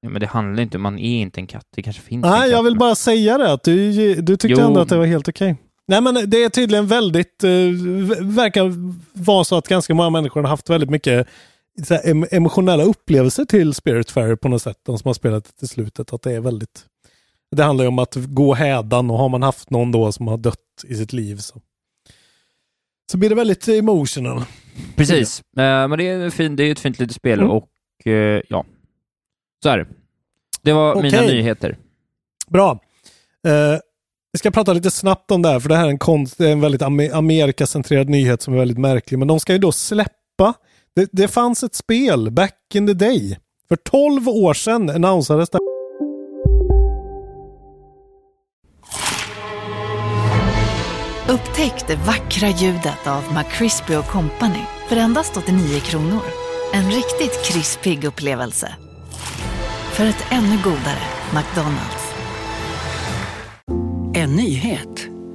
Ja, 0.00 0.08
men 0.08 0.20
det 0.20 0.26
handlar 0.26 0.62
inte 0.62 0.78
man 0.78 0.98
är 0.98 1.20
inte 1.20 1.40
en 1.40 1.46
katt. 1.46 1.64
Det 1.76 1.82
kanske 1.82 2.02
finns 2.02 2.24
en 2.24 2.30
Nej, 2.30 2.40
katt, 2.40 2.50
jag 2.50 2.62
vill 2.62 2.72
men- 2.72 2.78
bara 2.78 2.94
säga 2.94 3.38
det 3.38 3.52
att 3.52 3.62
du, 3.64 4.14
du 4.14 4.36
tyckte 4.36 4.60
Jo. 4.60 4.66
ändå 4.66 4.80
att 4.80 4.88
det 4.88 4.96
var 4.96 5.06
helt 5.06 5.28
okej. 5.28 5.56
Nej 5.88 6.00
men 6.00 6.30
det 6.30 6.44
är 6.44 6.48
tydligen 6.48 6.86
väldigt, 6.86 7.44
eh, 7.44 7.50
verkar 8.20 8.72
vara 9.24 9.44
så 9.44 9.56
att 9.56 9.68
ganska 9.68 9.94
många 9.94 10.10
människor 10.10 10.42
har 10.42 10.48
haft 10.48 10.70
väldigt 10.70 10.90
mycket 10.90 11.26
här, 11.90 12.02
em- 12.02 12.26
emotionella 12.30 12.82
upplevelser 12.84 13.44
till 13.44 13.74
Spiritfarer 13.74 14.36
på 14.36 14.48
något 14.48 14.62
sätt. 14.62 14.78
De 14.82 14.98
som 14.98 15.08
har 15.08 15.14
spelat 15.14 15.44
det 15.44 15.52
till 15.52 15.68
slutet. 15.68 16.12
Att 16.12 16.22
det 16.22 16.32
är 16.32 16.40
väldigt, 16.40 16.84
det 17.56 17.62
handlar 17.62 17.84
ju 17.84 17.88
om 17.88 17.98
att 17.98 18.14
gå 18.16 18.54
hädan 18.54 19.10
och 19.10 19.18
har 19.18 19.28
man 19.28 19.42
haft 19.42 19.70
någon 19.70 19.92
då 19.92 20.12
som 20.12 20.28
har 20.28 20.36
dött 20.36 20.56
i 20.88 20.94
sitt 20.94 21.12
liv 21.12 21.36
så, 21.36 21.60
så 23.12 23.18
blir 23.18 23.28
det 23.28 23.34
väldigt 23.34 23.68
emotional. 23.68 24.42
Precis, 24.96 25.42
Eh, 25.56 25.88
men 25.88 25.98
det 25.98 26.08
är, 26.08 26.30
fin, 26.30 26.56
det 26.56 26.64
är 26.64 26.72
ett 26.72 26.80
fint 26.80 26.98
litet 26.98 27.16
spel 27.16 27.38
Mm. 27.40 27.50
och 27.50 27.68
eh, 28.06 28.42
ja, 28.48 28.64
så 29.62 29.68
är 29.68 29.78
det. 29.78 29.86
Det 30.62 30.72
var 30.72 31.02
mina 31.02 31.18
Okej. 31.18 31.34
nyheter. 31.36 31.76
Bra. 32.48 32.70
Eh, 33.46 33.78
vi 34.32 34.38
ska 34.38 34.50
prata 34.50 34.72
lite 34.72 34.90
snabbt 34.90 35.30
om 35.30 35.42
det 35.42 35.48
här, 35.48 35.60
för 35.60 35.68
det 35.68 35.76
här 35.76 35.84
är 35.86 35.90
en, 35.90 35.98
konst, 35.98 36.40
en 36.40 36.60
väldigt 36.60 36.82
ame- 36.82 37.12
Amerikacentrerad 37.14 38.08
nyhet 38.08 38.42
som 38.42 38.54
är 38.54 38.58
väldigt 38.58 38.78
märklig. 38.78 39.18
Men 39.18 39.28
de 39.28 39.40
ska 39.40 39.52
ju 39.52 39.58
då 39.58 39.72
släppa. 39.72 40.54
Det, 40.96 41.08
det 41.12 41.28
fanns 41.28 41.62
ett 41.62 41.74
spel 41.74 42.30
back 42.30 42.74
in 42.74 42.86
the 42.86 42.94
day. 42.94 43.38
För 43.68 43.76
12 43.76 44.28
år 44.28 44.54
sedan 44.54 44.90
annonsades 44.90 45.50
det. 45.50 45.58
Upptäck 51.28 51.86
det 51.86 51.96
vackra 51.96 52.48
ljudet 52.48 53.06
av 53.06 53.22
McCrispy 53.34 53.94
Company 53.94 54.64
för 54.88 54.96
endast 54.96 55.36
89 55.36 55.80
kronor. 55.80 56.22
En 56.72 56.90
riktigt 56.90 57.44
krispig 57.44 58.04
upplevelse. 58.04 58.74
För 59.92 60.04
ett 60.04 60.24
ännu 60.30 60.56
godare 60.64 61.02
McDonalds. 61.34 62.14
En 64.14 64.36
nyhet. 64.36 65.09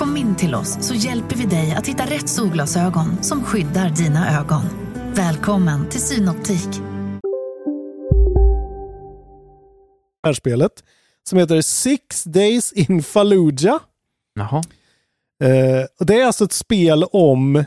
Kom 0.00 0.16
in 0.16 0.36
till 0.36 0.54
oss 0.54 0.86
så 0.86 0.94
hjälper 0.94 1.36
vi 1.36 1.46
dig 1.46 1.72
att 1.72 1.86
hitta 1.86 2.04
rätt 2.04 2.28
solglasögon 2.28 3.22
som 3.22 3.44
skyddar 3.44 3.90
dina 3.90 4.40
ögon. 4.40 4.62
Välkommen 5.14 5.88
till 5.88 6.00
Synoptik. 6.00 6.68
Det 10.22 10.28
här 10.28 10.32
spelet. 10.32 10.84
Som 11.28 11.38
heter 11.38 11.60
Six 11.60 12.24
Days 12.24 12.72
in 12.72 13.02
Fallujah. 13.02 13.80
Jaha. 14.34 14.62
Eh, 15.44 15.86
och 16.00 16.06
det 16.06 16.20
är 16.20 16.26
alltså 16.26 16.44
ett 16.44 16.52
spel 16.52 17.04
om 17.04 17.56
eh, 17.56 17.64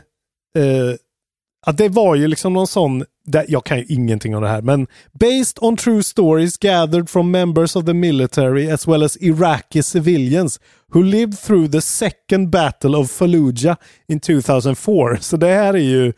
att 1.66 1.78
det 1.78 1.88
var 1.88 2.14
ju 2.14 2.28
liksom 2.28 2.52
någon 2.52 2.66
sån 2.66 3.04
jag 3.48 3.64
kan 3.64 3.78
ju 3.78 3.84
ingenting 3.88 4.36
om 4.36 4.42
det 4.42 4.48
här, 4.48 4.62
men 4.62 4.86
based 5.12 5.58
on 5.60 5.76
true 5.76 6.02
stories 6.02 6.58
gathered 6.58 7.10
from 7.10 7.30
members 7.30 7.76
of 7.76 7.84
the 7.84 7.94
military 7.94 8.70
as 8.70 8.88
well 8.88 9.02
as 9.02 9.16
Iraqi 9.16 9.82
civilians 9.82 10.60
who 10.94 11.02
lived 11.02 11.38
through 11.38 11.70
the 11.70 11.80
second 11.80 12.50
battle 12.50 12.96
of 12.96 13.10
Fallujah 13.10 13.76
in 14.08 14.20
2004. 14.20 15.16
Så 15.20 15.36
det 15.36 15.46
här 15.46 15.74
är 15.74 15.78
ju 15.78 16.12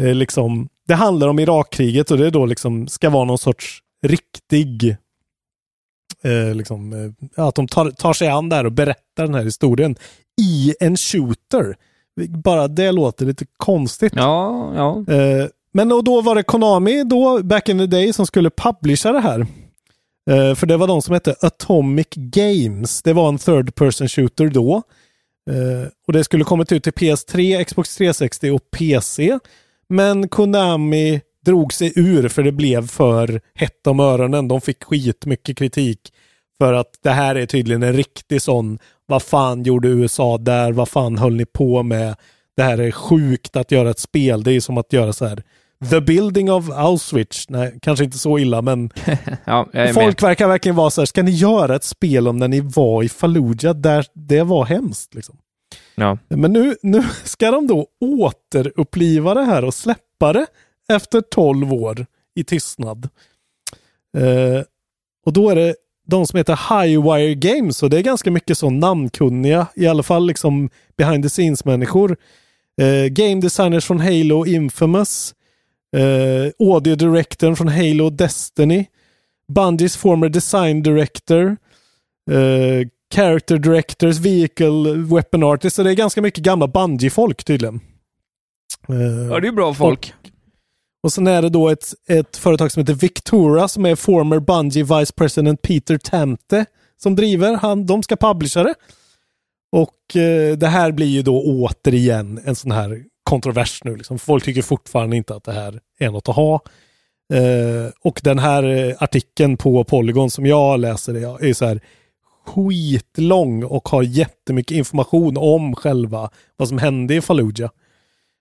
eh, 0.00 0.14
liksom, 0.14 0.68
det 0.86 0.94
handlar 0.94 1.28
om 1.28 1.38
Irakkriget 1.38 2.10
och 2.10 2.18
det 2.18 2.26
är 2.26 2.30
då 2.30 2.46
liksom 2.46 2.88
ska 2.88 3.10
vara 3.10 3.24
någon 3.24 3.38
sorts 3.38 3.82
riktig 4.06 4.96
eh, 6.22 6.54
liksom, 6.54 6.92
eh, 7.36 7.46
att 7.46 7.54
de 7.54 7.68
tar, 7.68 7.90
tar 7.90 8.12
sig 8.12 8.28
an 8.28 8.48
det 8.48 8.56
här 8.56 8.66
och 8.66 8.72
berättar 8.72 9.24
den 9.24 9.34
här 9.34 9.44
historien 9.44 9.96
i 10.42 10.74
en 10.80 10.96
shooter. 10.96 11.76
Bara 12.28 12.68
det 12.68 12.92
låter 12.92 13.26
lite 13.26 13.46
konstigt. 13.56 14.12
Ja, 14.16 14.72
ja. 14.74 15.04
Men 15.74 15.92
och 15.92 16.04
då 16.04 16.20
var 16.20 16.34
det 16.34 16.42
Konami 16.42 17.04
då, 17.04 17.42
back 17.42 17.68
in 17.68 17.78
the 17.78 17.86
day, 17.86 18.12
som 18.12 18.26
skulle 18.26 18.50
publisha 18.50 19.12
det 19.12 19.20
här. 19.20 19.40
Uh, 20.30 20.54
för 20.54 20.66
det 20.66 20.76
var 20.76 20.86
de 20.86 21.02
som 21.02 21.14
hette 21.14 21.34
Atomic 21.40 22.08
Games. 22.14 23.02
Det 23.02 23.12
var 23.12 23.28
en 23.28 23.38
third 23.38 23.74
person 23.74 24.08
shooter 24.08 24.48
då. 24.48 24.82
Uh, 25.50 25.88
och 26.06 26.12
det 26.12 26.24
skulle 26.24 26.44
kommit 26.44 26.72
ut 26.72 26.84
till 26.84 26.92
PS3, 26.92 27.64
Xbox 27.64 27.96
360 27.96 28.50
och 28.50 28.70
PC. 28.70 29.38
Men 29.88 30.28
Konami 30.28 31.20
drog 31.44 31.72
sig 31.72 31.92
ur 31.96 32.28
för 32.28 32.42
det 32.42 32.52
blev 32.52 32.88
för 32.88 33.40
hett 33.54 33.86
om 33.86 34.00
öronen. 34.00 34.48
De 34.48 34.60
fick 34.60 34.84
skitmycket 34.84 35.56
kritik 35.56 36.12
för 36.58 36.72
att 36.72 36.98
det 37.02 37.10
här 37.10 37.34
är 37.34 37.46
tydligen 37.46 37.82
en 37.82 37.92
riktig 37.92 38.42
sån, 38.42 38.78
vad 39.06 39.22
fan 39.22 39.62
gjorde 39.62 39.88
USA 39.88 40.38
där, 40.38 40.72
vad 40.72 40.88
fan 40.88 41.18
höll 41.18 41.34
ni 41.34 41.44
på 41.44 41.82
med? 41.82 42.16
Det 42.56 42.62
här 42.62 42.78
är 42.78 42.90
sjukt 42.90 43.56
att 43.56 43.72
göra 43.72 43.90
ett 43.90 43.98
spel, 43.98 44.42
det 44.42 44.52
är 44.52 44.60
som 44.60 44.78
att 44.78 44.92
göra 44.92 45.12
så 45.12 45.26
här 45.26 45.42
The 45.90 46.00
Building 46.00 46.52
of 46.52 46.70
Auschwitz. 46.70 47.48
Nej, 47.48 47.78
kanske 47.82 48.04
inte 48.04 48.18
så 48.18 48.38
illa, 48.38 48.62
men 48.62 48.90
ja, 49.44 49.66
folk 49.72 49.96
med. 49.96 50.28
verkar 50.28 50.48
verkligen 50.48 50.76
vara 50.76 50.90
så 50.90 51.00
här, 51.00 51.06
ska 51.06 51.22
ni 51.22 51.30
göra 51.30 51.76
ett 51.76 51.84
spel 51.84 52.28
om 52.28 52.36
när 52.36 52.48
ni 52.48 52.60
var 52.60 53.02
i 53.02 53.08
Fallujah, 53.08 53.74
där 53.74 54.06
det 54.14 54.42
var 54.42 54.64
hemskt. 54.64 55.14
Liksom. 55.14 55.36
Ja. 55.94 56.18
Men 56.28 56.52
nu, 56.52 56.76
nu 56.82 57.04
ska 57.24 57.50
de 57.50 57.66
då 57.66 57.86
återuppliva 58.00 59.34
det 59.34 59.44
här 59.44 59.64
och 59.64 59.74
släppa 59.74 60.32
det 60.32 60.46
efter 60.88 61.20
12 61.20 61.72
år 61.72 62.06
i 62.34 62.44
tystnad. 62.44 63.08
Uh, 64.18 64.62
och 65.26 65.32
då 65.32 65.50
är 65.50 65.56
det 65.56 65.74
de 66.06 66.26
som 66.26 66.36
heter 66.36 66.82
Highwire 66.82 67.34
Games 67.34 67.82
och 67.82 67.90
det 67.90 67.98
är 67.98 68.02
ganska 68.02 68.30
mycket 68.30 68.58
så 68.58 68.70
namnkunniga, 68.70 69.66
i 69.74 69.86
alla 69.86 70.02
fall 70.02 70.26
liksom 70.26 70.70
behind 70.96 71.24
the 71.24 71.28
scenes 71.28 71.64
människor. 71.64 72.16
Uh, 72.82 73.06
game 73.06 73.40
designers 73.40 73.84
från 73.84 74.00
Halo 74.00 74.46
Infamous, 74.46 75.34
uh, 75.94 76.50
audio 76.74 76.94
directorn 76.94 77.56
från 77.56 77.68
Halo 77.68 78.10
Destiny, 78.10 78.86
Bungies 79.48 79.96
former 79.96 80.28
design 80.28 80.82
director, 80.82 81.56
uh, 82.30 82.88
character 83.14 83.58
directors, 83.58 84.18
vehicle 84.18 84.92
weapon 85.14 85.42
artists. 85.42 85.76
Så 85.76 85.82
det 85.82 85.90
är 85.90 85.94
ganska 85.94 86.22
mycket 86.22 86.44
gamla 86.44 86.66
Bungie-folk 86.68 87.44
tydligen. 87.44 87.80
Uh, 88.90 89.26
ja, 89.30 89.40
det 89.40 89.48
är 89.48 89.52
bra 89.52 89.74
folk. 89.74 90.14
Och, 90.22 90.30
och 91.02 91.12
sen 91.12 91.26
är 91.26 91.42
det 91.42 91.48
då 91.48 91.68
ett, 91.68 91.86
ett 92.08 92.36
företag 92.36 92.72
som 92.72 92.80
heter 92.80 92.94
Victura 92.94 93.68
som 93.68 93.86
är 93.86 93.94
former 93.94 94.40
Bungie 94.40 94.84
Vice 94.84 95.12
President 95.12 95.62
Peter 95.62 95.98
Tamte 95.98 96.66
som 97.02 97.16
driver. 97.16 97.56
Han, 97.56 97.86
de 97.86 98.02
ska 98.02 98.16
publisha 98.16 98.62
det. 98.62 98.74
Och 99.72 100.16
eh, 100.16 100.56
det 100.56 100.66
här 100.66 100.92
blir 100.92 101.06
ju 101.06 101.22
då 101.22 101.42
återigen 101.42 102.40
en 102.44 102.54
sån 102.54 102.70
här 102.70 103.04
kontrovers 103.34 103.84
nu. 103.84 103.96
Liksom. 103.96 104.18
Folk 104.18 104.44
tycker 104.44 104.62
fortfarande 104.62 105.16
inte 105.16 105.34
att 105.34 105.44
det 105.44 105.52
här 105.52 105.80
är 105.98 106.10
något 106.10 106.28
att 106.28 106.36
ha. 106.36 106.54
Eh, 107.34 107.92
och 108.02 108.20
den 108.24 108.38
här 108.38 108.62
eh, 108.62 108.96
artikeln 108.98 109.56
på 109.56 109.84
Polygon 109.84 110.30
som 110.30 110.46
jag 110.46 110.80
läser 110.80 111.14
är, 111.14 111.44
är 111.44 111.52
så 111.52 111.66
här 111.66 111.80
skitlång 112.46 113.64
och 113.64 113.88
har 113.88 114.02
jättemycket 114.02 114.76
information 114.76 115.36
om 115.36 115.76
själva 115.76 116.30
vad 116.56 116.68
som 116.68 116.78
hände 116.78 117.14
i 117.14 117.20
Fallujah. 117.20 117.70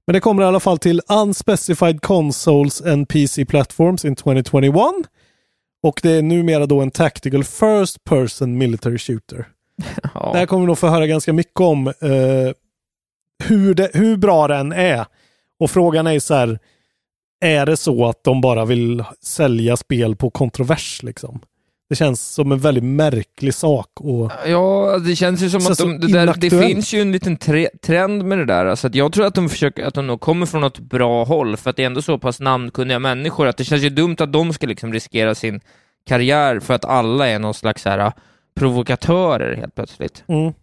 Men 0.07 0.13
det 0.13 0.19
kommer 0.19 0.43
i 0.43 0.45
alla 0.45 0.59
fall 0.59 0.77
till 0.77 1.01
Unspecified 1.09 2.01
Consoles 2.01 2.81
and 2.81 3.09
PC 3.09 3.45
Platforms 3.45 4.05
in 4.05 4.15
2021. 4.15 4.75
Och 5.83 5.99
det 6.03 6.11
är 6.11 6.21
numera 6.21 6.65
då 6.65 6.81
en 6.81 6.91
Tactical 6.91 7.43
First 7.43 8.03
Person 8.03 8.57
Military 8.57 8.97
Shooter. 8.97 9.47
Ja. 10.13 10.29
Det 10.33 10.39
här 10.39 10.45
kommer 10.45 10.61
vi 10.61 10.67
nog 10.67 10.77
få 10.77 10.87
höra 10.87 11.07
ganska 11.07 11.33
mycket 11.33 11.59
om 11.59 11.87
eh, 11.87 12.53
hur, 13.47 13.73
det, 13.73 13.89
hur 13.93 14.17
bra 14.17 14.47
den 14.47 14.71
är. 14.71 15.05
Och 15.59 15.71
frågan 15.71 16.07
är 16.07 16.19
så 16.19 16.33
här, 16.33 16.59
är 17.41 17.65
det 17.65 17.77
så 17.77 18.05
att 18.05 18.23
de 18.23 18.41
bara 18.41 18.65
vill 18.65 19.03
sälja 19.21 19.77
spel 19.77 20.15
på 20.15 20.29
kontrovers 20.29 21.03
liksom? 21.03 21.41
Det 21.89 21.95
känns 21.95 22.33
som 22.33 22.51
en 22.51 22.59
väldigt 22.59 22.83
märklig 22.83 23.53
sak. 23.53 23.89
Och 23.95 24.31
ja, 24.47 24.97
det 25.05 25.15
känns 25.15 25.41
ju 25.41 25.49
som 25.49 25.71
att 25.71 25.77
de, 25.77 25.99
det, 25.99 26.07
där, 26.07 26.33
det, 26.37 26.49
finns 26.49 26.93
ju 26.93 27.01
en 27.01 27.11
liten 27.11 27.37
tre, 27.37 27.69
trend 27.81 28.25
med 28.25 28.37
det 28.37 28.45
där. 28.45 28.65
Alltså 28.65 28.89
jag 28.93 29.13
tror 29.13 29.25
att 29.25 29.35
de 29.35 29.49
försöker, 29.49 29.85
att 29.85 29.93
de 29.93 30.07
nog 30.07 30.21
kommer 30.21 30.45
från 30.45 30.61
något 30.61 30.79
bra 30.79 31.23
håll, 31.23 31.57
för 31.57 31.69
att 31.69 31.75
det 31.75 31.83
är 31.83 31.87
ändå 31.87 32.01
så 32.01 32.17
pass 32.17 32.39
namnkunniga 32.39 32.99
människor, 32.99 33.47
att 33.47 33.57
det 33.57 33.63
känns 33.63 33.83
ju 33.83 33.89
dumt 33.89 34.15
att 34.19 34.33
de 34.33 34.53
ska 34.53 34.67
liksom 34.67 34.93
riskera 34.93 35.35
sin 35.35 35.61
karriär 36.07 36.59
för 36.59 36.73
att 36.73 36.85
alla 36.85 37.27
är 37.27 37.39
någon 37.39 37.53
slags 37.53 37.85
här, 37.85 37.99
äh, 37.99 38.11
provokatörer 38.55 39.55
helt 39.55 39.75
plötsligt. 39.75 40.23
Mm. 40.27 40.53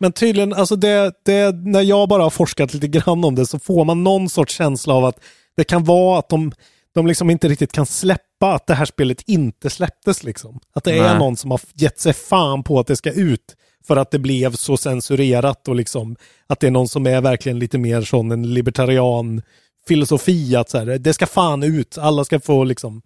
Men 0.00 0.12
tydligen, 0.12 0.52
alltså 0.52 0.76
det, 0.76 1.12
det, 1.24 1.56
när 1.56 1.82
jag 1.82 2.08
bara 2.08 2.22
har 2.22 2.30
forskat 2.30 2.74
lite 2.74 2.88
grann 2.88 3.24
om 3.24 3.34
det 3.34 3.46
så 3.46 3.58
får 3.58 3.84
man 3.84 4.04
någon 4.04 4.28
sorts 4.28 4.54
känsla 4.54 4.94
av 4.94 5.04
att 5.04 5.20
det 5.56 5.64
kan 5.64 5.84
vara 5.84 6.18
att 6.18 6.28
de 6.28 6.52
de 6.94 7.06
liksom 7.06 7.30
inte 7.30 7.48
riktigt 7.48 7.72
kan 7.72 7.86
släppa 7.86 8.54
att 8.54 8.66
det 8.66 8.74
här 8.74 8.84
spelet 8.84 9.22
inte 9.26 9.70
släpptes. 9.70 10.24
Liksom. 10.24 10.60
Att 10.72 10.84
det 10.84 10.90
Nej. 10.90 11.00
är 11.00 11.18
någon 11.18 11.36
som 11.36 11.50
har 11.50 11.60
gett 11.74 12.00
sig 12.00 12.12
fan 12.12 12.62
på 12.62 12.80
att 12.80 12.86
det 12.86 12.96
ska 12.96 13.12
ut 13.12 13.56
för 13.86 13.96
att 13.96 14.10
det 14.10 14.18
blev 14.18 14.52
så 14.52 14.76
censurerat 14.76 15.68
och 15.68 15.74
liksom 15.74 16.16
att 16.46 16.60
det 16.60 16.66
är 16.66 16.70
någon 16.70 16.88
som 16.88 17.06
är 17.06 17.20
verkligen 17.20 17.58
lite 17.58 17.78
mer 17.78 18.02
sån 18.02 18.30
en 18.30 18.54
libertarian 18.54 19.42
filosofi 19.88 20.56
att 20.56 20.70
så 20.70 20.78
här, 20.78 20.86
det 20.98 21.14
ska 21.14 21.26
fan 21.26 21.62
ut, 21.62 21.98
alla 21.98 22.24
ska 22.24 22.40
få 22.40 22.64
liksom 22.64 23.02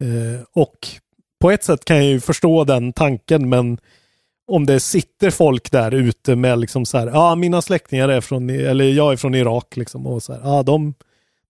eh, 0.00 0.42
och 0.52 0.88
på 1.40 1.50
ett 1.50 1.64
sätt 1.64 1.84
kan 1.84 1.96
jag 1.96 2.06
ju 2.06 2.20
förstå 2.20 2.64
den 2.64 2.92
tanken 2.92 3.48
men 3.48 3.78
om 4.52 4.66
det 4.66 4.80
sitter 4.80 5.30
folk 5.30 5.70
där 5.70 5.94
ute 5.94 6.36
med 6.36 6.58
liksom 6.58 6.86
så 6.86 6.98
här, 6.98 7.06
ja 7.06 7.18
ah, 7.18 7.34
mina 7.34 7.62
släktingar 7.62 8.08
är 8.08 8.20
från, 8.20 8.50
eller 8.50 8.84
jag 8.84 9.12
är 9.12 9.16
från 9.16 9.34
Irak 9.34 9.76
liksom 9.76 10.06
och 10.06 10.22
så 10.22 10.32
här, 10.32 10.40
ja 10.44 10.58
ah, 10.58 10.62
de 10.62 10.94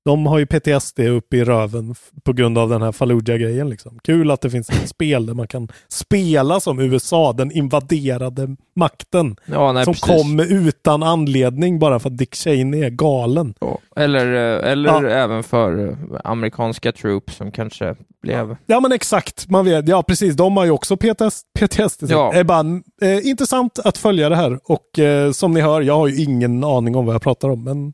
de 0.04 0.26
har 0.26 0.38
ju 0.38 0.46
PTSD 0.46 1.00
uppe 1.00 1.36
i 1.36 1.44
röven 1.44 1.94
på 2.22 2.32
grund 2.32 2.58
av 2.58 2.68
den 2.68 2.82
här 2.82 2.92
Fallujah-grejen. 2.92 3.70
Liksom. 3.70 3.98
Kul 4.04 4.30
att 4.30 4.40
det 4.40 4.50
finns 4.50 4.70
ett 4.70 4.88
spel 4.88 5.26
där 5.26 5.34
man 5.34 5.46
kan 5.46 5.68
spela 5.88 6.60
som 6.60 6.80
USA, 6.80 7.32
den 7.32 7.52
invaderade 7.52 8.56
makten. 8.74 9.36
Ja, 9.44 9.72
nej, 9.72 9.84
som 9.84 9.94
precis. 9.94 10.08
kom 10.08 10.40
utan 10.40 11.02
anledning 11.02 11.78
bara 11.78 11.98
för 11.98 12.10
att 12.10 12.18
Dick 12.18 12.34
Cheney 12.34 12.82
är 12.82 12.90
galen. 12.90 13.54
Ja. 13.60 13.78
Eller, 13.96 14.26
eh, 14.26 14.72
eller 14.72 15.02
ja. 15.02 15.10
även 15.10 15.42
för 15.42 15.88
eh, 15.88 15.96
amerikanska 16.24 16.92
troops 16.92 17.36
som 17.36 17.52
kanske 17.52 17.94
blev... 18.22 18.56
Ja 18.66 18.80
men 18.80 18.92
exakt, 18.92 19.48
man 19.48 19.64
vet, 19.64 19.88
ja 19.88 20.02
precis, 20.02 20.36
de 20.36 20.56
har 20.56 20.64
ju 20.64 20.70
också 20.70 20.96
PTS, 20.96 21.42
PTSD. 21.58 22.02
Ja. 22.08 22.32
Är 22.34 22.44
bara 22.44 22.80
eh, 23.02 23.26
intressant 23.26 23.78
att 23.78 23.98
följa 23.98 24.28
det 24.28 24.36
här 24.36 24.60
och 24.64 24.98
eh, 24.98 25.32
som 25.32 25.52
ni 25.52 25.60
hör, 25.60 25.80
jag 25.80 25.96
har 25.96 26.08
ju 26.08 26.22
ingen 26.22 26.64
aning 26.64 26.96
om 26.96 27.06
vad 27.06 27.14
jag 27.14 27.22
pratar 27.22 27.48
om 27.48 27.64
men 27.64 27.92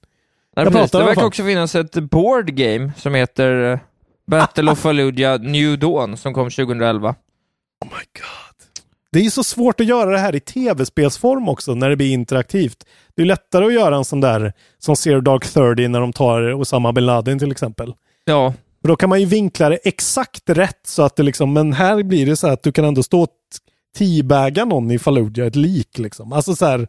Nej, 0.64 0.72
precis. 0.72 0.90
Det 0.90 1.04
verkar 1.04 1.24
också 1.24 1.44
finnas 1.44 1.74
ett 1.74 1.92
board 1.92 2.54
game 2.54 2.92
som 2.96 3.14
heter 3.14 3.72
eh, 3.72 3.78
Battle 4.26 4.70
of 4.70 4.78
Fallujah 4.78 5.40
New 5.40 5.78
Dawn 5.78 6.16
som 6.16 6.34
kom 6.34 6.50
2011. 6.50 7.09
Oh 7.09 7.88
my 7.88 7.90
god. 7.90 8.66
Det 9.12 9.18
är 9.18 9.30
så 9.30 9.44
svårt 9.44 9.80
att 9.80 9.86
göra 9.86 10.11
det 10.11 10.18
här 10.18 10.34
i 10.34 10.40
tv-spelsform 10.40 11.48
också 11.48 11.74
när 11.74 11.90
det 11.90 11.96
blir 11.96 12.12
interaktivt. 12.12 12.84
Det 13.16 13.22
är 13.22 13.26
lättare 13.26 13.66
att 13.66 13.72
göra 13.72 13.96
en 13.96 14.04
sån 14.04 14.20
där 14.20 14.52
som 14.78 14.96
Zero 14.96 15.20
Dark 15.20 15.46
30 15.46 15.88
när 15.88 16.00
de 16.00 16.12
tar 16.12 16.54
Osama 16.54 16.92
bin 16.92 17.06
Laden 17.06 17.38
till 17.38 17.52
exempel. 17.52 17.94
Ja. 18.24 18.54
För 18.80 18.88
då 18.88 18.96
kan 18.96 19.09
man 19.09 19.20
ju 19.20 19.26
vinkla 19.26 19.68
det 19.68 19.78
exakt 19.84 20.50
rätt 20.50 20.80
så 20.86 21.02
att 21.02 21.16
det 21.16 21.22
liksom, 21.22 21.52
men 21.52 21.72
här 21.72 22.02
blir 22.02 22.26
det 22.26 22.36
så 22.36 22.46
att 22.46 22.62
du 22.62 22.72
kan 22.72 22.84
ändå 22.84 23.02
stå 23.02 23.22
och 23.22 23.30
teabagga 23.98 24.64
någon 24.64 24.90
i 24.90 24.98
Fallujah, 24.98 25.46
ett 25.46 25.56
lik 25.56 25.98
liksom. 25.98 26.32
Alltså 26.32 26.56
så 26.56 26.66
här, 26.66 26.88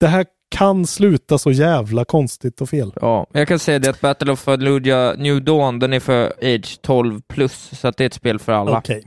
det 0.00 0.06
här 0.06 0.26
kan 0.52 0.86
sluta 0.86 1.38
så 1.38 1.50
jävla 1.50 2.04
konstigt 2.04 2.60
och 2.60 2.68
fel. 2.68 2.92
Ja, 3.00 3.26
jag 3.32 3.48
kan 3.48 3.58
säga 3.58 3.78
det 3.78 3.90
att 3.90 4.00
Battle 4.00 4.32
of 4.32 4.40
Fallujah 4.40 5.18
New 5.18 5.44
Dawn, 5.44 5.78
den 5.78 5.92
är 5.92 6.00
för 6.00 6.32
age 6.42 6.78
12 6.82 7.20
plus, 7.20 7.70
så 7.80 7.88
att 7.88 7.96
det 7.96 8.04
är 8.04 8.06
ett 8.06 8.14
spel 8.14 8.38
för 8.38 8.52
alla. 8.52 8.78
Okej. 8.78 9.04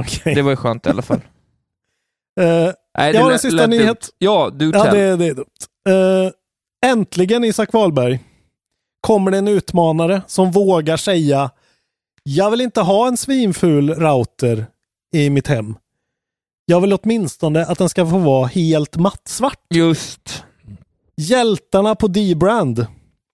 Okay. 0.00 0.18
okay. 0.20 0.34
Det 0.34 0.42
var 0.42 0.50
ju 0.50 0.56
skönt 0.56 0.86
i 0.86 0.90
alla 0.90 1.02
fall. 1.02 1.20
uh, 2.40 2.44
Nej, 2.98 3.14
jag 3.14 3.20
har 3.20 3.32
en 3.32 3.38
sista 3.38 3.66
nyhet. 3.66 4.08
Ja, 4.18 4.50
du 4.54 4.70
Ja, 4.70 4.92
det, 4.92 5.16
det 5.16 5.26
är 5.26 5.34
dumt. 5.34 5.46
Uh, 5.88 6.30
äntligen, 6.86 7.44
Isak 7.44 7.72
Wahlberg, 7.72 8.20
kommer 9.00 9.30
det 9.30 9.38
en 9.38 9.48
utmanare 9.48 10.22
som 10.26 10.50
vågar 10.50 10.96
säga 10.96 11.50
jag 12.22 12.50
vill 12.50 12.60
inte 12.60 12.80
ha 12.80 13.08
en 13.08 13.16
svinful 13.16 13.94
router 13.94 14.66
i 15.14 15.30
mitt 15.30 15.46
hem. 15.46 15.74
Jag 16.64 16.80
vill 16.80 16.92
åtminstone 16.92 17.64
att 17.64 17.78
den 17.78 17.88
ska 17.88 18.06
få 18.06 18.18
vara 18.18 18.46
helt 18.46 18.96
mattsvart. 18.96 19.60
Just. 19.74 20.44
Hjältarna 21.18 21.94
på 21.94 22.08
D-brand. 22.08 22.86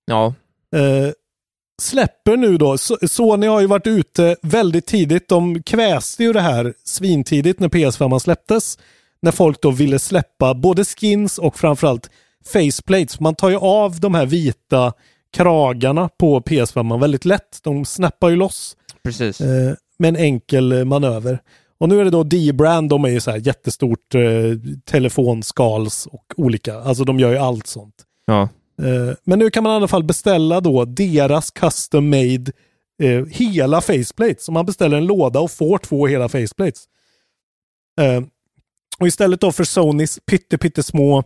Ja. 0.07 0.35
Eh, 0.77 1.13
släpper 1.83 2.37
nu 2.37 2.57
då, 2.59 2.75
So- 2.75 3.07
Sony 3.09 3.47
har 3.47 3.61
ju 3.61 3.67
varit 3.67 3.87
ute 3.87 4.37
väldigt 4.43 4.87
tidigt. 4.87 5.29
De 5.29 5.63
kväste 5.63 6.23
ju 6.25 6.33
det 6.33 6.41
här 6.41 6.75
svintidigt 6.85 7.61
när 7.61 7.69
PS5 7.69 8.19
släpptes. 8.19 8.79
När 9.23 9.33
folk 9.33 9.63
då 9.63 9.71
ville 9.71 9.99
släppa 9.99 10.55
både 10.55 10.85
skins 10.85 11.39
och 11.39 11.59
framförallt 11.59 12.11
faceplates. 12.53 13.21
Man 13.21 13.35
tar 13.35 13.51
ju 13.51 13.57
av 13.57 14.01
de 14.01 14.15
här 14.15 14.27
vita 14.27 14.93
kragarna 15.37 16.09
på 16.19 16.41
PS5 16.41 17.01
väldigt 17.01 17.25
lätt. 17.25 17.59
De 17.63 17.85
snappar 17.85 18.29
ju 18.29 18.37
loss 18.37 18.77
Precis. 19.05 19.41
eh, 19.41 19.75
med 19.99 20.09
en 20.09 20.17
enkel 20.17 20.85
manöver. 20.85 21.39
Och 21.79 21.89
nu 21.89 22.01
är 22.01 22.05
det 22.05 22.11
då 22.11 22.23
D-Brand, 22.23 22.89
de 22.89 23.05
är 23.05 23.09
ju 23.09 23.21
så 23.21 23.31
här 23.31 23.47
jättestort 23.47 24.15
eh, 24.15 24.23
telefonskals 24.85 26.07
och 26.07 26.25
olika, 26.37 26.75
alltså 26.75 27.05
de 27.05 27.19
gör 27.19 27.31
ju 27.31 27.39
allt 27.39 27.67
sånt. 27.67 27.95
Ja. 28.27 28.49
Eh, 28.83 29.17
men 29.25 29.39
nu 29.39 29.51
kan 29.51 29.63
man 29.63 29.73
i 29.73 29.77
alla 29.77 29.89
fall 29.89 30.05
beställa 30.05 30.61
då 30.61 30.85
deras 30.85 31.51
custom 31.51 32.11
made 32.11 32.53
eh, 33.03 33.27
hela 33.31 33.81
faceplates. 33.81 34.45
Så 34.45 34.53
man 34.53 34.67
beställer 34.67 34.97
en 34.97 35.07
låda 35.07 35.41
och 35.41 35.51
får 35.51 35.79
två 35.79 36.07
hela 36.07 36.29
faceplates. 36.29 36.85
Eh, 38.01 38.23
och 38.99 39.07
istället 39.07 39.41
då 39.41 39.53
för 39.53 39.65
Sonys 39.65 40.19
pytte, 40.27 40.59
pyttesmå 40.59 41.19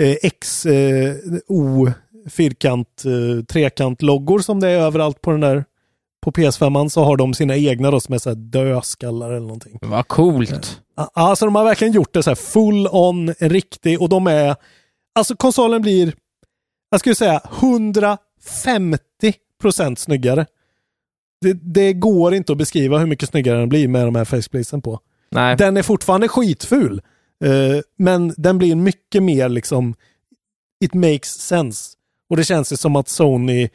eh, 0.00 0.16
X, 0.22 0.66
eh, 0.66 1.16
O, 1.48 1.90
fyrkant, 2.30 3.04
eh, 3.04 3.44
trekant 3.44 4.02
loggor 4.02 4.38
som 4.38 4.60
det 4.60 4.68
är 4.68 4.78
överallt 4.78 5.20
på 5.20 5.30
den 5.30 5.40
där 5.40 5.64
på 6.20 6.30
PS5 6.30 6.88
så 6.88 7.04
har 7.04 7.16
de 7.16 7.34
sina 7.34 7.56
egna 7.56 7.90
då 7.90 8.00
som 8.00 8.14
är 8.14 8.18
så 8.18 8.30
här 8.30 8.36
dödskallar 8.36 9.30
eller 9.30 9.40
någonting. 9.40 9.78
Vad 9.82 10.08
coolt. 10.08 10.80
Alltså 10.94 11.44
de 11.44 11.54
har 11.54 11.64
verkligen 11.64 11.92
gjort 11.92 12.14
det 12.14 12.22
så 12.22 12.30
här 12.30 12.34
full 12.34 12.88
on, 12.90 13.34
riktig 13.38 14.02
och 14.02 14.08
de 14.08 14.26
är, 14.26 14.56
alltså 15.14 15.36
konsolen 15.36 15.82
blir, 15.82 16.14
jag 16.90 17.00
skulle 17.00 17.14
säga 17.14 17.40
150 17.60 18.98
procent 19.60 19.98
snyggare. 19.98 20.46
Det, 21.40 21.52
det 21.52 21.92
går 21.92 22.34
inte 22.34 22.52
att 22.52 22.58
beskriva 22.58 22.98
hur 22.98 23.06
mycket 23.06 23.28
snyggare 23.28 23.58
den 23.58 23.68
blir 23.68 23.88
med 23.88 24.06
de 24.06 24.14
här 24.14 24.24
faceplatesen 24.24 24.82
på. 24.82 25.00
Nej. 25.30 25.56
Den 25.56 25.76
är 25.76 25.82
fortfarande 25.82 26.28
skitful, 26.28 27.02
eh, 27.44 27.82
men 27.98 28.34
den 28.36 28.58
blir 28.58 28.76
mycket 28.76 29.22
mer 29.22 29.48
liksom, 29.48 29.94
it 30.84 30.94
makes 30.94 31.40
sense. 31.40 31.96
Och 32.30 32.36
det 32.36 32.44
känns 32.44 32.72
ju 32.72 32.76
som 32.76 32.96
att 32.96 33.08
Sony, 33.08 33.68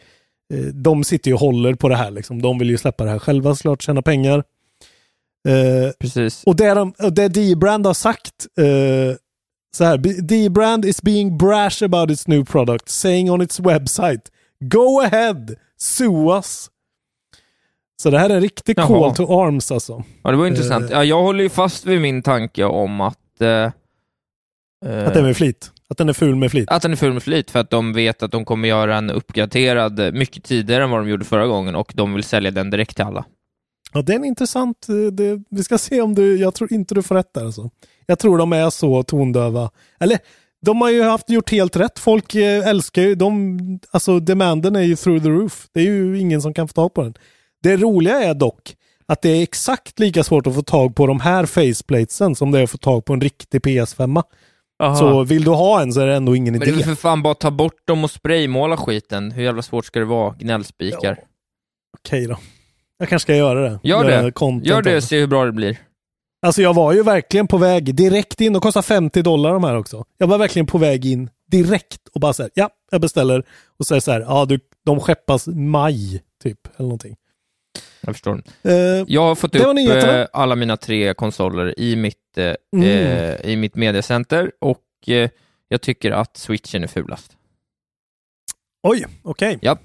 de 0.73 1.03
sitter 1.03 1.29
ju 1.29 1.33
och 1.33 1.39
håller 1.39 1.73
på 1.73 1.89
det 1.89 1.95
här 1.95 2.11
liksom. 2.11 2.41
De 2.41 2.57
vill 2.59 2.69
ju 2.69 2.77
släppa 2.77 3.03
det 3.03 3.09
här 3.09 3.19
själva 3.19 3.55
såklart, 3.55 3.81
tjäna 3.81 4.01
pengar. 4.01 4.43
Eh, 5.47 5.91
Precis. 5.99 6.43
och 6.43 6.55
det, 6.55 6.73
de, 6.73 6.93
det 7.11 7.27
D-Brand 7.27 7.85
har 7.85 7.93
sagt 7.93 8.47
eh, 8.59 9.17
så 9.77 9.83
här, 9.83 9.97
"B- 9.97 10.13
D-Brand 10.21 10.85
is 10.85 11.01
being 11.01 11.37
brash 11.37 11.83
about 11.83 12.11
its 12.11 12.27
new 12.27 12.45
product, 12.45 12.89
saying 12.89 13.31
on 13.31 13.41
its 13.41 13.59
website, 13.59 14.21
go 14.59 15.01
ahead, 15.01 15.45
sue 15.79 16.37
us. 16.37 16.69
Så 18.01 18.09
det 18.09 18.19
här 18.19 18.29
är 18.29 18.35
en 18.35 18.41
riktig 18.41 18.77
Jaha. 18.79 18.87
call 18.87 19.15
to 19.15 19.41
arms 19.41 19.71
alltså. 19.71 20.03
Ja, 20.23 20.31
det 20.31 20.37
var 20.37 20.47
intressant. 20.47 20.85
Eh. 20.85 20.97
Ja, 20.97 21.03
jag 21.03 21.21
håller 21.21 21.43
ju 21.43 21.49
fast 21.49 21.85
vid 21.85 22.01
min 22.01 22.21
tanke 22.23 22.63
om 22.63 23.01
att... 23.01 23.41
Eh, 23.41 23.47
eh, 23.49 23.69
Att 25.07 25.13
den 25.13 25.17
är 25.17 25.21
med 25.27 25.37
flit. 25.37 25.71
Att 25.89 25.97
den 25.97 26.09
är 26.09 26.13
ful 26.13 26.35
med 26.35 26.51
flit. 26.51 26.69
att 26.71 26.81
den 26.81 26.91
är 26.91 26.95
full 26.95 27.13
med 27.13 27.23
flit, 27.23 27.51
för 27.51 27.59
att 27.59 27.69
de 27.69 27.93
vet 27.93 28.23
att 28.23 28.31
de 28.31 28.45
kommer 28.45 28.67
göra 28.67 28.97
en 28.97 29.09
uppgraderad 29.09 30.13
mycket 30.13 30.43
tidigare 30.43 30.83
än 30.83 30.89
vad 30.89 30.99
de 30.99 31.09
gjorde 31.09 31.25
förra 31.25 31.47
gången 31.47 31.75
och 31.75 31.93
de 31.95 32.13
vill 32.13 32.23
sälja 32.23 32.51
den 32.51 32.69
direkt 32.69 32.95
till 32.95 33.05
alla. 33.05 33.25
Ja, 33.93 34.01
det 34.01 34.13
är 34.13 34.15
en 34.15 34.25
intressant, 34.25 34.89
eh, 34.89 34.95
det, 34.95 35.43
vi 35.49 35.63
ska 35.63 35.77
se 35.77 36.01
om 36.01 36.15
du, 36.15 36.37
jag 36.37 36.53
tror 36.55 36.73
inte 36.73 36.95
du 36.95 37.03
får 37.03 37.15
rätt 37.15 37.33
där 37.33 37.45
alltså. 37.45 37.69
Jag 38.05 38.19
tror 38.19 38.37
de 38.37 38.53
är 38.53 38.69
så 38.69 39.03
tondöva. 39.03 39.71
Eller, 39.99 40.19
de 40.65 40.81
har 40.81 40.89
ju 40.89 41.01
haft 41.01 41.29
gjort 41.29 41.51
helt 41.51 41.75
rätt. 41.75 41.99
Folk 41.99 42.35
eh, 42.35 42.67
älskar 42.67 43.01
ju, 43.01 43.15
de, 43.15 43.59
alltså 43.91 44.19
demanden 44.19 44.75
är 44.75 44.81
ju 44.81 44.95
through 44.95 45.23
the 45.23 45.29
roof. 45.29 45.67
Det 45.73 45.79
är 45.79 45.83
ju 45.83 46.19
ingen 46.19 46.41
som 46.41 46.53
kan 46.53 46.67
få 46.67 46.73
tag 46.73 46.93
på 46.93 47.03
den. 47.03 47.13
Det 47.63 47.77
roliga 47.77 48.23
är 48.23 48.33
dock 48.33 48.75
att 49.07 49.21
det 49.21 49.29
är 49.29 49.43
exakt 49.43 49.99
lika 49.99 50.23
svårt 50.23 50.47
att 50.47 50.55
få 50.55 50.61
tag 50.61 50.95
på 50.95 51.07
de 51.07 51.19
här 51.19 51.45
faceplatesen 51.45 52.35
som 52.35 52.51
det 52.51 52.59
är 52.59 52.63
att 52.63 52.71
få 52.71 52.77
tag 52.77 53.05
på 53.05 53.13
en 53.13 53.21
riktig 53.21 53.61
PS5. 53.61 54.23
Aha. 54.83 54.95
Så 54.95 55.23
vill 55.23 55.43
du 55.43 55.51
ha 55.51 55.81
en 55.81 55.93
så 55.93 55.99
är 56.01 56.07
det 56.07 56.15
ändå 56.15 56.35
ingen 56.35 56.51
Men 56.53 56.59
det 56.59 56.65
är 56.65 56.67
idé. 56.69 56.75
väl 56.77 56.83
för 56.83 56.95
fan 56.95 57.21
bara 57.23 57.31
att 57.31 57.39
ta 57.39 57.51
bort 57.51 57.87
dem 57.87 58.03
och 58.03 58.11
spraymåla 58.11 58.77
skiten. 58.77 59.31
Hur 59.31 59.43
jävla 59.43 59.61
svårt 59.61 59.85
ska 59.85 59.99
det 59.99 60.05
vara? 60.05 60.35
Gnällspikar. 60.39 61.19
Okej 61.97 62.27
då. 62.27 62.37
Jag 62.97 63.09
kanske 63.09 63.23
ska 63.25 63.35
göra 63.35 63.61
det. 63.61 63.79
Gör 63.83 64.03
det. 64.03 64.31
Gör 64.63 64.81
det 64.81 64.95
och 64.97 65.03
se 65.03 65.19
hur 65.19 65.27
bra 65.27 65.45
det 65.45 65.51
blir. 65.51 65.77
Alltså 66.45 66.61
jag 66.61 66.73
var 66.73 66.93
ju 66.93 67.03
verkligen 67.03 67.47
på 67.47 67.57
väg 67.57 67.95
direkt 67.95 68.41
in. 68.41 68.53
De 68.53 68.61
kostar 68.61 68.81
50 68.81 69.21
dollar 69.21 69.53
de 69.53 69.63
här 69.63 69.75
också. 69.77 70.05
Jag 70.17 70.27
var 70.27 70.37
verkligen 70.37 70.65
på 70.65 70.77
väg 70.77 71.05
in 71.05 71.29
direkt 71.51 72.07
och 72.13 72.21
bara 72.21 72.33
så 72.33 72.43
här, 72.43 72.51
ja, 72.53 72.69
jag 72.91 73.01
beställer. 73.01 73.43
Och 73.79 73.85
så 73.85 73.93
är 73.93 73.95
det 73.95 74.01
så 74.01 74.11
här, 74.11 74.21
ja, 74.21 74.45
du, 74.45 74.59
de 74.85 74.99
skeppas 74.99 75.47
maj, 75.47 76.21
typ, 76.43 76.59
eller 76.67 76.83
någonting. 76.85 77.15
Jag 78.01 78.15
förstår. 78.15 78.43
Eh, 78.63 78.73
Jag 79.07 79.21
har 79.21 79.35
fått 79.35 79.55
upp 79.55 79.75
nyheterna. 79.75 80.19
eh, 80.21 80.27
alla 80.33 80.55
mina 80.55 80.77
tre 80.77 81.13
konsoler 81.13 81.79
i 81.79 81.95
mitt, 81.95 82.37
eh, 82.37 82.53
Mm. 82.75 82.83
eh, 82.89 83.35
i 83.51 83.55
mitt 83.55 83.75
mediacenter 83.75 84.51
och 84.61 84.83
eh, 85.07 85.29
jag 85.67 85.81
tycker 85.81 86.11
att 86.11 86.37
switchen 86.37 86.83
är 86.83 86.87
fulast. 86.87 87.31
oj, 88.87 89.05
okej. 89.23 89.57
Ja. 89.61 89.77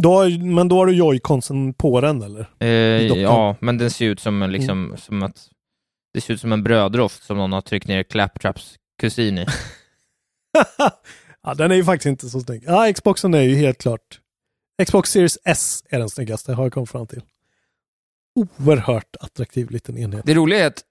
Då, 0.00 0.12
har- 0.14 0.54
men 0.54 0.68
då 0.68 0.76
har 0.76 0.86
du 0.86 0.92
joyconsen 0.96 1.74
på 1.74 2.00
den 2.00 2.22
eller? 2.22 2.50
Eh, 2.60 2.68
ja, 3.06 3.56
men 3.60 3.78
den 3.78 3.90
ser 3.90 4.06
ut 4.06 4.20
som 4.20 4.42
en, 4.42 4.52
liksom, 4.52 4.84
Mm. 4.84 4.96
som 4.96 5.22
att 5.22 5.48
det 6.14 6.20
ser 6.20 6.34
ut 6.34 6.40
som 6.40 6.52
en 6.52 6.62
brödrost 6.62 7.22
som 7.22 7.36
någon 7.36 7.52
har 7.52 7.60
tryckt 7.60 7.88
ner 7.88 8.02
Claptraps 8.02 8.74
kusin 9.00 9.38
i. 9.38 9.46
ja, 11.42 11.54
den 11.54 11.70
är 11.70 11.74
ju 11.76 11.84
faktiskt 11.84 12.06
inte 12.06 12.28
så 12.28 12.40
snygg. 12.40 12.62
Ja, 12.66 12.92
Xboxen 12.92 13.34
är 13.34 13.40
ju 13.42 13.54
helt 13.56 13.78
klart. 13.78 14.20
Xbox 14.84 15.10
Series 15.10 15.38
S 15.44 15.84
är 15.90 15.98
den 15.98 16.08
snyggaste, 16.10 16.52
har 16.52 16.62
jag 16.64 16.72
kommit 16.72 16.90
fram 16.90 17.06
till. 17.06 17.22
Oerhört 18.34 19.16
attraktiv 19.20 19.70
liten 19.70 19.98
enhet. 19.98 20.22
Det 20.26 20.34
roliga 20.34 20.62
är 20.62 20.66
att 20.66 20.82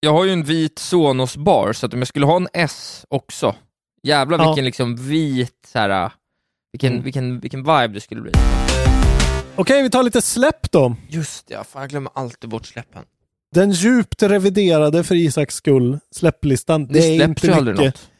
jag 0.00 0.12
har 0.12 0.24
ju 0.24 0.32
en 0.32 0.42
vit 0.44 0.78
Sonos-bar, 0.78 1.72
så 1.72 1.86
att 1.86 1.94
om 1.94 1.98
jag 2.00 2.08
skulle 2.08 2.26
ha 2.26 2.36
en 2.36 2.48
S 2.52 3.04
också, 3.08 3.54
jävlar 4.02 4.38
Ja. 4.38 4.46
vilken 4.50 4.64
liksom 4.64 4.96
vit, 4.96 5.68
så 5.72 5.78
här, 5.78 6.12
vilken, 6.72 6.92
Mm. 6.92 7.04
vilken, 7.04 7.40
vilken 7.40 7.60
vibe 7.60 7.88
det 7.88 8.00
skulle 8.00 8.20
bli. 8.20 8.32
Okej, 9.56 9.82
vi 9.82 9.90
tar 9.90 10.02
lite 10.02 10.22
släpp 10.22 10.70
då. 10.70 10.96
Just 11.08 11.46
det, 11.46 11.64
fan, 11.64 11.80
jag 11.82 11.90
glömmer 11.90 12.12
alltid 12.14 12.50
bort 12.50 12.66
släppen. 12.66 13.04
Den 13.54 13.70
djupt 13.70 14.22
reviderade 14.22 15.04
för 15.04 15.14
Isaks 15.14 15.54
skull 15.54 15.98
släpplistan. 16.10 16.86
Det, 16.86 16.98
är 16.98 17.16
släpps 17.18 17.44
ju 17.44 17.52
aldrig 17.52 17.76
mycket. 17.76 17.94
något. 17.94 18.10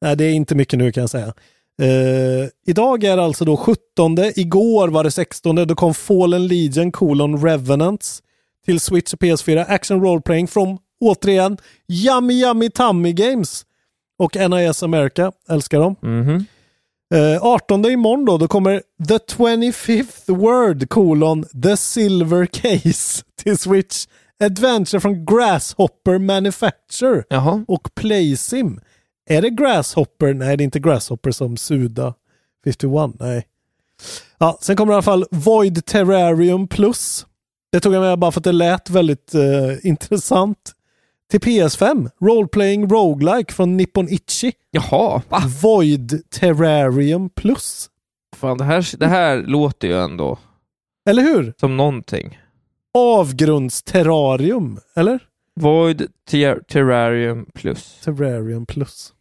Nej, 0.00 0.16
det 0.16 0.24
är 0.24 0.32
inte 0.32 0.54
mycket 0.54 0.78
nu 0.78 0.92
kan 0.92 1.00
jag 1.00 1.10
säga. 1.10 1.34
Eh, 1.80 2.48
idag 2.66 3.04
är 3.04 3.16
det 3.16 3.22
alltså 3.22 3.44
då 3.44 3.56
17. 3.56 4.18
Igår 4.34 4.88
var 4.88 5.04
det 5.04 5.10
16. 5.10 5.56
Då 5.56 5.74
kom 5.74 5.94
Fallen 5.94 6.46
Legion 6.46 6.92
colon 6.92 7.44
Revenants 7.44 8.22
till 8.66 8.80
Switch 8.80 9.12
och 9.14 9.18
PS4. 9.20 9.64
Action 9.68 10.00
Role 10.02 10.20
Playing 10.22 10.48
från, 10.48 10.78
återigen, 11.00 11.56
Yummy 11.88 12.34
Yummy 12.44 12.70
Tummy 12.70 13.12
Games 13.12 13.64
och 14.18 14.36
NIS 14.50 14.82
America. 14.82 15.32
Älskar 15.48 15.80
dem. 15.80 15.96
Mhm. 16.02 16.44
Eh, 17.14 17.42
18 17.42 17.84
imorgon 17.86 18.24
då, 18.24 18.38
då 18.38 18.48
kommer 18.48 18.82
The 19.08 19.18
25th 19.18 20.36
Word 20.36 20.88
colon 20.88 21.44
The 21.62 21.76
Silver 21.76 22.46
Case 22.46 23.22
till 23.42 23.58
Switch. 23.58 24.06
Adventure 24.44 25.00
från 25.00 25.24
Grasshopper 25.24 26.18
Manufacture 26.18 27.22
Jaha. 27.28 27.64
och 27.68 27.94
Playsim. 27.94 28.80
Är 29.28 29.42
det 29.42 29.50
Grasshopper? 29.50 30.34
Nej, 30.34 30.56
det 30.56 30.62
är 30.62 30.64
inte 30.64 30.80
Grasshopper 30.80 31.30
som 31.30 31.56
Suda 31.56 32.14
51. 32.64 32.92
Nej. 33.20 33.46
Ja, 34.38 34.58
sen 34.60 34.76
kommer 34.76 34.92
i 34.92 34.94
alla 34.94 35.02
fall 35.02 35.24
Void 35.30 35.86
Terrarium 35.86 36.68
Plus. 36.68 37.26
Det 37.72 37.80
tog 37.80 37.94
jag 37.94 38.00
med 38.00 38.18
bara 38.18 38.32
för 38.32 38.40
att 38.40 38.44
det 38.44 38.52
lät 38.52 38.90
väldigt 38.90 39.34
eh, 39.34 39.86
intressant. 39.86 40.72
Till 41.30 41.40
PS5, 41.40 42.10
Roleplaying 42.20 42.88
Roguelike 42.88 43.52
från 43.54 43.76
Nippon 43.76 44.08
Ichi. 44.08 44.52
Jaha, 44.70 45.22
va? 45.28 45.42
Void 45.62 46.22
Terrarium 46.30 47.30
Plus. 47.30 47.90
Fan, 48.36 48.58
det 48.58 48.64
här, 48.64 48.96
det 48.98 49.06
här 49.06 49.36
låter 49.42 49.88
ju 49.88 49.98
ändå 49.98 50.38
Eller 51.10 51.22
hur? 51.22 51.54
som 51.60 51.76
någonting. 51.76 52.38
Avgrundsterrarium, 52.94 54.80
eller? 54.96 55.18
Void 55.60 56.06
ter- 56.30 56.60
Terrarium 56.68 57.46
plus. 57.54 58.00
Terrarium 58.04 58.66
Plus. 58.66 59.12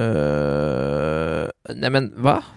Uh, 0.00 1.48
nej 1.74 1.90
men 1.90 2.22
va? 2.22 2.44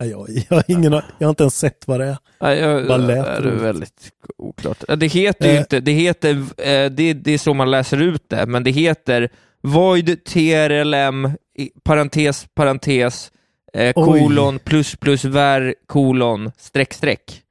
Nej, 0.00 0.10
jag, 0.10 0.26
jag, 0.28 0.56
har 0.56 0.64
ingen, 0.68 0.92
jag 0.92 1.02
har 1.26 1.30
inte 1.30 1.42
ens 1.42 1.58
sett 1.58 1.88
vad 1.88 2.00
det 2.00 2.06
är. 2.06 2.16
Nej, 2.40 2.58
jag, 2.58 2.84
Vad 2.84 3.00
lät 3.00 3.24
det 3.24 3.30
är 3.30 3.42
roligt. 3.42 3.62
väldigt 3.62 4.10
oklart. 4.38 4.84
Ja, 4.88 4.96
Det 4.96 5.06
heter 5.06 5.46
ju 5.46 5.52
Eh. 5.54 5.58
inte, 5.60 5.80
det 5.80 5.92
heter, 5.92 6.30
eh, 6.58 6.90
det, 6.90 7.12
det 7.14 7.32
är 7.32 7.38
så 7.38 7.54
man 7.54 7.70
läser 7.70 8.02
ut 8.02 8.28
det, 8.28 8.46
men 8.46 8.64
det 8.64 8.70
heter 8.70 9.28
Void 9.62 10.24
TRLM, 10.24 11.30
parentes, 11.84 12.46
parentes, 12.54 13.32
eh, 13.72 13.92
kolon, 13.92 14.58
plus, 14.58 14.96
plus, 14.96 15.24
var, 15.24 15.74
kolon, 15.86 16.52
streck, 16.56 16.94
streck. 16.94 17.42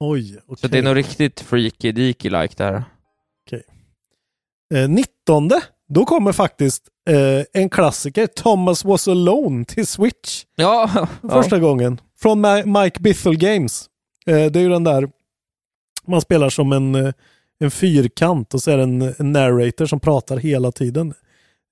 Oj, 0.00 0.38
okej. 0.46 0.56
Så 0.60 0.68
det 0.68 0.78
är 0.78 0.82
nog 0.82 0.96
riktigt 0.96 1.40
freaky 1.40 1.92
deaky 1.92 2.30
like 2.30 2.54
där. 2.56 2.84
Eh, 4.74 4.88
19, 4.88 5.50
då 5.88 6.04
kommer 6.04 6.32
faktiskt 6.32 6.88
eh, 7.08 7.44
en 7.62 7.70
klassiker, 7.70 8.26
Thomas 8.26 8.84
Was 8.84 9.08
Alone 9.08 9.64
till 9.64 9.86
Switch. 9.86 10.44
Ja, 10.56 11.06
Första 11.30 11.58
gången. 11.58 12.00
från 12.18 12.46
Ma- 12.46 12.82
Mike 12.82 13.00
Bithell 13.00 13.36
Games. 13.36 13.86
Eh, 14.26 14.46
det 14.46 14.58
är 14.58 14.62
ju 14.62 14.68
den 14.68 14.84
där 14.84 15.10
man 16.06 16.20
spelar 16.20 16.50
som 16.50 16.72
en, 16.72 16.94
eh, 16.94 17.12
en 17.60 17.70
fyrkant 17.70 18.54
och 18.54 18.62
så 18.62 18.70
är 18.70 18.76
det 18.76 18.82
en, 18.82 19.02
en 19.18 19.32
narrator 19.32 19.86
som 19.86 20.00
pratar 20.00 20.36
hela 20.36 20.72
tiden. 20.72 21.14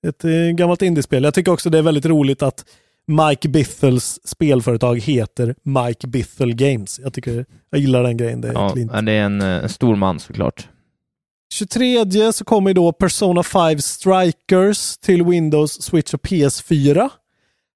Ett 0.07 0.23
eh, 0.25 0.31
gammalt 0.53 0.81
indiespel. 0.81 1.23
Jag 1.23 1.33
tycker 1.33 1.51
också 1.51 1.69
det 1.69 1.77
är 1.77 1.81
väldigt 1.81 2.05
roligt 2.05 2.41
att 2.41 2.65
Mike 3.09 3.49
Bithells 3.49 4.19
spelföretag 4.23 4.99
heter 4.99 5.55
Mike 5.63 6.07
Bithell 6.07 6.55
Games. 6.55 6.99
Jag 7.03 7.13
tycker, 7.13 7.45
jag 7.69 7.81
gillar 7.81 8.03
den 8.03 8.17
grejen. 8.17 8.41
Det 8.41 8.47
är 8.47 8.53
Ja, 8.53 9.01
det 9.01 9.11
är 9.11 9.23
en, 9.23 9.41
eh, 9.41 9.47
en 9.47 9.69
stor 9.69 9.95
man 9.95 10.19
såklart. 10.19 10.67
23 11.53 12.33
så 12.33 12.45
kommer 12.45 12.73
då 12.73 12.91
Persona 12.91 13.43
5 13.43 13.79
Strikers 13.79 14.97
till 14.97 15.23
Windows, 15.23 15.81
Switch 15.81 16.13
och 16.13 16.21
PS4. 16.21 17.09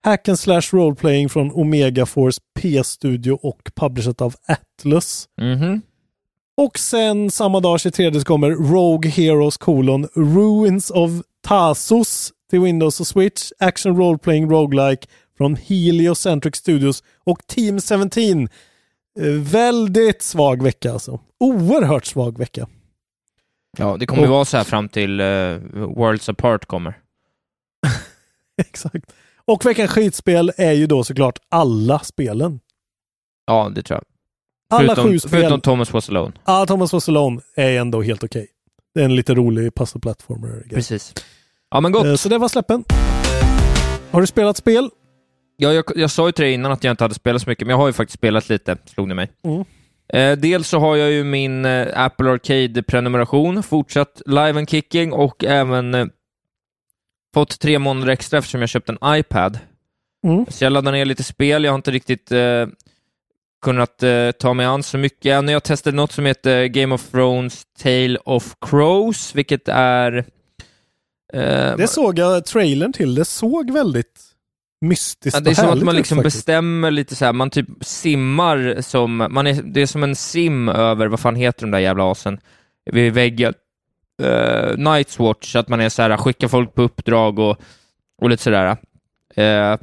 Hack 0.03 0.27
and 0.27 0.39
slash 0.39 0.61
roleplaying 0.71 1.29
från 1.29 1.51
Omega 1.51 2.05
Force 2.05 2.41
P-studio 2.59 3.39
och 3.41 3.71
publishat 3.75 4.21
av 4.21 4.35
Atlus. 4.47 5.27
Mhm. 5.41 5.81
Och 6.57 6.79
sen 6.79 7.31
samma 7.31 7.59
dag 7.59 7.79
23 7.79 8.13
så 8.13 8.25
kommer 8.25 8.49
Rogue 8.49 9.11
Heroes 9.11 9.57
colon 9.57 10.07
Ruins 10.15 10.91
of 10.91 11.11
Tasos 11.47 12.31
till 12.49 12.59
Windows 12.59 12.99
och 12.99 13.07
Switch. 13.07 13.51
Action 13.59 13.97
roleplaying 13.97 14.49
roguelike 14.49 15.07
från 15.43 15.55
Heliocentric 15.55 16.55
Studios 16.55 17.03
och 17.23 17.47
Team 17.47 17.79
17. 17.81 18.47
Eh, 19.19 19.25
väldigt 19.39 20.21
svag 20.21 20.63
vecka 20.63 20.91
alltså. 20.93 21.19
Oerhört 21.39 22.05
svag 22.05 22.37
vecka. 22.37 22.67
Ja, 23.77 23.97
det 23.99 24.05
kommer 24.05 24.21
ju 24.21 24.27
Och- 24.27 24.33
vara 24.33 24.45
så 24.45 24.57
här 24.57 24.63
fram 24.63 24.89
till 24.89 25.21
uh, 25.21 25.57
Worlds 25.73 26.29
Apart 26.29 26.65
kommer. 26.65 26.97
Exakt. 28.61 29.13
Och 29.45 29.65
veckans 29.65 29.91
skitspel 29.91 30.51
är 30.57 30.71
ju 30.71 30.87
då 30.87 31.03
såklart 31.03 31.39
alla 31.49 31.99
spelen. 31.99 32.59
Ja, 33.45 33.71
det 33.75 33.83
tror 33.83 33.97
jag. 33.97 34.05
Alla 34.79 34.95
förutom, 34.95 35.11
sju 35.11 35.19
spel. 35.19 35.29
Förutom 35.31 35.61
Thomas 35.61 35.93
Was 35.93 36.09
Alone. 36.09 36.33
Ja, 36.45 36.65
Thomas 36.65 36.93
Was 36.93 37.09
Alone 37.09 37.41
är 37.55 37.79
ändå 37.79 38.01
helt 38.01 38.23
okej. 38.23 38.47
Det 38.93 39.01
är 39.01 39.05
en 39.05 39.15
lite 39.15 39.33
rolig 39.33 39.75
puzzle 39.75 40.01
platformer. 40.01 40.63
Precis. 40.69 41.13
Ja, 41.71 41.79
men 41.81 41.91
gott. 41.91 42.05
Eh, 42.05 42.15
Så 42.15 42.29
det 42.29 42.37
var 42.37 42.49
släppen. 42.49 42.83
Har 44.11 44.21
du 44.21 44.27
spelat 44.27 44.57
spel? 44.57 44.89
Ja, 45.57 45.73
jag, 45.73 45.85
jag 45.95 46.11
sa 46.11 46.27
ju 46.27 46.31
till 46.31 46.43
dig 46.45 46.53
innan 46.53 46.71
att 46.71 46.83
jag 46.83 46.91
inte 46.91 47.03
hade 47.03 47.13
spelat 47.15 47.41
så 47.41 47.49
mycket, 47.49 47.67
men 47.67 47.71
jag 47.71 47.77
har 47.77 47.87
ju 47.87 47.93
faktiskt 47.93 48.17
spelat 48.17 48.49
lite, 48.49 48.77
slog 48.85 49.07
ni 49.07 49.13
mig. 49.13 49.31
Mm. 49.43 49.65
Eh, 50.13 50.37
dels 50.39 50.67
så 50.67 50.79
har 50.79 50.95
jag 50.95 51.11
ju 51.11 51.23
min 51.23 51.65
eh, 51.65 51.87
Apple 51.95 52.31
Arcade-prenumeration 52.31 53.63
fortsatt 53.63 54.21
live 54.25 54.59
and 54.59 54.69
kicking 54.69 55.13
och 55.13 55.43
även 55.43 55.93
eh, 55.93 56.05
fått 57.33 57.59
tre 57.59 57.79
månader 57.79 58.13
extra 58.13 58.39
eftersom 58.39 58.59
jag 58.61 58.69
köpt 58.69 58.89
en 58.89 58.97
iPad. 59.05 59.59
Mm. 60.27 60.45
Så 60.49 60.63
jag 60.63 60.73
laddar 60.73 60.91
ner 60.91 61.05
lite 61.05 61.23
spel, 61.23 61.63
jag 61.63 61.71
har 61.71 61.75
inte 61.75 61.91
riktigt 61.91 62.31
eh, 62.31 62.67
kunnat 63.61 64.03
eh, 64.03 64.31
ta 64.31 64.53
mig 64.53 64.65
an 64.65 64.83
så 64.83 64.97
mycket 64.97 65.25
än. 65.25 65.47
Jag 65.47 65.63
testade 65.63 65.95
något 65.95 66.11
som 66.11 66.25
heter 66.25 66.65
Game 66.65 66.95
of 66.95 67.09
Thrones 67.11 67.63
Tale 67.79 68.17
of 68.25 68.55
Crows, 68.61 69.35
vilket 69.35 69.67
är... 69.67 70.17
eh, 71.33 71.75
Det 71.77 71.87
såg 71.89 72.19
jag 72.19 72.45
trailern 72.45 72.93
till. 72.93 73.15
Det 73.15 73.25
såg 73.25 73.71
väldigt 73.71 74.21
mystiskt 74.83 75.35
Ja, 75.37 75.39
det 75.39 75.49
är 75.49 75.55
som 75.55 75.69
att 75.69 75.83
man 75.83 75.95
liksom 75.95 76.17
faktiskt. 76.17 76.37
bestämmer 76.37 76.91
lite 76.91 77.15
så 77.15 77.25
här, 77.25 77.33
man 77.33 77.49
typ 77.49 77.67
simmar 77.81 78.81
som, 78.81 79.27
man 79.29 79.47
är, 79.47 79.61
det 79.63 79.81
är 79.81 79.85
som 79.85 80.03
en 80.03 80.15
sim 80.15 80.69
över, 80.69 81.07
vad 81.07 81.19
fan 81.19 81.35
heter 81.35 81.61
de 81.61 81.71
där 81.71 81.79
jävla 81.79 82.11
asen, 82.11 82.39
vid 82.91 83.13
väggen. 83.13 83.53
Uh, 84.21 84.27
Night's 84.77 85.19
Watch, 85.19 85.55
att 85.55 85.67
man 85.67 85.79
är 85.81 85.89
så 85.89 86.01
här, 86.01 86.17
skickar 86.17 86.47
folk 86.47 86.73
på 86.73 86.81
uppdrag 86.81 87.39
och, 87.39 87.57
och 88.21 88.29
lite 88.29 88.43
sådär. 88.43 88.77
Uh, 89.37 89.77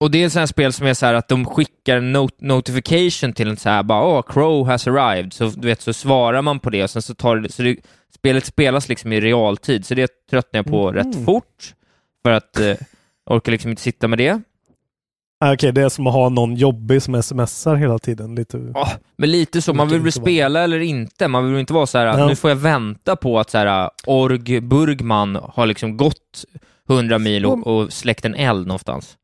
och 0.00 0.10
det 0.10 0.22
är 0.24 0.38
här 0.38 0.46
spel 0.46 0.72
som 0.72 0.86
är 0.86 0.94
så 0.94 1.06
här 1.06 1.14
att 1.14 1.28
de 1.28 1.44
skickar 1.44 1.96
en 1.96 2.12
not 2.12 2.40
notification 2.40 3.32
till 3.32 3.48
en 3.48 3.56
så 3.56 3.68
här, 3.68 3.82
bara 3.82 4.04
åh, 4.04 4.22
Crow 4.28 4.66
has 4.66 4.86
arrived, 4.86 5.32
så 5.32 5.46
du 5.46 5.68
vet, 5.68 5.80
så 5.80 5.92
svarar 5.92 6.42
man 6.42 6.60
på 6.60 6.70
det 6.70 6.82
och 6.82 6.90
sen 6.90 7.02
så 7.02 7.14
tar 7.14 7.36
det, 7.36 7.52
så 7.52 7.62
det, 7.62 7.76
spelet 8.14 8.44
spelas 8.46 8.88
liksom 8.88 9.12
i 9.12 9.20
realtid, 9.20 9.86
så 9.86 9.94
det 9.94 10.10
tröttnar 10.30 10.58
jag 10.58 10.66
på 10.66 10.86
Mhm. 10.86 10.94
rätt 10.94 11.24
fort, 11.24 11.74
för 12.26 12.32
att 12.32 12.60
eh, 12.60 12.74
orkar 13.30 13.52
liksom 13.52 13.70
inte 13.70 13.82
sitta 13.82 14.08
med 14.08 14.18
det. 14.18 14.40
Ah, 15.40 15.52
Okej, 15.52 15.72
det 15.72 15.82
är 15.82 15.88
som 15.88 16.06
att 16.06 16.12
ha 16.12 16.28
någon 16.28 16.54
jobbig 16.54 17.02
som 17.02 17.22
smsar 17.22 17.74
hela 17.76 17.98
tiden. 17.98 18.34
Lite... 18.34 18.70
Ja, 18.74 18.88
men 19.16 19.30
lite 19.30 19.62
så, 19.62 19.74
man 19.74 19.88
vill 19.88 20.00
väl 20.00 20.12
spela 20.12 20.60
eller 20.64 20.78
inte, 20.80 21.28
man 21.28 21.50
vill 21.50 21.60
inte 21.60 21.72
vara 21.72 21.86
så 21.86 21.98
här, 21.98 22.06
Ja. 22.18 22.26
nu 22.28 22.36
får 22.36 22.50
jag 22.50 22.56
vänta 22.56 23.16
på 23.16 23.38
att 23.38 23.50
så 23.50 23.58
här, 23.58 23.90
Org 24.06 24.60
Burgman 24.60 25.38
har 25.54 25.66
liksom 25.66 25.96
gått 25.96 26.44
100 26.88 27.18
mil 27.18 27.46
och, 27.46 27.66
och 27.66 27.92
släckt 27.92 28.24
en 28.24 28.34
eld 28.34 28.66
någonstans. 28.66 29.16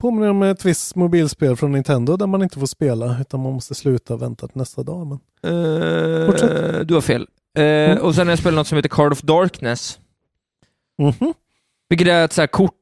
Påminner 0.00 0.30
om 0.30 0.42
ett 0.42 0.64
visst 0.64 0.96
mobilspel 0.96 1.56
från 1.56 1.72
Nintendo 1.72 2.16
där 2.16 2.26
man 2.26 2.42
inte 2.42 2.58
får 2.58 2.66
spela 2.66 3.16
utan 3.20 3.40
man 3.42 3.52
måste 3.52 3.74
sluta 3.74 4.16
vänta 4.16 4.48
till 4.48 4.58
nästa 4.58 4.82
dag. 4.82 5.06
Men... 5.06 5.18
Eh, 5.52 6.80
du 6.80 6.94
har 6.94 7.00
fel. 7.00 7.26
Eh, 7.58 7.96
Och 7.98 8.14
sen 8.14 8.26
har 8.26 8.32
jag 8.32 8.38
spelat 8.38 8.54
något 8.56 8.66
som 8.66 8.76
heter 8.76 8.88
Card 8.88 9.12
of 9.12 9.20
Darkness. 9.20 9.98
Mhm. 10.98 11.34
Vilket 11.92 12.08
är 12.08 12.24
ett 12.24 12.32
så 12.32 12.46
kort, 12.46 12.74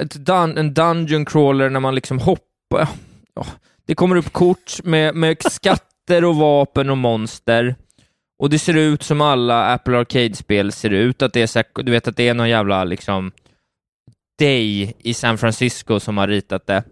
ett 0.00 0.14
dun, 0.26 0.58
en 0.58 0.74
dungeon 0.74 1.24
crawler 1.24 1.70
när 1.70 1.80
man 1.80 1.94
liksom 1.94 2.18
hoppar. 2.18 2.88
Ja, 3.34 3.46
det 3.86 3.94
kommer 3.94 4.16
upp 4.16 4.32
kort 4.32 4.84
med, 4.84 5.14
med 5.14 5.42
skatter 5.42 6.24
och 6.24 6.36
vapen 6.36 6.90
och 6.90 6.98
monster. 6.98 7.74
Och 8.38 8.50
det 8.50 8.58
ser 8.58 8.76
ut 8.76 9.02
som 9.02 9.20
alla 9.20 9.72
Apple 9.72 9.98
Arcade-spel 9.98 10.72
ser 10.72 10.90
ut. 10.90 11.22
Att 11.22 11.32
det 11.32 11.42
är 11.42 11.46
så 11.46 11.58
här, 11.58 11.82
du 11.82 11.92
vet 11.92 12.08
att 12.08 12.16
det 12.16 12.28
är 12.28 12.34
någon 12.34 12.48
jävla 12.48 12.84
liksom 12.84 13.32
Day 14.38 14.94
i 14.98 15.14
San 15.14 15.38
Francisco 15.38 16.00
som 16.00 16.18
har 16.18 16.28
ritat 16.28 16.66
det. 16.66 16.82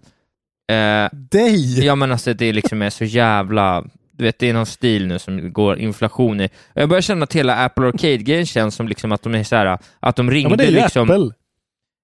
Eh, 0.74 1.08
Day? 1.12 1.84
Ja 1.86 1.94
men 1.94 2.12
alltså 2.12 2.34
det 2.34 2.52
liksom 2.52 2.82
är 2.82 2.90
så 2.90 3.04
jävla, 3.04 3.84
du 4.12 4.24
vet 4.24 4.38
det 4.38 4.48
är 4.48 4.54
någon 4.54 4.66
stil 4.66 5.06
nu 5.06 5.18
som 5.18 5.52
går 5.52 5.78
inflation 5.78 6.40
i. 6.40 6.48
Jag 6.74 6.88
börjar 6.88 7.02
känna 7.02 7.24
att 7.24 7.32
hela 7.32 7.64
Apple 7.64 7.86
Arcade-grejen 7.86 8.46
känns 8.46 8.74
som 8.74 8.88
liksom 8.88 9.12
att 9.12 9.22
de 9.22 9.34
är 9.34 9.44
så 9.44 9.56
här, 9.56 9.78
att 10.00 10.16
de 10.16 10.30
ringde 10.30 10.46
Ja, 10.46 10.48
men 10.48 10.58
det 10.58 10.64
är 10.64 10.70
ju 10.70 10.76
liksom... 10.76 11.10
Apple. 11.10 11.30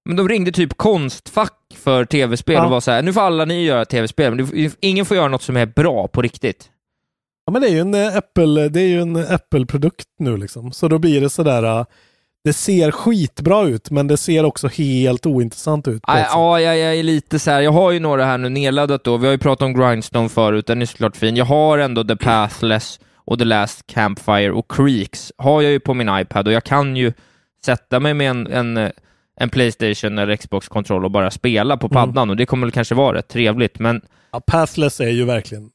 Men 0.05 0.15
de 0.15 0.29
ringde 0.29 0.51
typ 0.51 0.77
Konstfack 0.77 1.53
för 1.75 2.05
tv-spel 2.05 2.55
Ja. 2.55 2.65
och 2.65 2.71
var 2.71 2.79
så 2.81 2.91
här, 2.91 3.01
nu 3.01 3.13
får 3.13 3.21
alla 3.21 3.45
ni 3.45 3.63
göra 3.63 3.85
tv-spel, 3.85 4.35
men 4.35 4.71
ingen 4.79 5.05
får 5.05 5.17
göra 5.17 5.27
något 5.27 5.41
som 5.41 5.57
är 5.57 5.65
bra 5.65 6.07
på 6.07 6.21
riktigt. 6.21 6.69
Ja, 7.45 7.51
men 7.51 7.61
det 7.61 7.67
är 7.67 7.71
ju 7.71 7.79
en 7.79 7.93
eh, 7.93 8.17
Apple, 8.17 8.69
det 8.69 8.81
är 8.81 8.87
ju 8.87 9.01
en 9.01 9.15
Apple-produkt 9.15 10.05
nu 10.19 10.37
liksom. 10.37 10.71
Så 10.71 10.87
då 10.87 10.97
blir 10.99 11.21
det 11.21 11.29
sådär, 11.29 11.63
eh, 11.63 11.85
det 12.43 12.53
ser 12.53 12.91
skitbra 12.91 13.63
ut 13.63 13.91
men 13.91 14.07
det 14.07 14.17
ser 14.17 14.43
också 14.45 14.67
helt 14.67 15.25
ointressant 15.25 15.87
ut. 15.87 16.01
på 16.01 16.11
Ja, 16.11 16.25
ja, 16.31 16.59
jag, 16.61 16.77
jag 16.77 16.95
är 16.95 17.03
lite 17.03 17.39
så 17.39 17.51
här, 17.51 17.61
jag 17.61 17.71
har 17.71 17.91
ju 17.91 17.99
några 17.99 18.25
här 18.25 18.37
nu 18.37 18.49
nedladdat 18.49 19.03
då, 19.03 19.17
vi 19.17 19.25
har 19.25 19.31
ju 19.31 19.37
pratat 19.37 19.65
om 19.65 19.73
Grindstone 19.73 20.29
förut, 20.29 20.67
den 20.67 20.81
är 20.81 20.85
såklart 20.85 21.17
fin. 21.17 21.35
Jag 21.35 21.45
har 21.45 21.77
ändå 21.77 22.03
The 22.03 22.15
Pathless 22.15 22.99
och 23.15 23.39
The 23.39 23.45
Last 23.45 23.87
Campfire 23.87 24.51
och 24.51 24.71
Creeks, 24.71 25.31
har 25.37 25.61
jag 25.61 25.71
ju 25.71 25.79
på 25.79 25.93
min 25.93 26.09
iPad 26.19 26.47
och 26.47 26.53
jag 26.53 26.63
kan 26.63 26.95
ju 26.95 27.13
sätta 27.65 27.99
mig 27.99 28.13
med 28.13 28.29
en, 28.29 28.47
en, 28.47 28.91
en 29.39 29.49
Playstation 29.49 30.17
eller 30.17 30.35
Xbox-kontroll 30.35 31.05
och 31.05 31.11
bara 31.11 31.31
spela 31.31 31.77
på 31.77 31.87
Mm. 31.87 31.93
paddan 31.95 32.29
och 32.29 32.37
det 32.37 32.45
kommer 32.45 32.67
väl 32.67 32.71
kanske 32.71 32.95
vara 32.95 33.17
rätt 33.17 33.27
trevligt, 33.27 33.79
men 33.79 34.01
Ja, 34.31 34.39
Pathless 34.47 34.99
är 34.99 35.09
ju 35.09 35.25
verkligen 35.25 35.69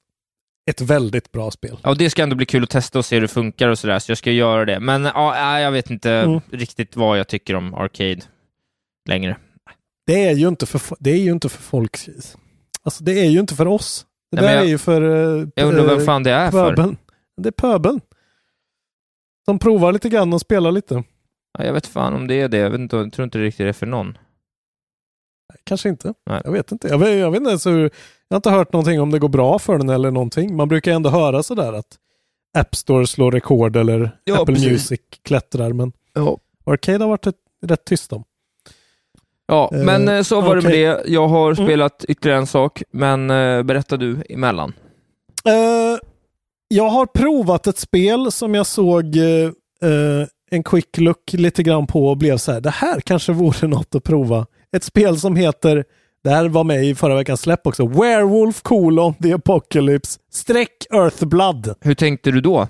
ett 0.70 0.80
väldigt 0.80 1.32
bra 1.32 1.50
spel. 1.50 1.78
ja, 1.82 1.94
det 1.94 2.11
ska 2.11 2.22
ändå 2.22 2.36
bli 2.36 2.46
kul 2.46 2.62
att 2.62 2.70
testa 2.70 2.98
och 2.98 3.04
se 3.04 3.16
hur 3.16 3.20
det 3.22 3.28
funkar 3.28 3.68
och 3.68 3.78
sådär, 3.78 3.98
så 3.98 4.11
jag 4.11 4.18
ska 4.18 4.30
göra 4.30 4.64
det. 4.64 4.80
Men 4.80 5.04
ja, 5.04 5.32
nej, 5.36 5.62
jag 5.62 5.72
vet 5.72 5.90
inte 5.90 6.11
Mm. 6.12 6.40
riktigt 6.50 6.96
vad 6.96 7.18
jag 7.18 7.28
tycker 7.28 7.54
om 7.57 7.74
Arcade 7.74 8.20
längre. 9.09 9.36
Det 10.07 10.24
är 10.28 10.32
ju 10.34 10.48
inte 10.48 10.66
för, 10.66 10.80
det 11.00 11.11
är 11.11 11.16
ju 11.18 11.32
inte 11.32 11.48
för 11.48 11.62
folk. 11.62 11.96
Alltså 12.82 13.04
det 13.04 13.12
är 13.12 13.28
ju 13.30 13.40
inte 13.40 13.54
för 13.54 13.66
oss. 13.66 14.07
Det 14.30 14.40
Nej, 14.40 14.46
där 14.50 14.54
jag- 14.54 14.64
är 14.64 14.68
ju 14.68 14.78
för 14.78 15.02
uh, 15.02 15.48
Jag 15.54 15.68
undrar 15.68 15.96
vem 15.96 16.04
fan 16.07 16.22
det 16.22 16.30
är 16.30 16.50
för. 16.50 16.68
pöbeln. 16.74 16.96
Det 17.36 17.48
är 17.48 17.52
pöbeln. 17.52 18.00
Som 19.44 19.59
provar 19.59 19.92
lite 19.92 20.09
grann 20.09 20.32
och 20.32 20.40
spelar 20.40 20.72
lite. 20.72 21.04
Ja, 21.59 21.64
jag 21.64 21.72
vet 21.72 21.86
fan 21.86 22.14
om 22.14 22.26
det 22.26 22.40
är 22.40 22.48
det, 22.48 22.57
jag, 22.59 22.70
vet 22.70 22.80
inte, 22.80 22.96
jag 22.96 23.12
tror 23.12 23.24
inte 23.24 23.38
det 23.38 23.44
riktigt 23.44 23.66
är 23.66 23.72
för 23.72 23.86
någon. 23.86 24.18
Kanske 25.64 25.88
inte. 25.88 26.14
Nej. 26.26 26.40
Jag 26.44 26.52
vet 26.52 26.72
inte. 26.72 26.88
Jag 26.88 26.98
vet, 26.98 27.18
jag 27.18 27.30
vet 27.30 27.38
inte 27.38 27.48
ens 27.50 27.66
hur, 27.66 27.80
jag 28.28 28.34
har 28.34 28.36
inte 28.36 28.50
hört 28.50 28.72
någonting 28.72 29.00
om 29.00 29.11
det 29.11 29.18
går 29.18 29.28
bra 29.28 29.59
för 29.59 29.78
den 29.78 29.88
eller 29.88 30.11
någonting. 30.11 30.57
Man 30.57 30.68
brukar 30.68 30.92
ändå 30.92 31.11
höra 31.11 31.42
sådär 31.42 31.72
att 31.72 31.96
App 32.59 32.74
Store 32.76 33.07
slår 33.07 33.32
rekord 33.32 33.76
eller 33.76 34.11
Ja, 34.24 34.34
Apple 34.42 34.54
precis. 34.54 34.70
Music 34.70 35.00
klättrar. 35.24 35.72
Men 35.72 35.92
Ja. 36.14 36.38
Arcade 36.66 37.04
har 37.04 37.09
varit 37.09 37.26
ett, 37.26 37.36
rätt 37.66 37.84
tyst 37.84 38.12
om. 38.12 38.24
Ja, 39.46 39.70
Eh, 39.74 39.84
men 39.84 40.09
eh, 40.09 40.22
så 40.22 40.40
var 40.40 40.57
det 40.57 40.62
med 40.62 40.72
det. 40.72 41.02
Jag 41.07 41.28
har 41.28 41.52
Mm. 41.52 41.66
spelat 41.66 42.04
ytterligare 42.09 42.38
en 42.38 42.46
sak, 42.46 42.82
men 42.90 43.30
eh, 43.30 43.62
berätta 43.62 43.96
du 43.96 44.22
emellan. 44.28 44.72
Eh, 45.44 45.98
jag 46.68 46.88
har 46.88 47.07
provat 47.07 47.66
ett 47.66 47.78
spel 47.78 48.32
som 48.32 48.54
jag 48.54 48.66
såg 48.66 49.16
eh, 49.16 50.26
en 50.51 50.62
quick 50.62 50.99
look 50.99 51.32
lite 51.32 51.62
grann 51.62 51.86
på 51.86 52.09
och 52.09 52.16
blev 52.16 52.36
så 52.36 52.53
här, 52.53 52.61
det 52.61 52.70
här 52.70 53.01
kanske 53.01 53.32
vore 53.32 53.68
något 53.68 53.94
att 53.94 54.05
prova. 54.05 54.47
Ett 54.76 54.84
spel 54.84 55.20
som 55.20 55.36
heter, 55.36 55.84
det 56.24 56.30
här 56.30 56.49
var 56.49 56.64
med 56.64 56.84
i 56.84 56.94
förra 56.94 57.14
veckans 57.14 57.40
släpp 57.40 57.66
också, 57.66 57.86
Werewolf 57.86 58.62
colon 58.62 59.14
the 59.14 59.32
Apocalypse 59.32 60.20
streck 60.32 60.86
Earthblood. 60.90 61.74
Hur 61.80 61.94
tänkte 61.94 62.30
du 62.30 62.40
då? 62.40 62.68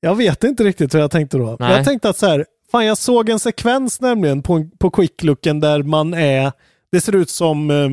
Jag 0.00 0.14
vet 0.14 0.44
inte 0.44 0.64
riktigt 0.64 0.94
hur 0.94 1.00
jag 1.00 1.10
tänkte 1.10 1.38
då. 1.38 1.56
Jag 1.58 1.84
tänkte 1.84 2.08
att 2.08 2.16
så 2.16 2.26
här, 2.26 2.46
fan 2.70 2.86
jag 2.86 2.98
såg 2.98 3.28
en 3.28 3.38
sekvens 3.38 4.00
nämligen 4.00 4.42
på, 4.42 4.68
på 4.78 4.90
quicklooken 4.90 5.60
där 5.60 5.82
man 5.82 6.14
är, 6.14 6.52
det 6.92 7.00
ser 7.00 7.16
ut 7.16 7.30
som, 7.30 7.70
eh, 7.70 7.88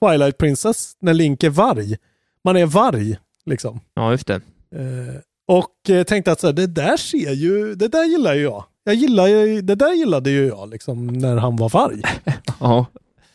Twilight 0.00 0.38
Princess 0.38 0.92
när 1.00 1.14
Link 1.14 1.42
är 1.42 1.50
varg. 1.50 1.96
Man 2.44 2.56
är 2.56 2.66
varg, 2.66 3.18
liksom. 3.46 3.80
Ja, 3.94 4.10
just 4.10 4.26
det. 4.26 4.34
Eh, 4.34 5.14
och 5.48 5.90
eh, 5.90 6.02
tänkte 6.04 6.32
att 6.32 6.40
så 6.40 6.46
här, 6.46 6.54
det 6.54 6.66
där 6.66 6.96
ser 6.96 7.32
ju, 7.32 7.74
det 7.74 7.88
där 7.88 8.04
gillar 8.04 8.34
ju 8.34 8.42
jag. 8.42 8.64
Jag 8.84 8.94
gillar 8.94 9.26
ju, 9.26 9.60
det 9.62 9.74
där 9.74 9.92
gillade 9.94 10.30
ju 10.30 10.46
jag 10.46 10.70
liksom 10.70 11.06
när 11.06 11.36
han 11.36 11.56
var 11.56 11.68
varg. 11.68 12.02
Ja, 12.60 12.86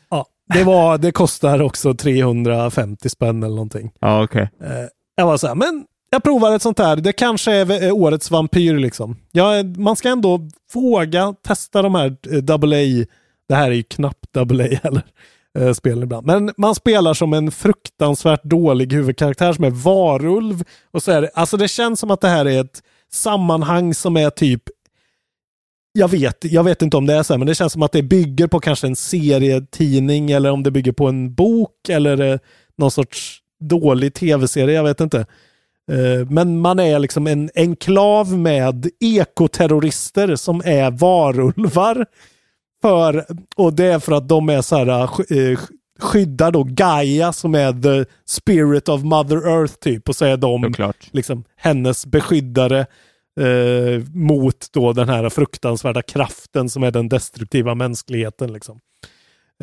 Ja, 0.09 0.25
det, 0.53 0.63
var, 0.63 0.97
det 0.97 1.11
kostar 1.11 1.61
också 1.61 1.93
350 1.93 3.09
spänn 3.09 3.43
eller 3.43 3.55
någonting. 3.55 3.91
ja 3.99 4.23
okej. 4.23 4.49
Eh, 4.63 4.69
jag 5.15 5.25
var 5.25 5.37
så 5.37 5.47
här, 5.47 5.55
men 5.55 5.85
jag 6.11 6.23
provar 6.23 6.55
ett 6.55 6.61
sånt 6.61 6.79
här. 6.79 6.95
Det 6.95 7.13
kanske 7.13 7.51
är 7.51 7.91
årets 7.91 8.31
vampyr 8.31 8.77
liksom. 8.77 9.15
Ja, 9.31 9.63
man 9.63 9.95
ska 9.95 10.09
ändå 10.09 10.39
våga 10.73 11.33
testa 11.47 11.81
de 11.81 11.95
här 11.95 12.17
eh, 12.31 12.37
double 12.37 12.77
A. 13.01 13.05
Det 13.47 13.55
här 13.55 13.71
är 13.71 13.75
ju 13.75 13.83
knappt 13.83 14.33
double 14.33 14.63
A 14.63 14.79
heller. 14.83 15.03
Eh, 15.57 15.73
spelen 15.73 16.03
ibland. 16.03 16.27
Men 16.27 16.53
man 16.57 16.75
spelar 16.75 17.13
som 17.13 17.33
en 17.33 17.51
fruktansvärt 17.51 18.43
dålig 18.43 18.93
huvudkaraktär 18.93 19.53
som 19.53 19.63
är 19.63 19.69
varulv. 19.69 20.63
Och 20.91 21.03
så 21.03 21.11
är 21.11 21.21
det, 21.21 21.29
alltså 21.33 21.57
det 21.57 21.67
känns 21.67 21.99
som 21.99 22.11
att 22.11 22.21
det 22.21 22.27
här 22.27 22.45
är 22.45 22.61
ett 22.61 22.83
sammanhang 23.11 23.93
som 23.93 24.17
är 24.17 24.29
typ 24.29 24.63
jag 25.91 26.07
vet, 26.07 26.45
jag 26.45 26.63
vet 26.63 26.81
inte 26.81 26.97
om 26.97 27.05
det 27.05 27.13
är 27.13 27.23
så 27.23 27.33
här, 27.33 27.37
men 27.37 27.47
det 27.47 27.55
känns 27.55 27.73
som 27.73 27.83
att 27.83 27.91
det 27.91 28.03
bygger 28.03 28.47
på 28.47 28.59
kanske 28.59 28.87
en 28.87 28.95
serietidning 28.95 30.31
eller 30.31 30.51
om 30.51 30.63
det 30.63 30.71
bygger 30.71 30.91
på 30.91 31.07
en 31.07 31.33
bok 31.33 31.89
eller 31.89 32.31
eh, 32.31 32.39
någon 32.77 32.91
sorts 32.91 33.39
dålig 33.59 34.13
tv-serie, 34.13 34.75
jag 34.75 34.83
vet 34.83 35.01
inte. 35.01 35.19
Eh, 35.91 36.29
men 36.29 36.59
man 36.59 36.79
är 36.79 36.99
liksom 36.99 37.27
en 37.27 37.49
enklav 37.55 38.37
med 38.37 38.89
ekoterrorister 38.99 40.35
som 40.35 40.61
är 40.65 40.91
varulvar. 40.91 42.05
För, 42.81 43.25
och 43.55 43.73
det 43.73 43.85
är 43.85 43.99
för 43.99 44.11
att 44.11 44.29
de 44.29 44.49
är 44.49 44.61
så 44.61 44.75
här, 44.77 44.85
sk- 45.07 45.51
eh, 45.51 45.59
skyddar 45.99 46.51
då 46.51 46.63
Gaia 46.63 47.33
som 47.33 47.55
är 47.55 47.73
the 47.81 48.09
spirit 48.25 48.89
of 48.89 49.03
mother 49.03 49.37
earth 49.47 49.73
typ 49.73 50.09
och 50.09 50.15
så 50.15 50.25
är 50.25 50.37
de 50.37 50.63
Såklart. 50.63 51.07
liksom 51.11 51.43
hennes 51.55 52.05
beskyddare 52.05 52.79
eh, 53.39 54.03
mot 54.13 54.67
då 54.73 54.93
den 54.93 55.09
här 55.09 55.29
fruktansvärda 55.29 56.01
kraften 56.01 56.69
som 56.69 56.83
är 56.83 56.91
den 56.91 57.09
destruktiva 57.09 57.75
mänskligheten. 57.75 58.53
Liksom. 58.53 58.79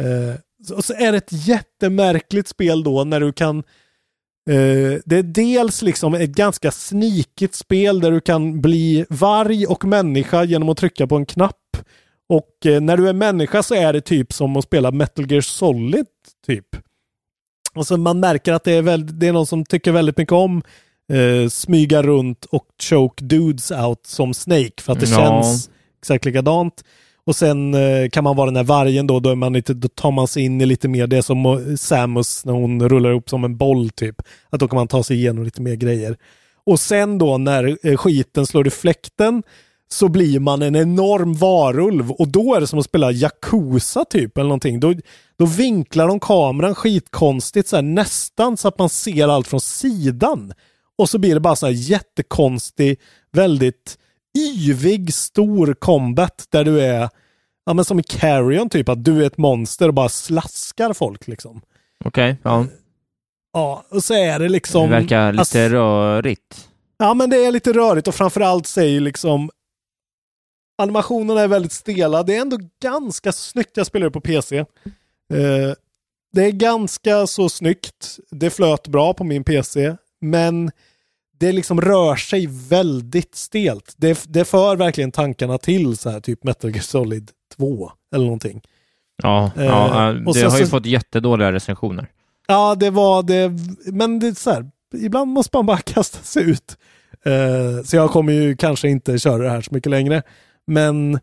Eh, 0.01 0.41
så, 0.67 0.83
så 0.83 0.93
är 0.95 1.13
det 1.13 1.19
ett 1.19 1.33
jättemärkligt 1.49 2.49
spel 2.49 2.83
då 2.85 3.05
när 3.05 3.21
du 3.21 3.33
kan 3.33 3.59
eh, 4.51 5.01
det 5.05 5.17
är 5.17 5.23
dels 5.23 5.83
liksom 5.83 6.15
ett 6.15 6.31
ganska 6.31 6.71
snikigt 6.71 7.55
spel 7.55 8.01
där 8.01 8.11
du 8.11 8.21
kan 8.21 8.61
bli 8.61 9.07
varg 9.09 9.67
och 9.67 9.85
människa 9.85 10.45
genom 10.45 10.69
att 10.69 10.79
trycka 10.79 11.07
på 11.07 11.17
en 11.17 11.27
knapp. 11.27 11.57
Och 12.29 12.67
eh, 12.67 12.81
när 12.81 12.97
du 12.97 13.09
är 13.09 13.13
människa 13.13 13.63
så 13.63 13.75
är 13.75 13.93
det 13.93 14.01
typ 14.01 14.33
som 14.33 14.57
att 14.57 14.65
spela 14.65 14.91
Metal 14.91 15.31
Gear 15.33 15.41
Solid 15.41 16.07
typ. 16.47 16.67
Alltså 17.75 17.97
man 17.97 18.21
märker 18.21 18.53
att 18.53 18.65
det 18.65 18.73
är, 18.73 18.83
väl, 18.83 19.19
det 19.19 19.29
är 19.29 19.33
någon 19.33 19.47
som 19.47 19.65
tycker 19.65 19.93
väldigt 19.93 20.17
mycket 20.19 20.33
om 20.33 20.63
eh, 21.13 21.49
smyga 21.49 22.03
runt 22.03 22.45
och 22.45 22.67
choke 22.83 23.25
dudes 23.25 23.71
out 23.71 24.07
som 24.07 24.35
Snake 24.35 24.73
för 24.83 24.93
att 24.93 25.01
det 25.01 25.11
Ja. 25.11 25.17
känns 25.17 25.71
exakt 25.99 26.25
likadant. 26.25 26.85
Och 27.25 27.37
sen 27.37 27.75
eh, 27.75 28.09
kan 28.09 28.25
man 28.25 28.37
vara 28.37 28.47
den 28.47 28.57
här 28.57 28.65
vargen 28.65 29.07
då, 29.07 29.21
då, 29.21 29.31
är 29.31 29.35
man 29.35 29.53
lite, 29.53 29.75
då 29.75 29.89
tar 29.89 30.11
man 30.11 30.29
sig 30.29 30.43
in 30.43 30.61
i 30.61 30.67
lite 30.67 30.89
mer, 30.89 31.07
det 31.07 31.17
är 31.17 31.23
som 31.23 31.47
eh, 31.47 31.77
Samus 31.77 32.45
när 32.45 32.53
hon 32.53 32.89
rullar 32.89 33.11
upp 33.11 33.31
som 33.31 33.45
en 33.45 33.57
boll 33.57 33.91
typ. 33.91 34.23
Att 34.51 34.61
då 34.61 34.69
kan 34.69 34.77
man 34.77 34.89
ta 34.89 35.03
sig 35.03 35.17
igenom 35.17 35.45
lite 35.45 35.63
mer 35.63 35.75
grejer. 35.75 36.17
Och 36.65 36.81
sen 36.81 37.19
då 37.19 37.39
när 37.39 37.79
eh, 37.87 37.97
skiten 37.97 38.47
slår 38.47 38.67
i 38.67 38.71
fläkten 38.71 39.43
så 39.89 40.09
blir 40.09 40.41
man 40.41 40.63
en 40.63 40.77
enorm 40.77 41.35
varulv 41.35 42.11
och 42.11 42.29
då 42.29 42.55
är 42.55 42.61
det 42.61 42.67
som 42.67 42.79
att 42.79 42.85
spela 42.85 43.13
Yakuza 43.13 44.05
typ 44.05 44.39
eller 44.39 44.49
någonting. 44.49 44.81
Då, 44.81 44.95
då 45.39 45.47
vinklar 45.47 46.09
de 46.09 46.21
kameran 46.21 46.75
skitkonstigt 46.75 47.69
så 47.69 47.77
här, 47.77 47.83
nästan 47.83 48.57
så 48.57 48.69
att 48.69 48.79
man 48.79 48.89
ser 48.89 49.29
allt 49.29 49.47
från 49.49 49.61
sidan. 49.61 50.53
Och 50.99 51.09
så 51.11 51.19
blir 51.19 51.35
det 51.35 51.41
bara 51.41 51.57
så 51.57 51.67
här 51.67 51.73
jättekonstig, 51.73 53.01
väldigt 53.33 53.99
yvig, 54.39 55.15
stor 55.15 55.75
combat 55.75 56.47
där 56.51 56.65
du 56.65 56.81
är, 56.81 57.09
ja 57.67 57.75
men 57.75 57.85
som 57.85 58.01
i 58.01 58.03
Carrion 58.03 58.69
typ, 58.69 58.89
att 58.89 59.05
du 59.05 59.23
är 59.23 59.27
ett 59.27 59.39
monster 59.39 59.89
och 59.89 59.95
bara 59.95 60.09
slaskar 60.09 60.93
folk 60.93 61.27
liksom. 61.27 61.61
Okej, 62.05 62.37
ja. 62.43 62.67
Ja, 63.53 63.85
och 63.91 64.05
så 64.05 64.15
är 64.15 64.39
det 64.39 64.49
liksom... 64.49 64.83
Det 64.83 65.01
verkar 65.01 65.33
lite 65.33 65.41
alltså- 65.41 65.59
rörigt. 65.59 66.69
Ja, 66.99 67.15
men 67.15 67.31
det 67.31 67.37
är 67.37 67.53
lite 67.53 67.73
rörigt 67.73 68.09
och 68.09 68.15
framförallt 68.15 68.67
säger 68.67 69.01
liksom 69.01 69.51
animationerna 70.79 71.41
är 71.41 71.49
väldigt 71.49 71.73
stela. 71.73 72.23
Det 72.23 72.37
är 72.37 72.41
ändå 72.41 72.59
ganska 72.83 73.33
snyggt. 73.33 73.71
Jag 73.77 73.87
spelar 73.87 74.05
det 74.07 74.11
på 74.11 74.21
PC. 74.21 74.59
Eh, 74.59 74.65
det 76.33 76.45
är 76.45 76.51
ganska 76.51 77.27
så 77.27 77.49
snyggt. 77.49 78.19
Det 78.31 78.51
flöt 78.51 78.89
bra 78.89 79.15
på 79.15 79.25
min 79.25 79.45
PC, 79.45 79.97
men 80.21 80.71
det 81.39 81.53
liksom 81.53 81.81
rör 81.81 82.17
sig 82.17 82.47
väldigt 82.51 83.35
stelt. 83.35 83.95
Det, 83.97 84.25
det 84.29 84.45
för 84.45 84.77
verkligen 84.77 85.13
tankarna 85.13 85.59
till 85.59 85.97
så 85.97 86.11
här 86.11 86.21
typ 86.21 86.45
Metal 86.45 86.71
Gear 86.71 86.83
Solid 86.83 87.31
2 87.57 87.93
eller 88.15 88.25
någonting. 88.25 88.61
Ja, 89.23 89.51
Eh, 89.57 89.65
ja 89.65 90.13
det 90.27 90.35
sen 90.35 90.51
har 90.51 90.59
ju 90.59 90.65
så- 90.65 90.71
fått 90.71 90.87
jättedåliga 90.87 91.53
recensioner. 91.53 92.07
Ja, 92.47 92.75
det 92.75 92.91
var 92.91 93.23
det. 93.23 93.53
Men 93.93 94.19
det 94.19 94.29
är 94.29 94.33
så 94.33 94.51
här, 94.51 94.71
ibland 94.95 95.31
måste 95.31 95.57
man 95.57 95.67
bara 95.67 95.79
kasta 95.85 96.19
sig 96.23 96.51
ut. 96.51 96.77
Eh, 97.25 97.85
så 97.85 97.97
jag 97.97 98.11
kommer 98.11 98.33
ju 98.33 98.57
kanske 98.57 98.89
inte 98.89 99.19
köra 99.19 99.43
det 99.43 99.51
här 99.51 99.61
så 99.61 99.75
mycket 99.75 99.91
längre. 99.91 100.23
Men 100.67 101.21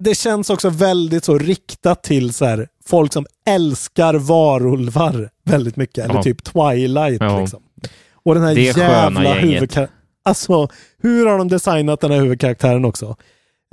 det 0.00 0.14
känns 0.14 0.50
också 0.50 0.70
väldigt 0.70 1.24
så 1.24 1.38
riktat 1.38 2.02
till 2.02 2.34
så 2.34 2.44
här, 2.44 2.68
folk 2.86 3.12
som 3.12 3.26
älskar 3.46 4.14
varulvar 4.14 5.30
väldigt 5.44 5.76
mycket. 5.76 6.04
Eller 6.04 6.14
Ja. 6.14 6.22
typ 6.22 6.44
Twilight 6.44 7.20
Ja. 7.20 7.40
liksom. 7.40 7.62
Och 8.12 8.34
den 8.34 8.42
här 8.44 8.54
Det 8.54 8.60
jävla 8.62 9.34
huvudkaraktären. 9.34 9.88
Alltså, 10.24 10.68
hur 11.02 11.26
har 11.26 11.38
de 11.38 11.48
designat 11.48 12.00
den 12.00 12.10
här 12.10 12.18
huvudkaraktären 12.18 12.84
också? 12.84 13.16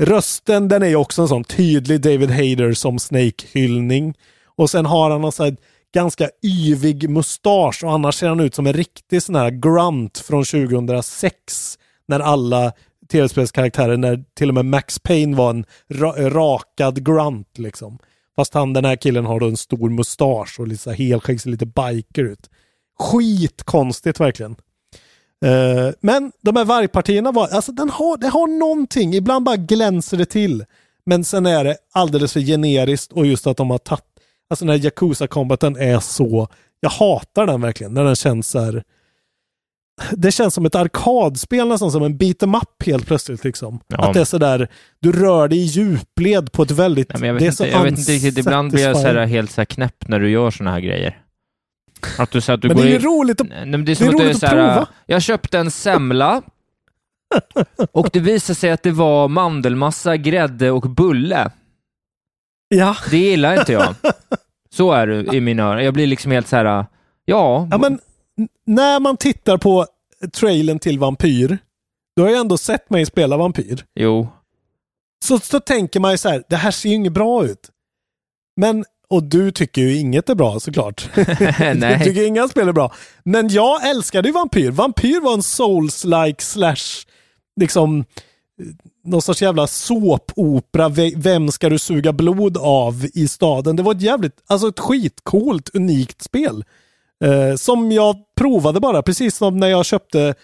Rösten, 0.01 0.67
den 0.67 0.83
är 0.83 0.87
ju 0.87 0.95
också 0.95 1.21
en 1.21 1.27
sån 1.27 1.43
tydlig 1.43 2.01
David 2.01 2.29
Hayter 2.31 2.73
som 2.73 2.99
Snake-hyllning. 2.99 4.13
Och 4.57 4.69
sen 4.69 4.85
har 4.85 5.09
han 5.11 5.21
någon 5.21 5.31
sån 5.31 5.45
här 5.45 5.55
ganska 5.93 6.29
yvig 6.43 7.09
mustasch 7.09 7.83
och 7.83 7.91
annars 7.91 8.15
ser 8.15 8.27
han 8.29 8.39
ut 8.39 8.55
som 8.55 8.67
en 8.67 8.73
riktig 8.73 9.23
sån 9.23 9.35
här 9.35 9.49
grunt 9.49 10.17
från 10.17 10.43
2006. 10.45 11.77
När 12.07 12.19
alla 12.19 12.71
tv-spelskaraktärer, 13.11 13.97
när 13.97 14.23
till 14.33 14.49
och 14.49 14.55
med 14.55 14.65
Max 14.65 14.99
Payne 14.99 15.37
var 15.37 15.49
en 15.49 15.65
ra- 15.89 16.29
rakad 16.29 17.05
grunt 17.05 17.57
liksom. 17.57 17.99
Fast 18.35 18.53
han, 18.53 18.73
den 18.73 18.85
här 18.85 18.95
killen 18.95 19.25
har 19.25 19.39
då 19.39 19.47
en 19.47 19.57
stor 19.57 19.89
mustasch 19.89 20.59
och 20.59 20.67
lite 20.67 20.93
helskägg, 20.93 21.41
ser 21.41 21.49
lite 21.49 21.65
biker 21.65 22.23
ut. 22.23 22.49
Skitkonstigt 22.99 24.19
verkligen. 24.19 24.55
Eh, 25.45 25.93
men 26.01 26.31
de 26.41 26.55
här 26.55 26.65
vargpartierna 26.65 27.31
var, 27.31 27.47
alltså 27.47 27.71
den 27.71 27.89
har, 27.89 28.17
det 28.17 28.27
har 28.27 28.59
någonting, 28.59 29.13
ibland 29.13 29.45
bara 29.45 29.55
glänser 29.55 30.17
det 30.17 30.25
till. 30.25 30.65
Men 31.05 31.23
sen 31.23 31.45
är 31.45 31.63
det 31.63 31.77
alldeles 31.93 32.33
för 32.33 32.39
generiskt 32.39 33.11
och 33.11 33.25
just 33.25 33.47
att 33.47 33.57
de 33.57 33.69
har 33.69 33.77
tagit, 33.77 34.03
alltså 34.49 34.65
den 34.65 34.75
här 34.75 34.85
Yakuza-combaten 34.85 35.77
är 35.77 35.99
så, 35.99 36.47
jag 36.79 36.89
hatar 36.89 37.45
den 37.45 37.61
verkligen, 37.61 37.93
när 37.93 38.03
den 38.03 38.15
känns 38.15 38.47
så 38.49 38.59
här, 38.59 38.83
det 40.11 40.31
känns 40.31 40.53
som 40.53 40.65
ett 40.65 40.75
arkadspel 40.75 41.67
nästan, 41.67 41.91
som 41.91 42.03
en 42.03 42.17
beat 42.17 42.43
em 42.43 42.55
up 42.55 42.83
helt 42.85 43.07
plötsligt 43.07 43.43
liksom. 43.43 43.79
Ja. 43.87 44.07
Att 44.07 44.13
det 44.13 44.19
är 44.19 44.25
sådär, 44.25 44.67
du 44.99 45.11
rör 45.11 45.47
dig 45.47 45.57
i 45.59 45.61
djupled 45.63 46.51
på 46.51 46.63
ett 46.63 46.71
väldigt, 46.71 47.13
men 47.19 47.27
jag 47.27 47.33
vet, 47.33 47.39
det 47.39 47.45
är 47.45 47.65
inte, 47.65 47.77
jag 47.77 47.83
vet 47.83 47.99
inte 47.99 48.11
riktigt, 48.11 48.37
ibland 48.37 48.71
blir 48.71 48.83
jag 48.83 48.95
så 48.95 49.01
här 49.01 49.09
unsatisfying. 49.09 49.35
helt 49.37 49.51
så 49.51 49.61
här 49.61 49.65
knäpp 49.65 50.07
när 50.07 50.19
du 50.19 50.29
gör 50.29 50.51
såna 50.51 50.71
här 50.71 50.79
grejer. 50.79 51.21
Att 52.17 52.31
du, 52.31 52.41
så 52.41 52.51
att 52.51 52.61
du 52.61 52.67
Men 52.67 52.77
går 52.77 52.83
det 52.83 52.89
är 52.89 52.99
ju 52.99 52.99
roligt 52.99 53.41
att, 53.41 53.47
Nej, 53.49 53.65
det 53.65 53.77
är 53.77 53.77
det 53.77 54.01
är 54.01 54.11
roligt 54.11 54.37
så 54.39 54.45
att 54.45 54.51
här, 54.51 54.73
prova. 54.73 54.87
jag 55.05 55.21
köpte 55.21 55.59
en 55.59 55.71
semla 55.71 56.41
och 57.91 58.09
det 58.13 58.19
visade 58.19 58.55
sig 58.55 58.71
att 58.71 58.83
det 58.83 58.91
var 58.91 59.27
mandelmassa, 59.27 60.17
grädde 60.17 60.71
och 60.71 60.81
bulle. 60.89 61.51
ja. 62.67 62.95
Det 63.09 63.17
gillar 63.17 63.59
inte 63.59 63.73
jag. 63.73 63.95
Så 64.73 64.91
är 64.91 65.07
det 65.07 65.35
i 65.35 65.41
mina 65.41 65.63
öron. 65.63 65.83
Jag 65.83 65.93
blir 65.93 66.07
liksom 66.07 66.31
helt 66.31 66.47
så 66.47 66.55
här, 66.55 66.85
ja, 67.25 67.67
Ja, 67.71 67.77
men 67.77 67.99
när 68.65 68.99
man 68.99 69.17
tittar 69.17 69.57
på 69.57 69.85
trailern 70.33 70.79
till 70.79 70.99
Vampyr, 70.99 71.57
då 72.15 72.23
har 72.23 72.29
jag 72.29 72.39
ändå 72.39 72.57
sett 72.57 72.89
mig 72.89 73.05
spela 73.05 73.37
Vampyr. 73.37 73.85
jo. 73.99 74.27
Så, 75.25 75.39
så 75.39 75.59
tänker 75.59 75.99
man 75.99 76.11
ju 76.11 76.17
så 76.17 76.29
här, 76.29 76.43
det 76.49 76.55
här 76.55 76.71
ser 76.71 76.89
ju 76.89 76.95
inget 76.95 77.13
bra 77.13 77.45
ut. 77.45 77.69
Men, 78.57 78.85
och 79.09 79.23
du 79.23 79.51
tycker 79.51 79.81
ju 79.81 79.97
inget 79.97 80.29
är 80.29 80.35
bra 80.35 80.59
såklart. 80.59 81.09
du 81.15 81.73
Nej. 81.75 82.03
tycker 82.03 82.27
inga 82.27 82.47
spel 82.47 82.67
är 82.67 82.73
bra. 82.73 82.93
Men 83.23 83.47
jag 83.49 83.89
älskade 83.89 84.27
ju 84.27 84.33
Vampyr. 84.33 84.71
Vampyr 84.71 85.19
var 85.21 85.33
en 85.33 85.41
souls-like 85.41 86.41
slash, 86.41 87.05
liksom, 87.61 87.99
eh, 87.99 88.05
någon 89.03 89.21
sorts 89.21 89.41
jävla 89.41 89.67
såpopera. 89.67 90.89
Ve- 90.89 91.13
Vem 91.17 91.51
ska 91.51 91.69
du 91.69 91.79
suga 91.79 92.13
blod 92.13 92.57
av 92.57 93.05
i 93.13 93.27
staden? 93.27 93.75
Det 93.75 93.83
var 93.83 93.91
ett 93.95 94.01
jävligt, 94.01 94.43
alltså 94.47 94.67
ett 94.67 94.79
skitcoolt, 94.79 95.69
unikt 95.75 96.21
spel. 96.21 96.63
Eh, 97.23 97.55
som 97.55 97.91
jag 97.91 98.15
provade 98.37 98.79
bara, 98.79 99.01
precis 99.01 99.35
som 99.35 99.57
när 99.57 99.67
jag 99.67 99.85
köpte 99.85 100.35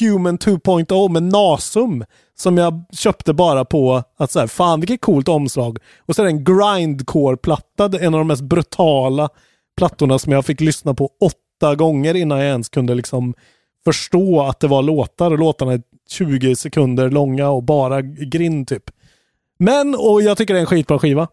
Human 0.00 0.38
2.0 0.38 1.08
med 1.08 1.22
Nasum. 1.22 2.04
Som 2.36 2.58
jag 2.58 2.84
köpte 2.92 3.32
bara 3.32 3.64
på 3.64 4.02
att 4.16 4.30
så 4.30 4.40
här, 4.40 4.46
fan 4.46 4.80
vilket 4.80 5.00
coolt 5.00 5.28
omslag. 5.28 5.78
Och 6.06 6.16
så 6.16 6.22
är 6.22 6.26
det 6.26 6.30
en 6.32 6.44
grindcore-platta, 6.44 7.84
en 8.00 8.14
av 8.14 8.20
de 8.20 8.26
mest 8.26 8.42
brutala 8.42 9.28
plattorna 9.76 10.18
som 10.18 10.32
jag 10.32 10.46
fick 10.46 10.60
lyssna 10.60 10.94
på 10.94 11.10
åtta 11.20 11.74
gånger 11.74 12.14
innan 12.14 12.38
jag 12.38 12.48
ens 12.48 12.68
kunde 12.68 12.94
liksom 12.94 13.34
förstå 13.84 14.42
att 14.42 14.60
det 14.60 14.66
var 14.66 14.82
låtar 14.82 15.30
och 15.30 15.38
låtarna 15.38 15.72
är 15.72 15.82
20 16.10 16.56
sekunder 16.56 17.10
långa 17.10 17.50
och 17.50 17.62
bara 17.62 18.02
grind 18.02 18.68
typ. 18.68 18.90
Men, 19.58 19.94
och 19.94 20.22
jag 20.22 20.36
tycker 20.38 20.54
det 20.54 20.58
är 20.58 20.62
en 20.62 20.66
skitbra 20.66 20.98
skiva. 20.98 21.28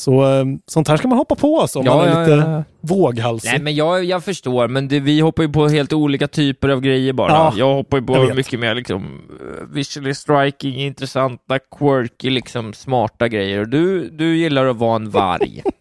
Så 0.00 0.38
eh, 0.38 0.44
sånt 0.66 0.88
här 0.88 0.96
ska 0.96 1.08
man 1.08 1.18
hoppa 1.18 1.34
på 1.34 1.60
alltså, 1.60 1.78
om 1.78 1.86
Ja, 1.86 1.96
man 1.96 2.08
är 2.08 2.12
ja, 2.12 2.20
lite 2.20 2.50
ja, 2.50 2.64
våghalsig. 2.80 3.50
Nej 3.50 3.60
men 3.60 3.74
jag, 3.74 4.04
jag 4.04 4.24
förstår, 4.24 4.68
men 4.68 4.88
det, 4.88 5.00
vi 5.00 5.20
hoppar 5.20 5.42
ju 5.42 5.48
på 5.48 5.68
helt 5.68 5.92
olika 5.92 6.28
typer 6.28 6.68
av 6.68 6.80
grejer 6.80 7.12
bara. 7.12 7.32
Ja, 7.32 7.52
jag 7.56 7.74
hoppar 7.74 7.98
ju 7.98 8.06
på 8.06 8.34
mycket 8.34 8.60
mer 8.60 8.74
liksom 8.74 9.20
eh, 9.40 9.66
visually 9.74 10.14
striking, 10.14 10.74
intressanta, 10.74 11.58
quirky, 11.78 12.30
liksom 12.30 12.72
smarta 12.72 13.28
grejer. 13.28 13.60
Och 13.60 13.68
du, 13.68 14.10
du 14.10 14.36
gillar 14.36 14.66
att 14.66 14.76
vara 14.76 14.96
en 14.96 15.10
varg. 15.10 15.62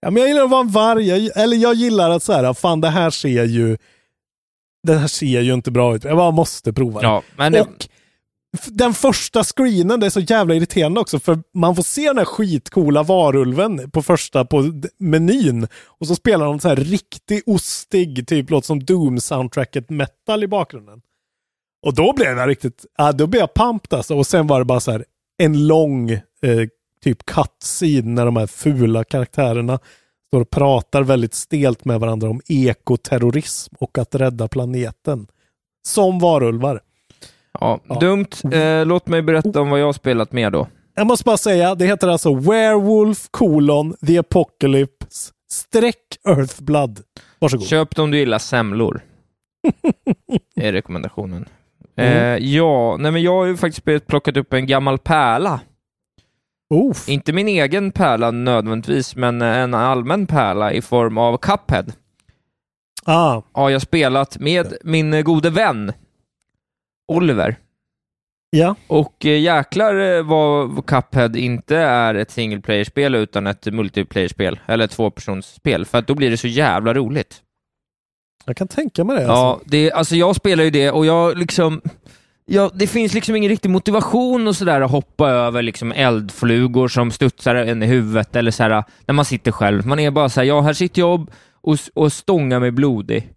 Ja, 0.00 0.10
men 0.10 0.20
jag 0.22 0.28
gillar 0.28 0.44
att 0.44 0.50
vara 0.50 0.60
en 0.60 0.68
varg. 0.68 1.08
Jag, 1.08 1.42
eller 1.42 1.56
jag 1.56 1.74
gillar 1.74 2.10
att 2.10 2.22
så 2.22 2.32
här, 2.32 2.54
fan 2.54 2.80
det 2.80 2.88
här 2.88 3.10
ser 3.10 3.44
ju 3.44 3.76
det 4.82 4.94
här 4.94 5.06
ser 5.06 5.40
ju 5.40 5.54
inte 5.54 5.70
bra 5.70 5.96
ut. 5.96 6.04
Jag 6.04 6.16
bara 6.16 6.30
måste 6.30 6.72
prova 6.72 7.00
det. 7.00 7.06
ja, 7.06 7.22
men 7.36 7.54
Och 7.54 7.88
den 8.64 8.94
första 8.94 9.44
screenen, 9.44 10.00
det 10.00 10.06
är 10.06 10.10
så 10.10 10.20
jävla 10.20 10.54
irriterande 10.54 11.00
också, 11.00 11.18
för 11.18 11.38
man 11.54 11.76
får 11.76 11.82
se 11.82 12.06
den 12.06 12.18
här 12.18 12.24
skitcoola 12.24 13.02
varulven 13.02 13.90
på 13.90 14.02
första 14.02 14.44
på 14.44 14.72
menyn. 14.98 15.68
Och 15.84 16.06
så 16.06 16.14
spelar 16.16 16.46
de 16.46 16.60
så 16.60 16.68
här 16.68 16.76
riktig 16.76 17.42
ostig, 17.46 18.26
typ 18.26 18.50
låt 18.50 18.64
som 18.64 18.80
Doom-soundtracket 18.82 19.90
metal 19.90 20.44
i 20.44 20.48
bakgrunden. 20.48 21.00
Och 21.82 21.94
då 21.94 22.12
blev 22.12 22.38
jag 22.38 22.48
riktigt, 22.48 22.84
ja, 22.98 23.12
då 23.12 23.26
blev 23.26 23.40
jag 23.40 23.54
pumped 23.54 23.96
alltså. 23.96 24.16
Och 24.16 24.26
sen 24.26 24.46
var 24.46 24.58
det 24.58 24.64
bara 24.64 24.80
så 24.80 24.92
här 24.92 25.04
en 25.38 25.66
lång 25.66 26.10
eh, 26.10 26.68
typ 27.04 27.26
cutscene 27.26 28.10
när 28.10 28.24
de 28.24 28.36
här 28.36 28.46
fula 28.46 29.04
karaktärerna 29.04 29.78
står 30.26 30.40
och 30.40 30.50
pratar 30.50 31.02
väldigt 31.02 31.34
stelt 31.34 31.84
med 31.84 32.00
varandra 32.00 32.30
om 32.30 32.40
ekoterrorism 32.48 33.74
och 33.78 33.98
att 33.98 34.14
rädda 34.14 34.48
planeten. 34.48 35.26
Som 35.88 36.18
varulvar 36.18 36.80
ja, 37.60 37.80
Ja. 37.88 37.98
dumt. 37.98 38.26
Eh, 38.52 38.86
låt 38.86 39.06
mig 39.08 39.22
berätta 39.22 39.60
om 39.60 39.70
vad 39.70 39.80
jag 39.80 39.86
har 39.86 39.92
spelat 39.92 40.32
med 40.32 40.52
då. 40.52 40.66
Jag 40.94 41.06
måste 41.06 41.24
bara 41.24 41.36
säga, 41.36 41.74
det 41.74 41.86
heter 41.86 42.08
alltså 42.08 42.34
Werewolf 42.34 43.28
colon 43.30 43.94
The 44.06 44.18
Apocalypse 44.18 45.32
streck 45.50 46.18
Earthblood. 46.28 47.00
Varsågod. 47.38 47.66
Köp 47.66 47.98
om 47.98 48.10
du 48.10 48.18
gillar 48.18 48.38
semlor. 48.38 49.00
är 50.56 50.72
rekommendationen. 50.72 51.48
Mm. 51.96 52.12
Eh, 52.12 52.48
ja, 52.48 52.96
nej 52.96 53.10
men 53.12 53.22
jag 53.22 53.32
har 53.32 53.44
ju 53.44 53.56
faktiskt 53.56 54.06
plockat 54.06 54.36
upp 54.36 54.52
en 54.52 54.66
gammal 54.66 54.98
pärla. 54.98 55.60
Oof. 56.74 57.08
Inte 57.08 57.32
min 57.32 57.48
egen 57.48 57.92
pärla 57.92 58.30
nödvändigtvis, 58.30 59.16
men 59.16 59.42
en 59.42 59.74
allmän 59.74 60.26
pärla 60.26 60.72
i 60.72 60.82
form 60.82 61.18
av 61.18 61.36
Cuphead. 61.36 61.92
Ah, 63.04 63.42
Har 63.52 63.70
jag 63.70 63.82
spelat 63.82 64.38
med 64.38 64.74
min 64.84 65.24
gode 65.24 65.50
vän 65.50 65.92
Oliver. 67.08 67.56
ja. 68.50 68.74
Och 68.86 69.26
eh, 69.26 69.40
jäklar 69.40 70.16
eh, 70.16 70.22
vad 70.22 70.86
Cuphead 70.86 71.36
inte 71.36 71.76
är 71.76 72.14
ett 72.14 72.30
single 72.30 72.60
player-spel 72.60 73.14
utan 73.14 73.46
ett 73.46 73.66
multiplayer-spel, 73.66 74.60
eller 74.66 74.84
ett 74.84 74.90
tvåpersonsspel, 74.90 75.84
för 75.84 75.98
att 75.98 76.06
då 76.06 76.14
blir 76.14 76.30
det 76.30 76.36
så 76.36 76.48
jävla 76.48 76.94
roligt. 76.94 77.42
Jag 78.46 78.56
kan 78.56 78.68
tänka 78.68 79.04
mig 79.04 79.16
det. 79.16 79.22
Ja, 79.22 79.50
Alltså. 79.52 79.68
det, 79.70 79.92
alltså 79.92 80.16
jag 80.16 80.36
spelar 80.36 80.64
ju 80.64 80.70
det 80.70 80.90
och 80.90 81.06
jag 81.06 81.38
liksom... 81.38 81.80
Ja, 82.48 82.70
det 82.74 82.86
finns 82.86 83.14
liksom 83.14 83.36
ingen 83.36 83.48
riktig 83.48 83.70
motivation 83.70 84.48
och 84.48 84.56
sådär 84.56 84.80
att 84.80 84.90
hoppa 84.90 85.28
över 85.30 85.62
liksom 85.62 85.92
eldflugor 85.92 86.88
som 86.88 87.10
studsar 87.10 87.54
en 87.54 87.82
i 87.82 87.86
huvudet 87.86 88.36
eller 88.36 88.50
såhär 88.50 88.84
när 89.06 89.12
man 89.12 89.24
sitter 89.24 89.52
själv. 89.52 89.86
Man 89.86 89.98
är 89.98 90.10
bara 90.10 90.28
såhär, 90.28 90.46
ja 90.46 90.60
här 90.60 90.72
sitter 90.72 91.00
jag 91.00 91.30
och, 91.60 91.78
och 91.94 92.12
stångar 92.12 92.60
mig 92.60 92.70
blodig. 92.70 93.28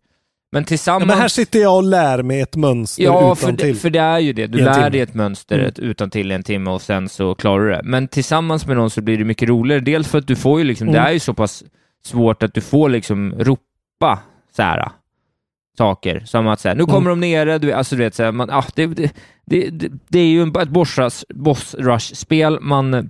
Men 0.52 0.64
Ja, 0.64 0.68
tillsammans... 0.68 1.08
men 1.08 1.18
här 1.18 1.28
sitter 1.28 1.60
jag 1.60 1.76
och 1.76 1.84
lär 1.84 2.24
mig 2.24 2.42
ett 2.42 2.56
mönster 2.56 3.04
Ja, 3.04 3.20
utan 3.22 3.36
för 3.36 3.52
det, 3.52 3.58
till. 3.58 3.76
för 3.76 3.90
det 3.90 4.00
är 4.00 4.20
ju 4.20 4.34
det. 4.34 4.48
Du 4.48 4.58
lär 4.58 4.74
timme. 4.74 4.90
dig 4.90 5.02
ett 5.02 5.14
mönster 5.14 5.60
Mm. 5.60 5.72
utan 5.78 6.10
till 6.10 6.32
en 6.32 6.44
timme 6.44 6.70
och 6.72 6.82
sen 6.82 7.10
så 7.10 7.36
klarar 7.36 7.64
du 7.66 7.70
det. 7.72 7.82
Men 7.84 8.08
tillsammans 8.08 8.66
med 8.68 8.78
någon 8.78 8.90
så 8.90 9.02
blir 9.02 9.18
det 9.18 9.24
mycket 9.24 9.50
roligare. 9.50 9.82
Dels 9.82 10.08
för 10.08 10.18
att 10.18 10.28
du 10.28 10.36
får 10.36 10.60
ju 10.60 10.66
liksom, 10.66 10.88
det 10.88 10.98
Mm. 10.98 11.08
är 11.10 11.12
ju 11.12 11.20
så 11.20 11.34
pass 11.34 11.64
svårt 12.06 12.44
att 12.44 12.54
du 12.54 12.62
får 12.62 12.90
liksom 12.90 13.34
ropa 13.40 14.20
så 14.56 14.62
här 14.64 14.90
saker. 15.78 16.24
Som 16.26 16.48
att 16.48 16.60
säga, 16.60 16.74
nu 16.74 16.84
Mm. 16.84 16.94
kommer 16.96 17.10
de 17.10 17.20
nere, 17.20 17.58
du, 17.58 17.72
alltså 17.72 17.96
du 17.96 18.04
vet, 18.04 18.16
så 18.16 18.24
här, 18.24 18.32
man, 18.32 18.50
ah, 18.52 18.66
det, 18.76 18.86
det, 18.88 19.12
det, 19.46 19.70
det, 19.70 19.90
det 20.08 20.20
är 20.20 20.26
ju 20.28 20.44
ett 20.44 20.70
boss 20.70 20.98
rush- 20.98 21.76
rush-spel. 21.78 22.60
Man 22.62 22.94
eh, 22.94 23.04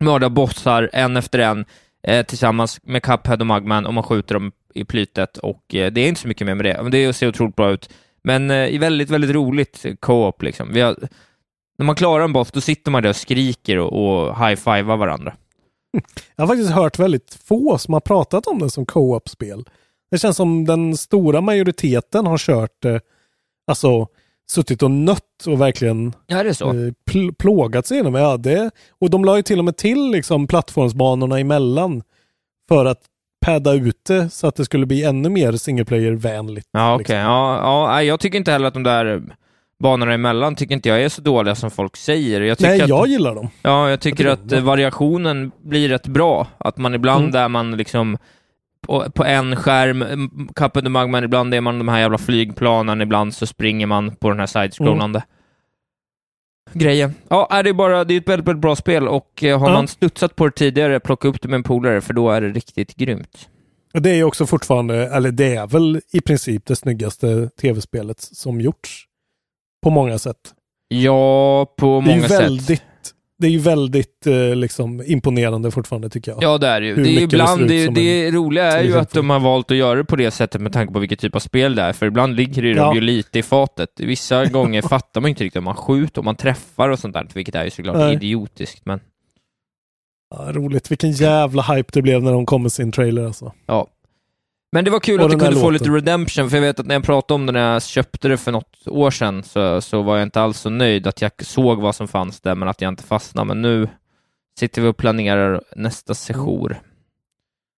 mördar 0.00 0.28
bossar 0.28 0.90
en 0.92 1.16
efter 1.16 1.38
en 1.38 1.64
eh, 2.06 2.26
tillsammans 2.26 2.80
med 2.82 3.02
Cuphead 3.02 3.36
och 3.40 3.46
Mugman 3.46 3.86
och 3.86 3.94
man 3.94 4.02
skjuter 4.04 4.34
dem 4.34 4.52
i 4.74 4.84
plytet 4.84 5.38
och 5.38 5.74
eh, 5.74 5.92
det 5.92 6.00
är 6.00 6.08
inte 6.08 6.20
så 6.20 6.28
mycket 6.28 6.46
mer 6.46 6.54
med 6.54 6.64
det. 6.64 6.82
Men 6.82 6.90
det 6.92 7.12
ser 7.12 7.28
otroligt 7.28 7.56
bra 7.56 7.70
ut. 7.70 7.90
Men 8.24 8.50
eh, 8.50 8.80
väldigt, 8.80 9.10
väldigt 9.10 9.30
roligt 9.30 9.84
co-op 10.00 10.42
liksom. 10.42 10.68
Har, 10.68 10.96
när 11.78 11.86
man 11.86 11.94
klarar 11.96 12.24
en 12.24 12.32
boss, 12.32 12.50
då 12.52 12.60
sitter 12.60 12.90
man 12.90 13.02
där 13.02 13.10
och 13.10 13.16
skriker 13.16 13.78
och, 13.78 13.92
och 13.92 14.38
high-fivar 14.38 14.96
varandra. 14.96 15.34
Jag 16.36 16.42
har 16.42 16.46
faktiskt 16.48 16.70
hört 16.70 16.98
väldigt 16.98 17.38
få 17.44 17.78
som 17.78 17.94
har 17.94 18.00
pratat 18.00 18.46
om 18.46 18.58
det 18.58 18.70
som 18.70 18.86
co-op-spel. 18.86 19.64
Det 20.10 20.18
känns 20.18 20.36
som 20.36 20.64
den 20.64 20.96
stora 20.96 21.40
majoriteten 21.40 22.26
har 22.26 22.38
kört 22.38 22.82
det, 22.82 23.00
alltså 23.66 24.06
suttit 24.50 24.82
och 24.82 24.90
nött 24.90 25.46
och 25.46 25.60
verkligen 25.60 26.12
Ja, 26.26 26.36
är 26.38 26.44
det 26.44 26.54
så? 26.54 26.68
eh, 26.68 26.92
pl- 27.10 27.34
plågat 27.38 27.86
sig 27.86 27.94
igenom. 27.94 28.14
Ja, 28.14 28.36
det, 28.36 28.70
och 29.00 29.10
de 29.10 29.24
la 29.24 29.36
ju 29.36 29.42
till 29.42 29.58
och 29.58 29.64
med 29.64 29.76
till 29.76 30.10
liksom 30.10 30.46
plattformsbanorna 30.46 31.38
emellan 31.40 32.02
för 32.68 32.84
att 32.84 33.00
padda 33.44 33.72
ut 33.72 34.04
det 34.04 34.30
så 34.30 34.46
att 34.46 34.56
det 34.56 34.64
skulle 34.64 34.86
bli 34.86 35.04
ännu 35.04 35.28
mer 35.28 35.52
single 35.52 35.84
player-vänligt. 35.84 36.68
Ja, 36.72 36.94
okej. 36.94 36.98
liksom. 36.98 37.16
Ja, 37.16 37.58
ja, 37.62 38.02
jag 38.02 38.20
tycker 38.20 38.38
inte 38.38 38.52
heller 38.52 38.68
att 38.68 38.74
de 38.74 38.82
där 38.82 39.22
banorna 39.82 40.14
emellan 40.14 40.56
tycker 40.56 40.74
inte 40.74 40.88
jag 40.88 41.02
är 41.02 41.08
så 41.08 41.22
dåliga 41.22 41.54
som 41.54 41.70
folk 41.70 41.96
säger. 41.96 42.40
Jag 42.40 42.58
tycker 42.58 42.70
Nej, 42.70 42.82
att, 42.82 42.88
jag 42.88 43.06
gillar 43.06 43.34
dem. 43.34 43.48
Ja, 43.62 43.90
jag 43.90 44.00
tycker 44.00 44.24
Jag 44.24 44.32
att 44.32 44.42
tycker 44.42 44.56
eh, 44.56 44.62
variationen 44.62 45.50
blir 45.64 45.88
rätt 45.88 46.06
bra. 46.06 46.46
Att 46.58 46.76
man 46.78 46.94
ibland 46.94 47.24
Mm. 47.28 47.42
är 47.44 47.48
man 47.48 47.76
liksom 47.76 48.16
på, 48.86 49.10
på 49.14 49.24
en 49.24 49.56
skärm, 49.56 50.02
mm, 50.02 50.48
Cuphead 50.54 50.84
och 50.86 50.90
Mugman, 50.92 51.24
ibland 51.24 51.54
är 51.54 51.60
man 51.60 51.78
de 51.78 51.88
här 51.88 52.00
jävla 52.00 52.18
flygplanen, 52.18 53.00
ibland 53.00 53.34
så 53.34 53.46
springer 53.46 53.86
man 53.86 54.16
på 54.16 54.30
den 54.30 54.38
här 54.40 54.46
side-scrollande 54.46 55.22
grejen. 56.72 57.14
Ja, 57.28 57.62
det 57.62 57.68
är 57.68 57.72
bara, 57.74 58.04
det 58.04 58.14
är 58.14 58.18
ett 58.20 58.28
väldigt, 58.28 58.48
väldigt 58.48 58.62
bra 58.62 58.76
spel 58.76 59.08
och 59.08 59.44
eh, 59.44 59.60
har 59.60 59.72
man 59.72 59.88
studsat 59.88 60.36
på 60.36 60.46
det 60.46 60.52
tidigare, 60.52 61.00
plocka 61.00 61.28
upp 61.28 61.42
det 61.42 61.48
med 61.48 61.56
en 61.56 61.62
polare, 61.62 62.00
för 62.00 62.14
då 62.14 62.30
är 62.30 62.40
det 62.40 62.48
riktigt 62.48 62.94
grymt. 62.94 63.48
Det 63.92 64.10
är 64.10 64.14
ju 64.14 64.24
också 64.24 64.46
fortfarande, 64.46 65.06
eller 65.08 65.30
det 65.32 65.54
är 65.56 65.66
väl 65.66 66.00
i 66.12 66.20
princip 66.20 66.66
det 66.66 66.76
snyggaste 66.76 67.50
tv-spelet 67.60 68.20
som 68.20 68.60
gjorts. 68.60 69.04
På 69.82 69.90
många 69.90 70.18
sätt. 70.18 70.36
Ja, 70.88 71.66
på 71.78 72.00
Det 72.00 72.10
är 72.10 72.14
ju 72.14 72.16
många 72.16 72.28
sätt. 72.28 72.40
väldigt, 72.40 72.82
det 73.38 73.46
är 73.46 73.50
ju 73.50 73.58
väldigt 73.58 74.26
eh, 74.26 74.56
liksom, 74.56 75.02
imponerande 75.06 75.70
fortfarande 75.70 76.10
tycker 76.10 76.30
jag. 76.30 76.42
Ja, 76.42 76.58
det 76.58 76.66
är 76.66 76.80
det 76.80 76.86
ju. 76.86 76.94
Det, 76.94 77.02
det 77.02 77.10
ibland, 77.20 77.68
det, 77.68 77.84
som 77.84 77.94
det 77.94 78.30
roliga 78.30 78.64
är 78.64 78.82
ju 78.82 78.98
att 78.98 79.10
de 79.12 79.30
har 79.30 79.40
valt 79.40 79.70
att 79.70 79.76
göra 79.76 79.94
det 79.94 80.04
på 80.04 80.16
det 80.16 80.30
sättet 80.30 80.60
med 80.60 80.72
tanke 80.72 80.92
på 80.92 80.98
vilken 80.98 81.18
typ 81.18 81.34
av 81.36 81.40
spel 81.40 81.74
det 81.74 81.82
är, 81.82 81.92
för 81.92 82.06
ibland 82.06 82.36
ligger 82.36 82.62
det 82.62 82.68
Ja. 82.68 82.94
ju 82.94 83.00
lite 83.00 83.38
i 83.38 83.42
fatet. 83.42 83.90
Vissa 83.96 84.44
gånger 84.44 84.82
fattar 84.88 85.20
man 85.20 85.28
inte 85.30 85.44
riktigt 85.44 85.58
om 85.58 85.64
man 85.64 85.74
skjuter, 85.74 86.18
om 86.20 86.24
man 86.24 86.36
träffar 86.36 86.88
och 86.88 86.98
sånt 86.98 87.14
där, 87.14 87.26
vilket 87.34 87.54
är 87.54 87.64
ju 87.64 87.70
såklart 87.70 87.96
Nej. 87.96 88.14
idiotiskt, 88.14 88.86
men 88.86 89.00
Ja, 90.36 90.52
roligt. 90.52 90.90
Vilken 90.90 91.12
jävla 91.12 91.62
hype 91.62 91.90
det 91.92 92.02
blev 92.02 92.22
när 92.22 92.32
de 92.32 92.46
kom 92.46 92.62
med 92.62 92.72
sin 92.72 92.92
trailer 92.92 93.24
alltså. 93.26 93.52
ja. 93.66 93.86
Men 94.74 94.84
det 94.84 94.90
var 94.90 95.00
kul 95.00 95.20
Och 95.20 95.26
att 95.26 95.32
du 95.32 95.38
kunde 95.38 95.54
få 95.54 95.70
låten. 95.70 95.72
lite 95.72 95.90
redemption, 95.90 96.50
för 96.50 96.56
jag 96.56 96.62
vet 96.62 96.80
att 96.80 96.86
när 96.86 96.94
jag 96.94 97.04
pratade 97.04 97.34
om 97.34 97.46
det 97.46 97.52
när 97.52 97.72
jag 97.72 97.82
köpte 97.82 98.28
det 98.28 98.36
för 98.36 98.52
något 98.52 98.88
år 98.88 99.10
sedan, 99.10 99.42
så, 99.42 99.80
så 99.80 100.02
var 100.02 100.16
jag 100.16 100.22
inte 100.22 100.40
alls 100.40 100.58
så 100.60 100.70
nöjd 100.70 101.06
att 101.06 101.22
jag 101.22 101.30
såg 101.38 101.80
vad 101.80 101.94
som 101.94 102.08
fanns 102.08 102.40
där, 102.40 102.54
men 102.54 102.68
att 102.68 102.80
jag 102.80 102.88
inte 102.88 103.02
fastnade. 103.02 103.46
Men 103.48 103.62
nu 103.62 103.88
sitter 104.58 104.82
vi 104.82 104.88
och 104.88 104.96
planerar 104.96 105.62
nästa 105.76 106.14
session. 106.14 106.74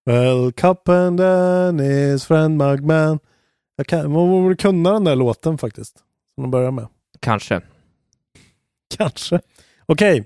Well, 0.07 0.53
Cup 0.53 0.88
and 0.88 1.18
then 1.18 1.78
his 1.78 2.26
friend 2.26 2.57
Mugman. 2.57 3.18
Jag 3.76 3.86
kan, 3.86 4.12
man 4.12 4.28
borde 4.28 4.57
kunna 4.57 4.92
den 4.92 5.05
där 5.05 5.16
låten 5.16 5.59
faktiskt. 5.59 5.97
Som 6.34 6.42
de 6.42 6.51
börjar 6.51 6.70
med. 6.70 6.86
Kanske. 7.20 7.61
Kanske. 8.97 9.40
Okej. 9.86 10.24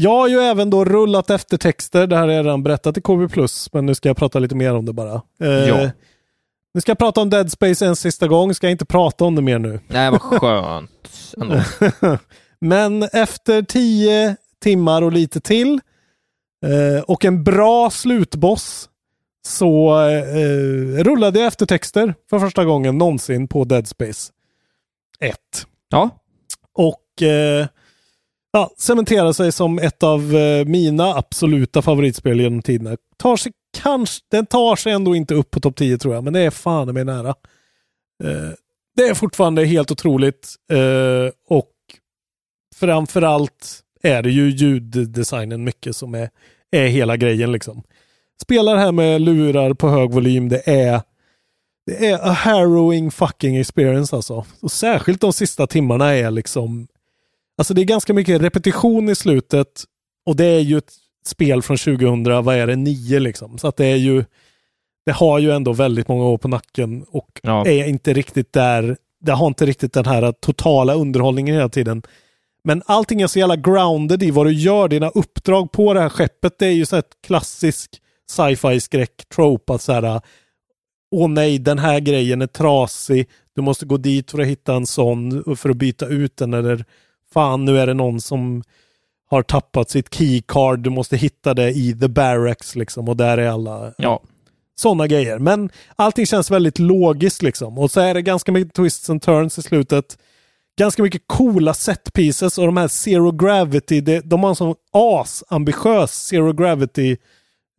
Jag 0.00 0.10
har 0.10 0.28
ju 0.28 0.38
även 0.40 0.70
då 0.70 0.84
rullat 0.84 1.30
eftertexter. 1.30 2.06
Det 2.06 2.16
här 2.16 2.26
har 2.26 2.32
jag 2.34 2.44
redan 2.44 2.62
berättat 2.62 2.96
i 2.98 3.00
KB+, 3.00 3.30
men 3.72 3.86
nu 3.86 3.94
ska 3.94 4.08
jag 4.08 4.16
prata 4.16 4.38
lite 4.38 4.54
mer 4.54 4.74
om 4.74 4.84
det 4.84 4.92
bara. 4.92 5.22
Eh, 5.40 5.48
Ja. 5.48 5.90
Nu 6.74 6.80
ska 6.80 6.90
jag 6.90 6.98
prata 6.98 7.20
om 7.20 7.30
Dead 7.30 7.52
Space 7.52 7.86
en 7.86 7.96
sista 7.96 8.28
gång. 8.28 8.54
Ska 8.54 8.66
jag 8.66 8.72
inte 8.72 8.84
prata 8.84 9.24
om 9.24 9.34
det 9.34 9.42
mer 9.42 9.58
nu. 9.58 9.80
Nej, 9.88 10.10
vad 10.10 10.22
skönt 10.22 11.34
ändå. 11.36 11.62
Men 12.60 13.02
efter 13.02 13.62
tio 13.62 14.36
timmar 14.62 15.02
och 15.02 15.12
lite 15.12 15.40
till 15.40 15.80
eh, 16.66 17.02
och 17.02 17.24
en 17.24 17.44
bra 17.44 17.90
slutboss 17.90 18.88
så 19.46 20.00
eh, 20.08 21.04
rullade 21.04 21.38
jag 21.38 21.46
eftertexter 21.48 22.14
för 22.30 22.38
första 22.38 22.64
gången 22.64 22.98
någonsin 22.98 23.48
på 23.48 23.64
Dead 23.64 23.88
Space 23.88 24.32
1. 25.20 25.36
Ja, 25.88 26.10
Och 26.72 27.22
eh, 27.22 27.66
ja, 28.52 28.70
cementerar 28.78 29.32
sig 29.32 29.52
som 29.52 29.78
ett 29.78 30.02
av 30.02 30.36
eh, 30.36 30.64
mina 30.64 31.14
absoluta 31.14 31.82
favoritspel 31.82 32.40
genom 32.40 32.62
tiderna. 32.62 32.96
Tar 33.16 33.36
sig 33.36 33.52
kanske, 33.78 34.24
den 34.30 34.46
tar 34.46 34.76
sig 34.76 34.92
ändå 34.92 35.14
inte 35.14 35.34
upp 35.34 35.50
på 35.50 35.60
topp 35.60 35.76
10 35.76 35.98
tror 35.98 36.14
jag, 36.14 36.24
men 36.24 36.32
det 36.32 36.40
är 36.40 36.50
fan 36.50 36.94
mig 36.94 37.04
nära. 37.04 37.28
Eh, 38.24 38.50
det 38.96 39.02
är 39.02 39.14
fortfarande 39.14 39.64
helt 39.64 39.90
otroligt 39.90 40.54
eh, 40.72 41.32
och 41.48 41.72
framförallt 42.76 43.80
är 44.02 44.22
det 44.22 44.30
ju 44.30 44.50
ljuddesignen 44.50 45.64
mycket 45.64 45.96
som 45.96 46.14
är, 46.14 46.30
är 46.70 46.86
hela 46.86 47.16
grejen 47.16 47.52
liksom. 47.52 47.82
Spelar 48.42 48.76
här 48.76 48.92
med 48.92 49.20
lurar 49.20 49.74
på 49.74 49.88
hög 49.88 50.10
volym, 50.10 50.48
det 50.48 50.68
är 50.68 51.00
det 51.86 52.06
är 52.06 52.18
a 52.28 52.30
harrowing 52.30 53.10
fucking 53.10 53.56
experience 53.56 54.16
alltså. 54.16 54.46
Och 54.60 54.72
särskilt 54.72 55.20
de 55.20 55.32
sista 55.32 55.66
timmarna 55.66 56.14
är 56.14 56.30
liksom 56.30 56.88
Alltså 57.58 57.74
det 57.74 57.80
är 57.80 57.84
ganska 57.84 58.14
mycket 58.14 58.42
repetition 58.42 59.08
i 59.08 59.14
slutet 59.14 59.84
och 60.26 60.36
det 60.36 60.44
är 60.44 60.60
ju 60.60 60.78
ett 60.78 60.92
spel 61.26 61.62
från 61.62 61.76
2000, 61.76 62.44
vad 62.44 62.56
är 62.56 62.66
det, 62.66 62.76
9 62.76 63.18
liksom. 63.18 63.58
Så 63.58 63.68
att 63.68 63.76
det 63.76 63.86
är 63.86 63.96
ju 63.96 64.24
det 65.06 65.12
har 65.12 65.38
ju 65.38 65.50
ändå 65.50 65.72
väldigt 65.72 66.08
många 66.08 66.24
år 66.24 66.38
på 66.38 66.48
nacken 66.48 67.04
och 67.10 67.40
Ja. 67.42 67.66
är 67.66 67.84
inte 67.88 68.12
riktigt 68.12 68.52
där. 68.52 68.96
Det 69.20 69.32
har 69.32 69.46
inte 69.46 69.66
riktigt 69.66 69.92
den 69.92 70.04
här 70.06 70.32
totala 70.32 70.94
underhållningen 70.94 71.54
hela 71.54 71.68
tiden. 71.68 72.02
Men 72.64 72.82
allting 72.86 73.22
är 73.22 73.26
så 73.26 73.38
jävla 73.38 73.56
grounded 73.56 74.22
i 74.22 74.30
vad 74.30 74.46
du 74.46 74.52
gör, 74.52 74.88
dina 74.88 75.08
uppdrag 75.08 75.72
på 75.72 75.94
det 75.94 76.00
här 76.00 76.08
skeppet. 76.08 76.58
Det 76.58 76.66
är 76.66 76.72
ju 76.72 76.86
så 76.86 76.96
ett 76.96 77.10
klassisk 77.26 77.90
sci-fi 78.30 78.80
skräck 78.80 79.28
trope 79.34 79.72
att 79.72 79.82
så 79.82 79.92
här, 79.92 80.20
åh 81.10 81.28
nej, 81.28 81.58
den 81.58 81.78
här 81.78 82.00
grejen 82.00 82.42
är 82.42 82.46
trasig. 82.46 83.28
Du 83.54 83.62
måste 83.62 83.86
gå 83.86 83.96
dit 83.96 84.30
för 84.30 84.38
att 84.38 84.46
hitta 84.46 84.74
en 84.74 84.86
sån 84.86 85.56
för 85.56 85.70
att 85.70 85.76
byta 85.76 86.06
ut 86.06 86.36
den 86.36 86.54
eller 86.54 86.84
fan, 87.34 87.64
nu 87.64 87.78
är 87.78 87.86
det 87.86 87.94
någon 87.94 88.20
som 88.20 88.62
har 89.30 89.42
tappat 89.42 89.90
sitt 89.90 90.14
keycard. 90.14 90.78
Du 90.80 90.90
måste 90.90 91.16
hitta 91.16 91.54
det 91.54 91.70
i 91.70 91.98
the 92.00 92.08
barracks 92.08 92.76
liksom 92.76 93.08
och 93.08 93.16
där 93.16 93.38
är 93.38 93.48
alla 93.48 93.92
Ja. 93.98 94.22
sådana 94.80 95.06
grejer. 95.06 95.38
Men 95.38 95.70
allting 95.96 96.26
känns 96.26 96.50
väldigt 96.50 96.78
logiskt 96.78 97.42
liksom. 97.42 97.78
Och 97.78 97.90
så 97.90 98.00
är 98.00 98.14
det 98.14 98.22
ganska 98.22 98.52
mycket 98.52 98.74
twists 98.74 99.10
and 99.10 99.22
turns 99.22 99.58
i 99.58 99.62
slutet. 99.62 100.18
Ganska 100.78 101.02
mycket 101.02 101.22
coola 101.26 101.74
set 101.74 102.12
pieces 102.12 102.58
och 102.58 102.66
de 102.66 102.76
här 102.76 102.88
zero 102.88 103.32
gravity, 103.32 104.00
det, 104.00 104.20
de 104.20 104.42
har 104.42 104.50
en 104.50 104.56
sån 104.56 104.74
as-ambitiös 104.92 106.26
zero 106.26 106.52
gravity 106.52 107.16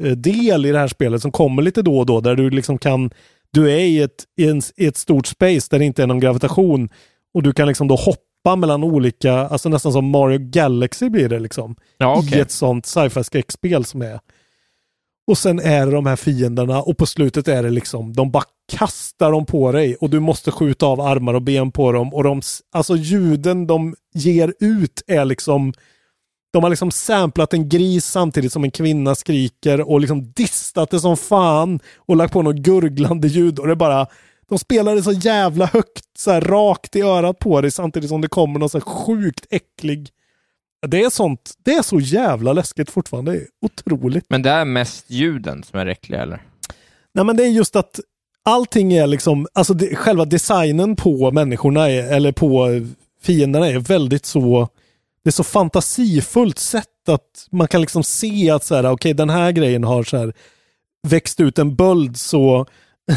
eh, 0.04 0.12
del 0.12 0.66
i 0.66 0.72
det 0.72 0.80
här 0.80 0.88
spelet 0.88 1.22
som 1.22 1.32
kommer 1.32 1.62
lite 1.62 1.82
då 1.82 2.00
och 2.00 2.06
då 2.06 2.22
där 2.22 2.36
du 2.36 2.50
liksom 2.50 2.78
kan, 2.78 3.10
du 3.52 3.72
är 3.72 3.78
i 3.80 4.02
ett, 4.02 4.24
i, 4.38 4.50
en, 4.50 4.62
i 4.78 4.86
ett 4.86 4.98
stort 4.98 5.28
space 5.28 5.68
där 5.72 5.80
det 5.80 5.86
inte 5.86 6.04
är 6.04 6.08
någon 6.08 6.20
gravitation 6.20 6.90
och 7.34 7.44
du 7.44 7.54
kan 7.54 7.68
liksom 7.68 7.88
då 7.88 7.96
hoppa 7.96 8.22
mellan 8.46 8.84
olika, 8.84 9.34
alltså 9.34 9.70
nästan 9.70 9.94
som 9.94 10.10
Mario 10.10 10.38
Galaxy 10.42 11.10
blir 11.10 11.30
det 11.30 11.40
liksom. 11.40 11.76
Ja, 11.98 12.18
I 12.18 12.20
okej. 12.20 12.40
ett 12.40 12.52
sånt 12.52 12.86
sci-fi 12.86 13.24
skräckspel 13.24 13.86
som 13.86 14.02
är. 14.02 14.20
Och 15.28 15.38
sen 15.38 15.60
är 15.60 15.86
det 15.86 15.92
de 15.92 16.06
här 16.06 16.16
fienderna 16.16 16.82
och 16.82 16.98
på 16.98 17.06
slutet 17.06 17.48
är 17.48 17.64
det 17.64 17.70
liksom, 17.70 18.14
de 18.14 18.32
bara 18.32 18.44
kastar 18.72 19.32
dem 19.32 19.46
på 19.46 19.72
dig 19.72 19.96
och 19.96 20.10
du 20.10 20.20
måste 20.20 20.52
skjuta 20.52 20.86
av 20.86 21.02
armar 21.02 21.34
och 21.34 21.42
ben 21.42 21.72
på 21.72 21.92
dem 21.92 22.14
och 22.14 22.24
de, 22.24 22.42
alltså 22.72 22.96
ljuden 22.96 23.68
de 23.68 23.96
ger 24.14 24.54
ut 24.60 25.04
är 25.08 25.26
liksom 25.26 25.74
de 26.54 26.64
har 26.64 26.70
liksom 26.70 26.92
samplat 26.92 27.54
en 27.54 27.70
gris 27.70 28.06
samtidigt 28.06 28.54
som 28.54 28.64
en 28.64 28.72
kvinna 28.72 29.16
skriker 29.16 29.90
och 29.90 30.00
liksom 30.00 30.32
distat 30.32 30.90
det 30.90 31.00
som 31.00 31.18
fan 31.18 31.80
och 31.98 32.16
lagt 32.16 32.34
på 32.34 32.42
något 32.42 32.56
gurglande 32.56 33.28
ljud 33.28 33.60
och 33.60 33.68
det 33.68 33.76
bara 33.76 34.08
de 34.50 34.60
spelar 34.60 34.96
det 34.96 35.04
så 35.04 35.12
jävla 35.12 35.66
högt, 35.66 36.06
så 36.18 36.32
här 36.32 36.42
rakt 36.42 36.96
i 36.96 37.02
örat 37.02 37.40
på 37.40 37.62
dig 37.62 37.72
samtidigt 37.72 38.10
som 38.10 38.22
det 38.22 38.28
kommer 38.28 38.60
någon 38.60 38.70
så 38.70 38.82
sjukt 38.82 39.46
äcklig 39.50 40.10
det 40.88 41.04
är 41.04 41.10
sånt, 41.10 41.54
det 41.64 41.74
är 41.74 41.82
så 41.82 42.00
jävla 42.00 42.54
läskigt 42.54 42.90
fortfarande. 42.90 43.32
Det 43.32 43.38
är 43.38 43.48
otroligt. 43.62 44.26
Men 44.30 44.42
det 44.42 44.50
är 44.50 44.66
mest 44.66 45.10
ljuden 45.10 45.64
som 45.64 45.80
är 45.80 45.86
äckliga 45.86 46.22
eller? 46.22 46.42
Nej 47.14 47.26
men 47.26 47.38
det 47.38 47.44
är 47.44 47.48
just 47.48 47.76
att 47.76 48.00
allting 48.46 48.94
är 48.94 49.08
liksom, 49.08 49.48
alltså 49.54 49.74
det, 49.74 49.96
själva 49.96 50.26
designen 50.26 50.96
på 50.96 51.32
människorna 51.32 51.90
är, 51.90 52.14
eller 52.14 52.32
på 52.32 52.68
fienderna 53.22 53.68
är 53.68 53.80
väldigt 53.80 54.26
så, 54.26 54.70
det 55.24 55.30
är 55.30 55.32
så 55.32 55.44
fantasifullt 55.44 56.60
sätt 56.60 57.10
att 57.10 57.48
man 57.52 57.68
kan 57.68 57.82
liksom 57.82 58.04
se 58.04 58.50
att 58.52 58.64
så 58.64 58.76
här, 58.76 58.92
okej 58.92 59.14
den 59.14 59.30
här 59.30 59.52
grejen 59.52 59.84
har 59.84 60.04
så 60.04 60.18
här 60.18 60.34
växt 61.08 61.40
ut 61.40 61.60
en 61.60 61.76
böld 61.76 62.18
så, 62.18 62.66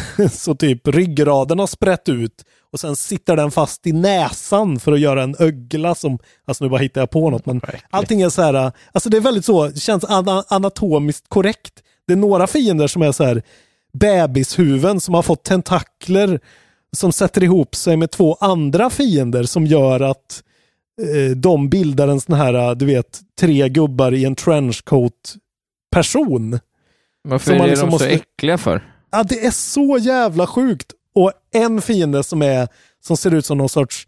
så 0.32 0.54
typ 0.54 0.88
ryggraden 0.88 1.58
har 1.58 1.66
sprätt 1.66 2.08
ut 2.08 2.44
och 2.72 2.80
sen 2.80 2.96
sitter 2.96 3.36
den 3.36 3.50
fast 3.50 3.86
i 3.86 3.92
näsan 3.92 4.80
för 4.80 4.92
att 4.92 5.00
göra 5.00 5.22
en 5.22 5.36
ögla 5.38 5.94
som, 5.94 6.18
alltså 6.44 6.64
nu 6.64 6.70
bara 6.70 6.80
hittar 6.80 7.00
jag 7.00 7.10
på 7.10 7.30
något 7.30 7.46
men 7.46 7.60
allting 7.90 8.20
är 8.22 8.28
så 8.28 8.42
här, 8.42 8.72
alltså 8.92 9.08
det 9.10 9.16
är 9.16 9.20
väldigt 9.20 9.44
så, 9.44 9.66
det 9.68 9.80
känns 9.80 10.04
ana- 10.04 10.44
anatomiskt 10.48 11.28
korrekt. 11.28 11.72
Det 12.06 12.12
är 12.12 12.16
några 12.16 12.46
fiender 12.46 12.86
som 12.86 13.02
är 13.02 13.12
så 13.12 13.24
här 13.24 13.42
bebishuvuden 13.92 15.00
som 15.00 15.14
har 15.14 15.22
fått 15.22 15.44
tentakler 15.44 16.40
som 16.96 17.12
sätter 17.12 17.42
ihop 17.42 17.74
sig 17.74 17.96
med 17.96 18.10
två 18.10 18.36
andra 18.40 18.90
fiender 18.90 19.42
som 19.44 19.66
gör 19.66 20.00
att 20.00 20.42
eh, 21.02 21.36
de 21.36 21.68
bildar 21.68 22.08
en 22.08 22.20
sån 22.20 22.34
här, 22.34 22.74
du 22.74 22.86
vet, 22.86 23.20
tre 23.40 23.68
gubbar 23.68 24.12
i 24.14 24.24
en 24.24 24.34
trenchcoat 24.34 25.34
person. 25.92 26.58
Varför 27.28 27.46
Som 27.46 27.54
är 27.54 27.58
man 27.58 27.68
liksom 27.68 27.86
de 27.90 27.98
så 27.98 28.04
måste- 28.04 28.08
äckliga 28.14 28.58
för? 28.58 28.91
Ja, 29.12 29.22
det 29.22 29.46
är 29.46 29.50
så 29.50 29.98
jävla 29.98 30.46
sjukt. 30.46 30.92
Och 31.14 31.32
en 31.54 31.82
fiende 31.82 32.22
som 32.22 32.42
är 32.42 32.68
som 33.00 33.16
ser 33.16 33.34
ut 33.34 33.46
som 33.46 33.58
någon 33.58 33.68
sorts 33.68 34.06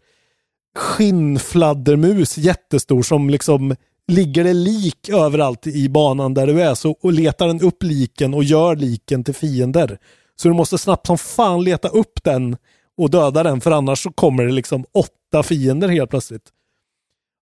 skinnfladdermus, 0.75 2.37
jättestor, 2.37 3.01
som 3.01 3.29
liksom 3.29 3.75
ligger 4.07 4.43
det 4.43 4.53
lik 4.53 5.09
överallt 5.09 5.67
i 5.67 5.89
banan 5.89 6.33
där 6.33 6.47
du 6.47 6.61
är 6.61 6.75
så, 6.75 6.91
och 6.91 7.13
letar 7.13 7.47
den 7.47 7.61
upp 7.61 7.83
liken 7.83 8.33
och 8.33 8.43
gör 8.43 8.75
liken 8.75 9.23
till 9.23 9.35
fiender. 9.35 9.99
Så 10.35 10.47
du 10.47 10.53
måste 10.53 10.77
snabbt 10.77 11.07
som 11.07 11.17
fan 11.17 11.63
leta 11.63 11.87
upp 11.87 12.23
den 12.23 12.57
och 12.97 13.09
döda 13.09 13.43
den 13.43 13.61
för 13.61 13.71
annars 13.71 14.03
så 14.03 14.11
kommer 14.11 14.45
det 14.45 14.51
liksom 14.51 14.85
åtta 14.93 15.43
fiender 15.43 15.89
helt 15.89 16.09
plötsligt. 16.09 16.49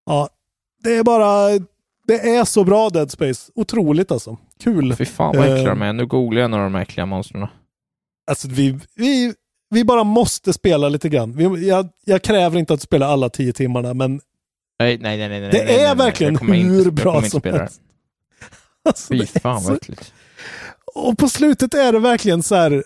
Ja, 0.05 0.29
det 0.83 0.95
är 0.95 1.03
bara, 1.03 1.59
det 2.07 2.35
är 2.35 2.45
så 2.45 2.63
bra 2.63 2.89
Dead 2.89 3.11
Space. 3.11 3.51
Otroligt 3.55 4.11
alltså. 4.11 4.37
Kul. 4.63 4.95
Fy 4.95 5.05
fan 5.05 5.35
vad 5.37 5.45
äckliga 5.45 5.59
Eh, 5.59 5.65
de 5.65 5.81
är. 5.81 5.93
Nu 5.93 6.05
googlar 6.05 6.41
jag 6.41 6.51
några 6.51 6.65
av 6.65 6.71
de 6.71 6.79
äckliga 6.79 7.05
monstren. 7.05 7.47
Alltså 8.29 8.47
vi, 8.47 8.79
vi, 8.95 9.33
vi 9.69 9.83
bara 9.83 10.03
måste 10.03 10.53
spela 10.53 10.89
lite 10.89 11.09
grann. 11.09 11.35
Vi, 11.35 11.67
jag, 11.67 11.89
jag 12.05 12.21
kräver 12.21 12.59
inte 12.59 12.73
att 12.73 12.81
spela 12.81 13.07
alla 13.07 13.29
tio 13.29 13.53
timmarna, 13.53 13.93
men 13.93 14.21
Nej, 14.79 14.97
nej, 14.97 15.17
nej. 15.17 15.29
nej 15.29 15.41
Det 15.41 15.47
nej, 15.57 15.65
nej, 15.65 15.75
är 15.79 15.87
nej, 15.87 16.05
verkligen 16.05 16.33
inte- 16.33 16.45
hur 16.45 16.83
jag 16.83 16.93
bra 16.93 17.17
inte 17.17 17.29
som 17.29 17.41
helst. 17.43 17.81
alltså, 18.89 19.13
Fy 19.13 19.25
fan 19.25 19.63
vad 19.63 19.75
äckligt. 19.75 20.13
Och 20.95 21.17
på 21.17 21.29
slutet 21.29 21.73
är 21.73 21.91
det 21.93 21.99
verkligen 21.99 22.43
så 22.43 22.55
här. 22.55 22.83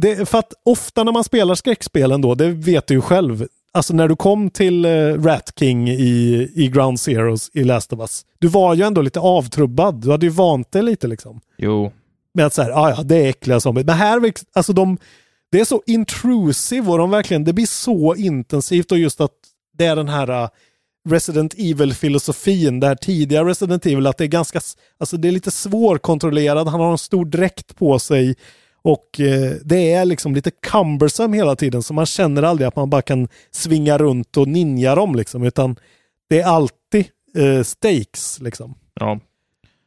Det, 0.00 0.28
för 0.28 0.38
att 0.38 0.52
ofta 0.64 1.04
när 1.04 1.12
man 1.12 1.24
spelar 1.24 1.54
skräckspelen 1.54 2.20
då, 2.20 2.34
det 2.34 2.48
vet 2.50 2.86
du 2.86 2.94
ju 2.94 3.00
själv. 3.00 3.46
Alltså 3.76 3.94
när 3.94 4.08
du 4.08 4.16
kom 4.16 4.50
till 4.50 4.86
uh, 4.86 5.22
Rat 5.22 5.52
King 5.58 5.88
i, 5.88 6.50
i 6.54 6.68
Ground 6.68 7.00
Zeroes 7.00 7.50
i 7.54 7.64
Last 7.64 7.92
of 7.92 8.00
Us. 8.00 8.24
Du 8.38 8.48
var 8.48 8.74
ju 8.74 8.82
ändå 8.82 9.02
lite 9.02 9.20
avtrubbad. 9.20 9.94
Du 9.94 10.10
hade 10.10 10.26
ju 10.26 10.32
vant 10.32 10.72
dig 10.72 10.82
lite 10.82 11.06
liksom. 11.06 11.40
Jo. 11.58 11.92
Med 12.34 12.46
att 12.46 12.54
så 12.54 12.62
här, 12.62 12.70
ah, 12.70 12.90
ja, 12.90 13.02
det 13.02 13.16
är 13.16 13.28
äckliga 13.28 13.60
zombies. 13.60 13.86
Men 13.86 13.94
här, 13.94 14.32
alltså 14.52 14.72
de, 14.72 14.98
det 15.52 15.60
är 15.60 15.64
så 15.64 15.82
intrusive 15.86 16.90
och 16.90 16.98
de 16.98 17.10
verkligen, 17.10 17.44
det 17.44 17.52
blir 17.52 17.66
så 17.66 18.14
intensivt 18.14 18.92
och 18.92 18.98
just 18.98 19.20
att 19.20 19.32
det 19.78 19.86
är 19.86 19.96
den 19.96 20.08
här 20.08 20.30
uh, 20.30 20.48
Resident 21.08 21.54
Evil-filosofin, 21.58 22.80
det 22.80 22.86
här 22.86 22.94
tidiga 22.94 23.44
Resident 23.44 23.86
Evil, 23.86 24.06
att 24.06 24.18
det 24.18 24.24
är 24.24 24.28
ganska, 24.28 24.60
alltså 24.98 25.16
det 25.16 25.28
är 25.28 25.32
lite 25.32 25.50
svårkontrollerad, 25.50 26.68
han 26.68 26.80
har 26.80 26.92
en 26.92 26.98
stor 26.98 27.24
dräkt 27.24 27.76
på 27.76 27.98
sig 27.98 28.36
och 28.86 29.20
eh, 29.20 29.52
det 29.64 29.92
är 29.92 30.04
liksom 30.04 30.34
lite 30.34 30.50
cumbersome 30.50 31.36
hela 31.36 31.56
tiden 31.56 31.82
så 31.82 31.94
man 31.94 32.06
känner 32.06 32.42
aldrig 32.42 32.68
att 32.68 32.76
man 32.76 32.90
bara 32.90 33.02
kan 33.02 33.28
svinga 33.50 33.98
runt 33.98 34.36
och 34.36 34.48
ninja 34.48 34.94
dem 34.94 35.14
liksom, 35.14 35.42
utan 35.42 35.76
det 36.28 36.40
är 36.40 36.46
alltid 36.46 37.06
eh, 37.36 37.62
stakes 37.62 38.40
liksom. 38.40 38.74
Ja. 39.00 39.20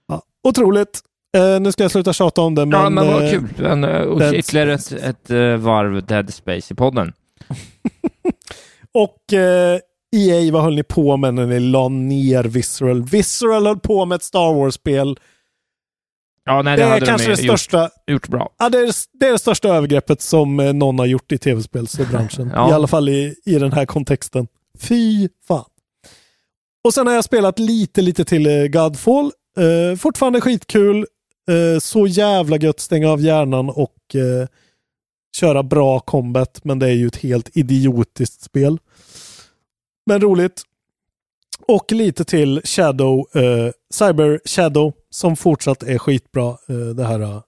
Ja, 0.07 0.21
otroligt. 0.43 0.99
Eh, 1.37 1.59
nu 1.59 1.71
ska 1.71 1.83
jag 1.83 1.91
sluta 1.91 2.13
tjata 2.13 2.41
om 2.41 2.55
det, 2.55 2.65
men... 2.65 2.79
ja, 2.79 2.89
men 2.89 3.07
vad 3.07 3.25
eh, 3.25 3.31
kul. 3.31 3.47
Men, 3.57 3.83
uh, 3.83 4.01
och 4.01 4.19
Dead 4.19 4.33
ytterligare 4.33 4.73
ett, 4.73 4.91
ett 4.91 5.29
eh, 5.29 5.55
varv 5.55 6.05
Dead 6.05 6.33
Space 6.33 6.73
i 6.73 6.75
podden. 6.75 7.13
Och 8.91 9.33
eh, 9.33 9.79
EA, 10.15 10.51
vad 10.53 10.63
höll 10.63 10.75
ni 10.75 10.83
på 10.83 11.17
med 11.17 11.33
när 11.33 11.45
ni 11.45 11.59
la 11.59 11.89
ner 11.89 12.43
Visceral? 12.43 13.03
Visceral 13.03 13.67
höll 13.67 13.79
på 13.79 14.05
med 14.05 14.15
ett 14.15 14.23
Star 14.23 14.53
Wars-spel. 14.53 15.19
Ja, 16.49 16.61
nej, 16.61 16.77
det 16.77 16.83
det, 16.83 16.89
är 16.89 17.05
kanske 17.05 17.27
de 17.27 17.35
det 17.35 17.41
gjort, 17.41 17.59
största... 17.59 17.89
gjort 18.07 18.27
bra. 18.27 18.49
Ja, 18.59 18.69
det, 18.69 18.77
är, 18.77 18.93
det 19.19 19.27
är 19.27 19.31
det 19.31 19.39
största 19.39 19.69
övergreppet 19.69 20.21
som 20.21 20.59
eh, 20.59 20.73
någon 20.73 20.99
har 20.99 21.05
gjort 21.05 21.31
i 21.31 21.37
tv-spelsbranschen. 21.37 22.51
Ja. 22.55 22.69
I 22.69 22.73
alla 22.73 22.87
fall 22.87 23.09
i, 23.09 23.35
i 23.45 23.59
den 23.59 23.71
här 23.71 23.85
kontexten. 23.85 24.47
Fy 24.79 25.29
fan. 25.47 25.65
Och 26.83 26.93
sen 26.93 27.07
har 27.07 27.13
jag 27.13 27.23
spelat 27.23 27.59
lite, 27.59 28.01
lite 28.01 28.25
till 28.25 28.47
eh, 28.47 28.67
Godfall. 28.67 29.31
Eh, 29.57 29.97
fortfarande 29.97 30.41
skitkul. 30.41 31.05
Eh, 31.49 31.79
så 31.79 32.07
jävla 32.07 32.57
gött 32.57 32.79
stänga 32.79 33.09
av 33.09 33.21
hjärnan 33.21 33.69
och 33.69 34.15
eh, 34.15 34.47
köra 35.35 35.63
bra 35.63 35.99
combat. 35.99 36.59
Men 36.63 36.79
det 36.79 36.87
är 36.87 36.95
ju 36.95 37.07
ett 37.07 37.17
helt 37.17 37.57
idiotiskt 37.57 38.41
spel. 38.41 38.77
Men 40.05 40.21
roligt. 40.21 40.61
Och 41.67 41.91
lite 41.91 42.25
till 42.25 42.61
Shadow, 42.63 43.27
eh, 43.35 43.71
Cyber 43.93 44.39
Shadow, 44.45 44.93
som 45.09 45.35
fortsatt 45.35 45.83
är 45.83 45.97
skitbra. 45.97 46.49
Eh, 46.49 46.75
det 46.95 47.03
här 47.03 47.19
eh, 47.19 47.41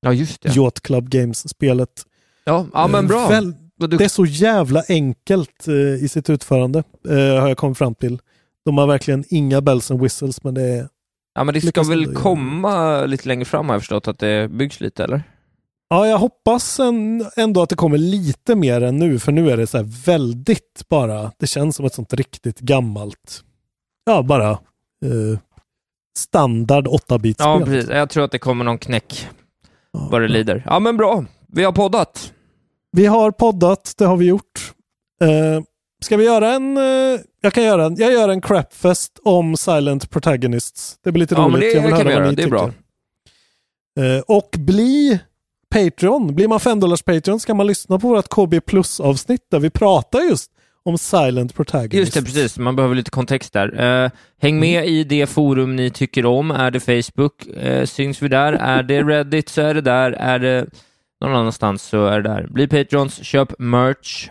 Ja, 0.00 0.12
just 0.12 0.42
det. 0.42 0.56
Yacht 0.56 0.80
Club 0.80 1.08
Games-spelet. 1.08 2.04
Ja, 2.44 2.66
ja 2.72 2.86
men 2.86 3.06
bra. 3.06 3.28
Väl, 3.28 3.54
det 3.76 4.04
är 4.04 4.08
så 4.08 4.24
jävla 4.24 4.82
enkelt 4.88 5.68
eh, 5.68 5.74
i 5.74 6.08
sitt 6.08 6.30
utförande, 6.30 6.82
eh, 7.08 7.40
har 7.40 7.48
jag 7.48 7.56
kommit 7.56 7.78
fram 7.78 7.94
till. 7.94 8.18
De 8.64 8.78
har 8.78 8.86
verkligen 8.86 9.24
inga 9.28 9.60
bells 9.60 9.90
and 9.90 10.00
whistles, 10.00 10.44
men 10.44 10.54
det 10.54 10.62
är... 10.62 10.88
Ja, 11.34 11.44
men 11.44 11.54
det 11.54 11.60
ska 11.60 11.82
väl 11.82 12.14
komma 12.14 13.04
lite 13.04 13.28
längre 13.28 13.44
fram 13.44 13.66
har 13.68 13.74
jag 13.74 13.82
förstått 13.82 14.08
att 14.08 14.18
det 14.18 14.50
byggs 14.50 14.80
lite, 14.80 15.04
eller? 15.04 15.22
Ja, 15.88 16.06
jag 16.06 16.18
hoppas 16.18 16.80
en, 16.80 17.26
ändå 17.36 17.62
att 17.62 17.68
det 17.68 17.76
kommer 17.76 17.98
lite 17.98 18.54
mer 18.54 18.80
än 18.80 18.96
nu, 18.96 19.18
för 19.18 19.32
nu 19.32 19.50
är 19.50 19.56
det 19.56 19.66
så 19.66 19.76
här 19.76 20.04
väldigt 20.06 20.84
bara, 20.88 21.32
det 21.38 21.46
känns 21.46 21.76
som 21.76 21.86
ett 21.86 21.94
sånt 21.94 22.12
riktigt 22.12 22.60
gammalt, 22.60 23.44
ja 24.06 24.22
bara 24.22 24.50
eh, 24.50 25.38
standard 26.18 26.86
8-bit-spel. 26.86 27.46
Ja, 27.60 27.64
precis. 27.64 27.90
Jag 27.90 28.10
tror 28.10 28.24
att 28.24 28.30
det 28.30 28.38
kommer 28.38 28.64
någon 28.64 28.78
knäck 28.78 29.28
vad 29.92 30.20
det 30.22 30.28
lider. 30.28 30.62
Ja, 30.66 30.78
men 30.78 30.96
bra. 30.96 31.24
Vi 31.48 31.64
har 31.64 31.72
poddat. 31.72 32.32
Vi 32.92 33.06
har 33.06 33.30
poddat, 33.30 33.94
det 33.98 34.04
har 34.04 34.16
vi 34.16 34.26
gjort. 34.26 34.72
Eh, 35.22 35.62
ska 36.04 36.16
vi 36.16 36.24
göra 36.24 36.52
en, 36.54 36.76
eh, 36.76 37.20
jag 37.40 37.52
kan 37.52 37.64
göra 37.64 37.84
en, 37.86 37.96
jag 37.96 38.12
gör 38.12 38.28
en 38.28 38.40
crapfest 38.40 39.18
om 39.24 39.56
Silent 39.56 40.10
Protagonists. 40.10 40.98
Det 41.04 41.12
blir 41.12 41.20
lite 41.20 41.34
Ja, 41.34 41.48
men 41.48 41.50
roligt. 41.60 41.72
det 41.72 41.76
jag 41.78 41.82
vill 41.86 41.90
kan 41.96 42.06
höra 42.06 42.08
vi 42.08 42.14
vad 42.14 42.24
göra. 42.24 42.32
Det 42.32 42.42
är 42.42 42.48
bra. 42.50 42.70
Eh, 44.16 44.20
och 44.26 44.48
bli 44.58 45.18
Patreon. 45.70 46.34
Blir 46.34 46.48
man 46.48 46.60
5 46.60 46.80
Patreon 46.80 47.40
ska 47.40 47.54
man 47.54 47.66
lyssna 47.66 47.98
på 47.98 48.08
vårt 48.08 48.28
KB 48.28 48.60
Plus 48.66 49.00
avsnitt 49.00 49.46
där 49.50 49.58
vi 49.58 49.70
pratar 49.70 50.20
just 50.20 50.50
om 50.88 50.98
Silent 50.98 51.54
Protagonists. 51.54 51.94
Just 51.94 52.14
det, 52.14 52.22
precis. 52.22 52.58
Man 52.58 52.76
behöver 52.76 52.94
lite 52.94 53.10
kontext 53.10 53.52
där. 53.52 54.04
Eh, 54.04 54.10
häng 54.40 54.60
med 54.60 54.86
i 54.86 55.04
det 55.04 55.26
forum 55.26 55.76
ni 55.76 55.90
tycker 55.90 56.26
om. 56.26 56.50
Är 56.50 56.70
det 56.70 56.80
Facebook 56.80 57.46
eh, 57.46 57.84
syns 57.84 58.22
vi 58.22 58.28
där. 58.28 58.52
Är 58.52 58.82
det 58.82 59.02
Reddit 59.02 59.48
så 59.48 59.60
är 59.62 59.74
det 59.74 59.80
där. 59.80 60.12
Är 60.12 60.38
det 60.38 60.66
någon 61.24 61.34
annanstans 61.34 61.82
så 61.82 62.06
är 62.06 62.20
det 62.20 62.28
där. 62.28 62.46
Bli 62.50 62.68
Patrons, 62.68 63.24
köp 63.24 63.58
merch. 63.58 64.28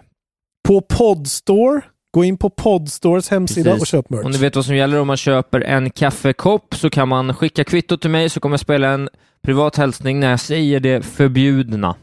På 0.67 0.81
Podstore, 0.81 1.81
gå 2.11 2.23
in 2.23 2.37
på 2.37 2.49
Podstores 2.49 3.29
hemsida 3.29 3.71
Precis. 3.71 3.81
och 3.81 3.87
köp 3.87 4.09
merch. 4.09 4.25
Om 4.25 4.31
ni 4.31 4.37
vet 4.37 4.55
vad 4.55 4.65
som 4.65 4.75
gäller 4.75 4.99
om 4.99 5.07
man 5.07 5.17
köper 5.17 5.61
en 5.61 5.89
kaffekopp 5.89 6.75
så 6.75 6.89
kan 6.89 7.07
man 7.07 7.33
skicka 7.33 7.63
kvitto 7.63 7.97
till 7.97 8.09
mig 8.09 8.29
så 8.29 8.39
kommer 8.39 8.53
jag 8.53 8.59
spela 8.59 8.89
en 8.89 9.09
privat 9.43 9.75
hälsning 9.75 10.19
när 10.19 10.29
jag 10.29 10.39
säger 10.39 10.79
det 10.79 11.05
förbjudna. 11.05 11.95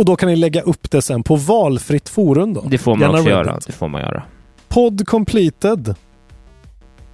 Och 0.00 0.06
då 0.06 0.16
kan 0.16 0.28
ni 0.28 0.36
lägga 0.36 0.60
upp 0.60 0.90
det 0.90 1.02
sen 1.02 1.22
på 1.22 1.36
valfritt 1.36 2.08
forum 2.08 2.54
då. 2.54 2.60
Det 2.60 2.78
får 2.78 2.90
man 2.96 3.00
Gärna 3.00 3.12
också 3.12 3.28
Reddit. 3.30 3.46
göra. 3.46 3.58
Det 3.66 3.72
får 3.72 3.88
man 3.88 4.00
göra. 4.00 4.22
Pod 4.68 5.06
completed. 5.06 5.94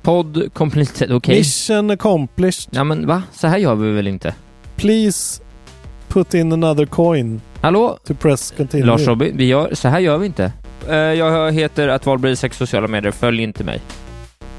Podd 0.02 0.52
completed, 0.54 1.12
okej. 1.12 1.38
Mission 1.38 1.90
accomplished. 1.90 2.68
Ja 2.70 2.84
men 2.84 3.06
va? 3.06 3.22
Så 3.32 3.46
här 3.46 3.58
gör 3.58 3.74
vi 3.74 3.92
väl 3.92 4.06
inte? 4.06 4.34
Please 4.76 5.42
put 6.08 6.34
in 6.34 6.52
another 6.52 6.86
coin 6.86 7.40
Hallå? 7.60 7.98
to 8.06 8.14
press 8.14 8.54
continue. 8.56 8.86
Lars 8.86 9.06
Robin, 9.06 9.36
vi 9.36 9.44
gör, 9.46 9.74
så 9.74 9.88
här 9.88 10.00
gör 10.00 10.18
vi 10.18 10.26
inte. 10.26 10.52
Eh, 10.88 10.94
jag 10.96 11.52
heter 11.52 11.88
att 11.88 12.06
Valberg 12.06 12.32
i 12.32 12.36
sex 12.36 12.56
sociala 12.56 12.88
medier, 12.88 13.12
följ 13.12 13.42
inte 13.42 13.64
mig. 13.64 13.80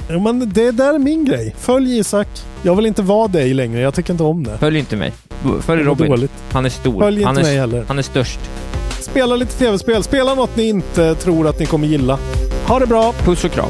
Ja, 0.08 0.20
men 0.20 0.50
det 0.54 0.72
där 0.72 0.94
är 0.94 1.00
min 1.00 1.26
grej. 1.26 1.56
Följ 1.58 1.98
Isak. 1.98 2.28
Jag 2.62 2.76
vill 2.76 2.86
inte 2.86 3.02
vara 3.02 3.28
dig 3.28 3.54
längre. 3.54 3.82
Jag 3.82 3.94
tycker 3.94 4.14
inte 4.14 4.24
om 4.24 4.44
det. 4.44 4.58
Följ 4.58 4.80
inte 4.80 4.96
mig. 4.96 5.14
Följ 5.62 5.84
Robin. 5.84 6.10
dåligt. 6.10 6.32
Han 6.52 6.66
är 6.66 6.70
stor. 6.70 7.00
Följ 7.00 7.24
han, 7.24 7.38
inte 7.38 7.50
är, 7.50 7.52
mig 7.52 7.60
heller. 7.60 7.86
han 7.88 8.00
är 8.00 8.04
störst. 8.04 8.40
Spela 9.00 9.36
lite 9.36 9.58
tv-spel. 9.58 10.04
Spela 10.04 10.36
något 10.36 10.56
ni 10.56 10.64
inte 10.68 11.16
tror 11.16 11.48
att 11.48 11.60
ni 11.60 11.66
kommer 11.66 11.88
gilla. 11.88 12.20
Ha 12.68 12.80
det 12.80 12.88
bra. 12.88 13.14
Puss 13.14 13.44
och 13.44 13.52
kram. 13.52 13.70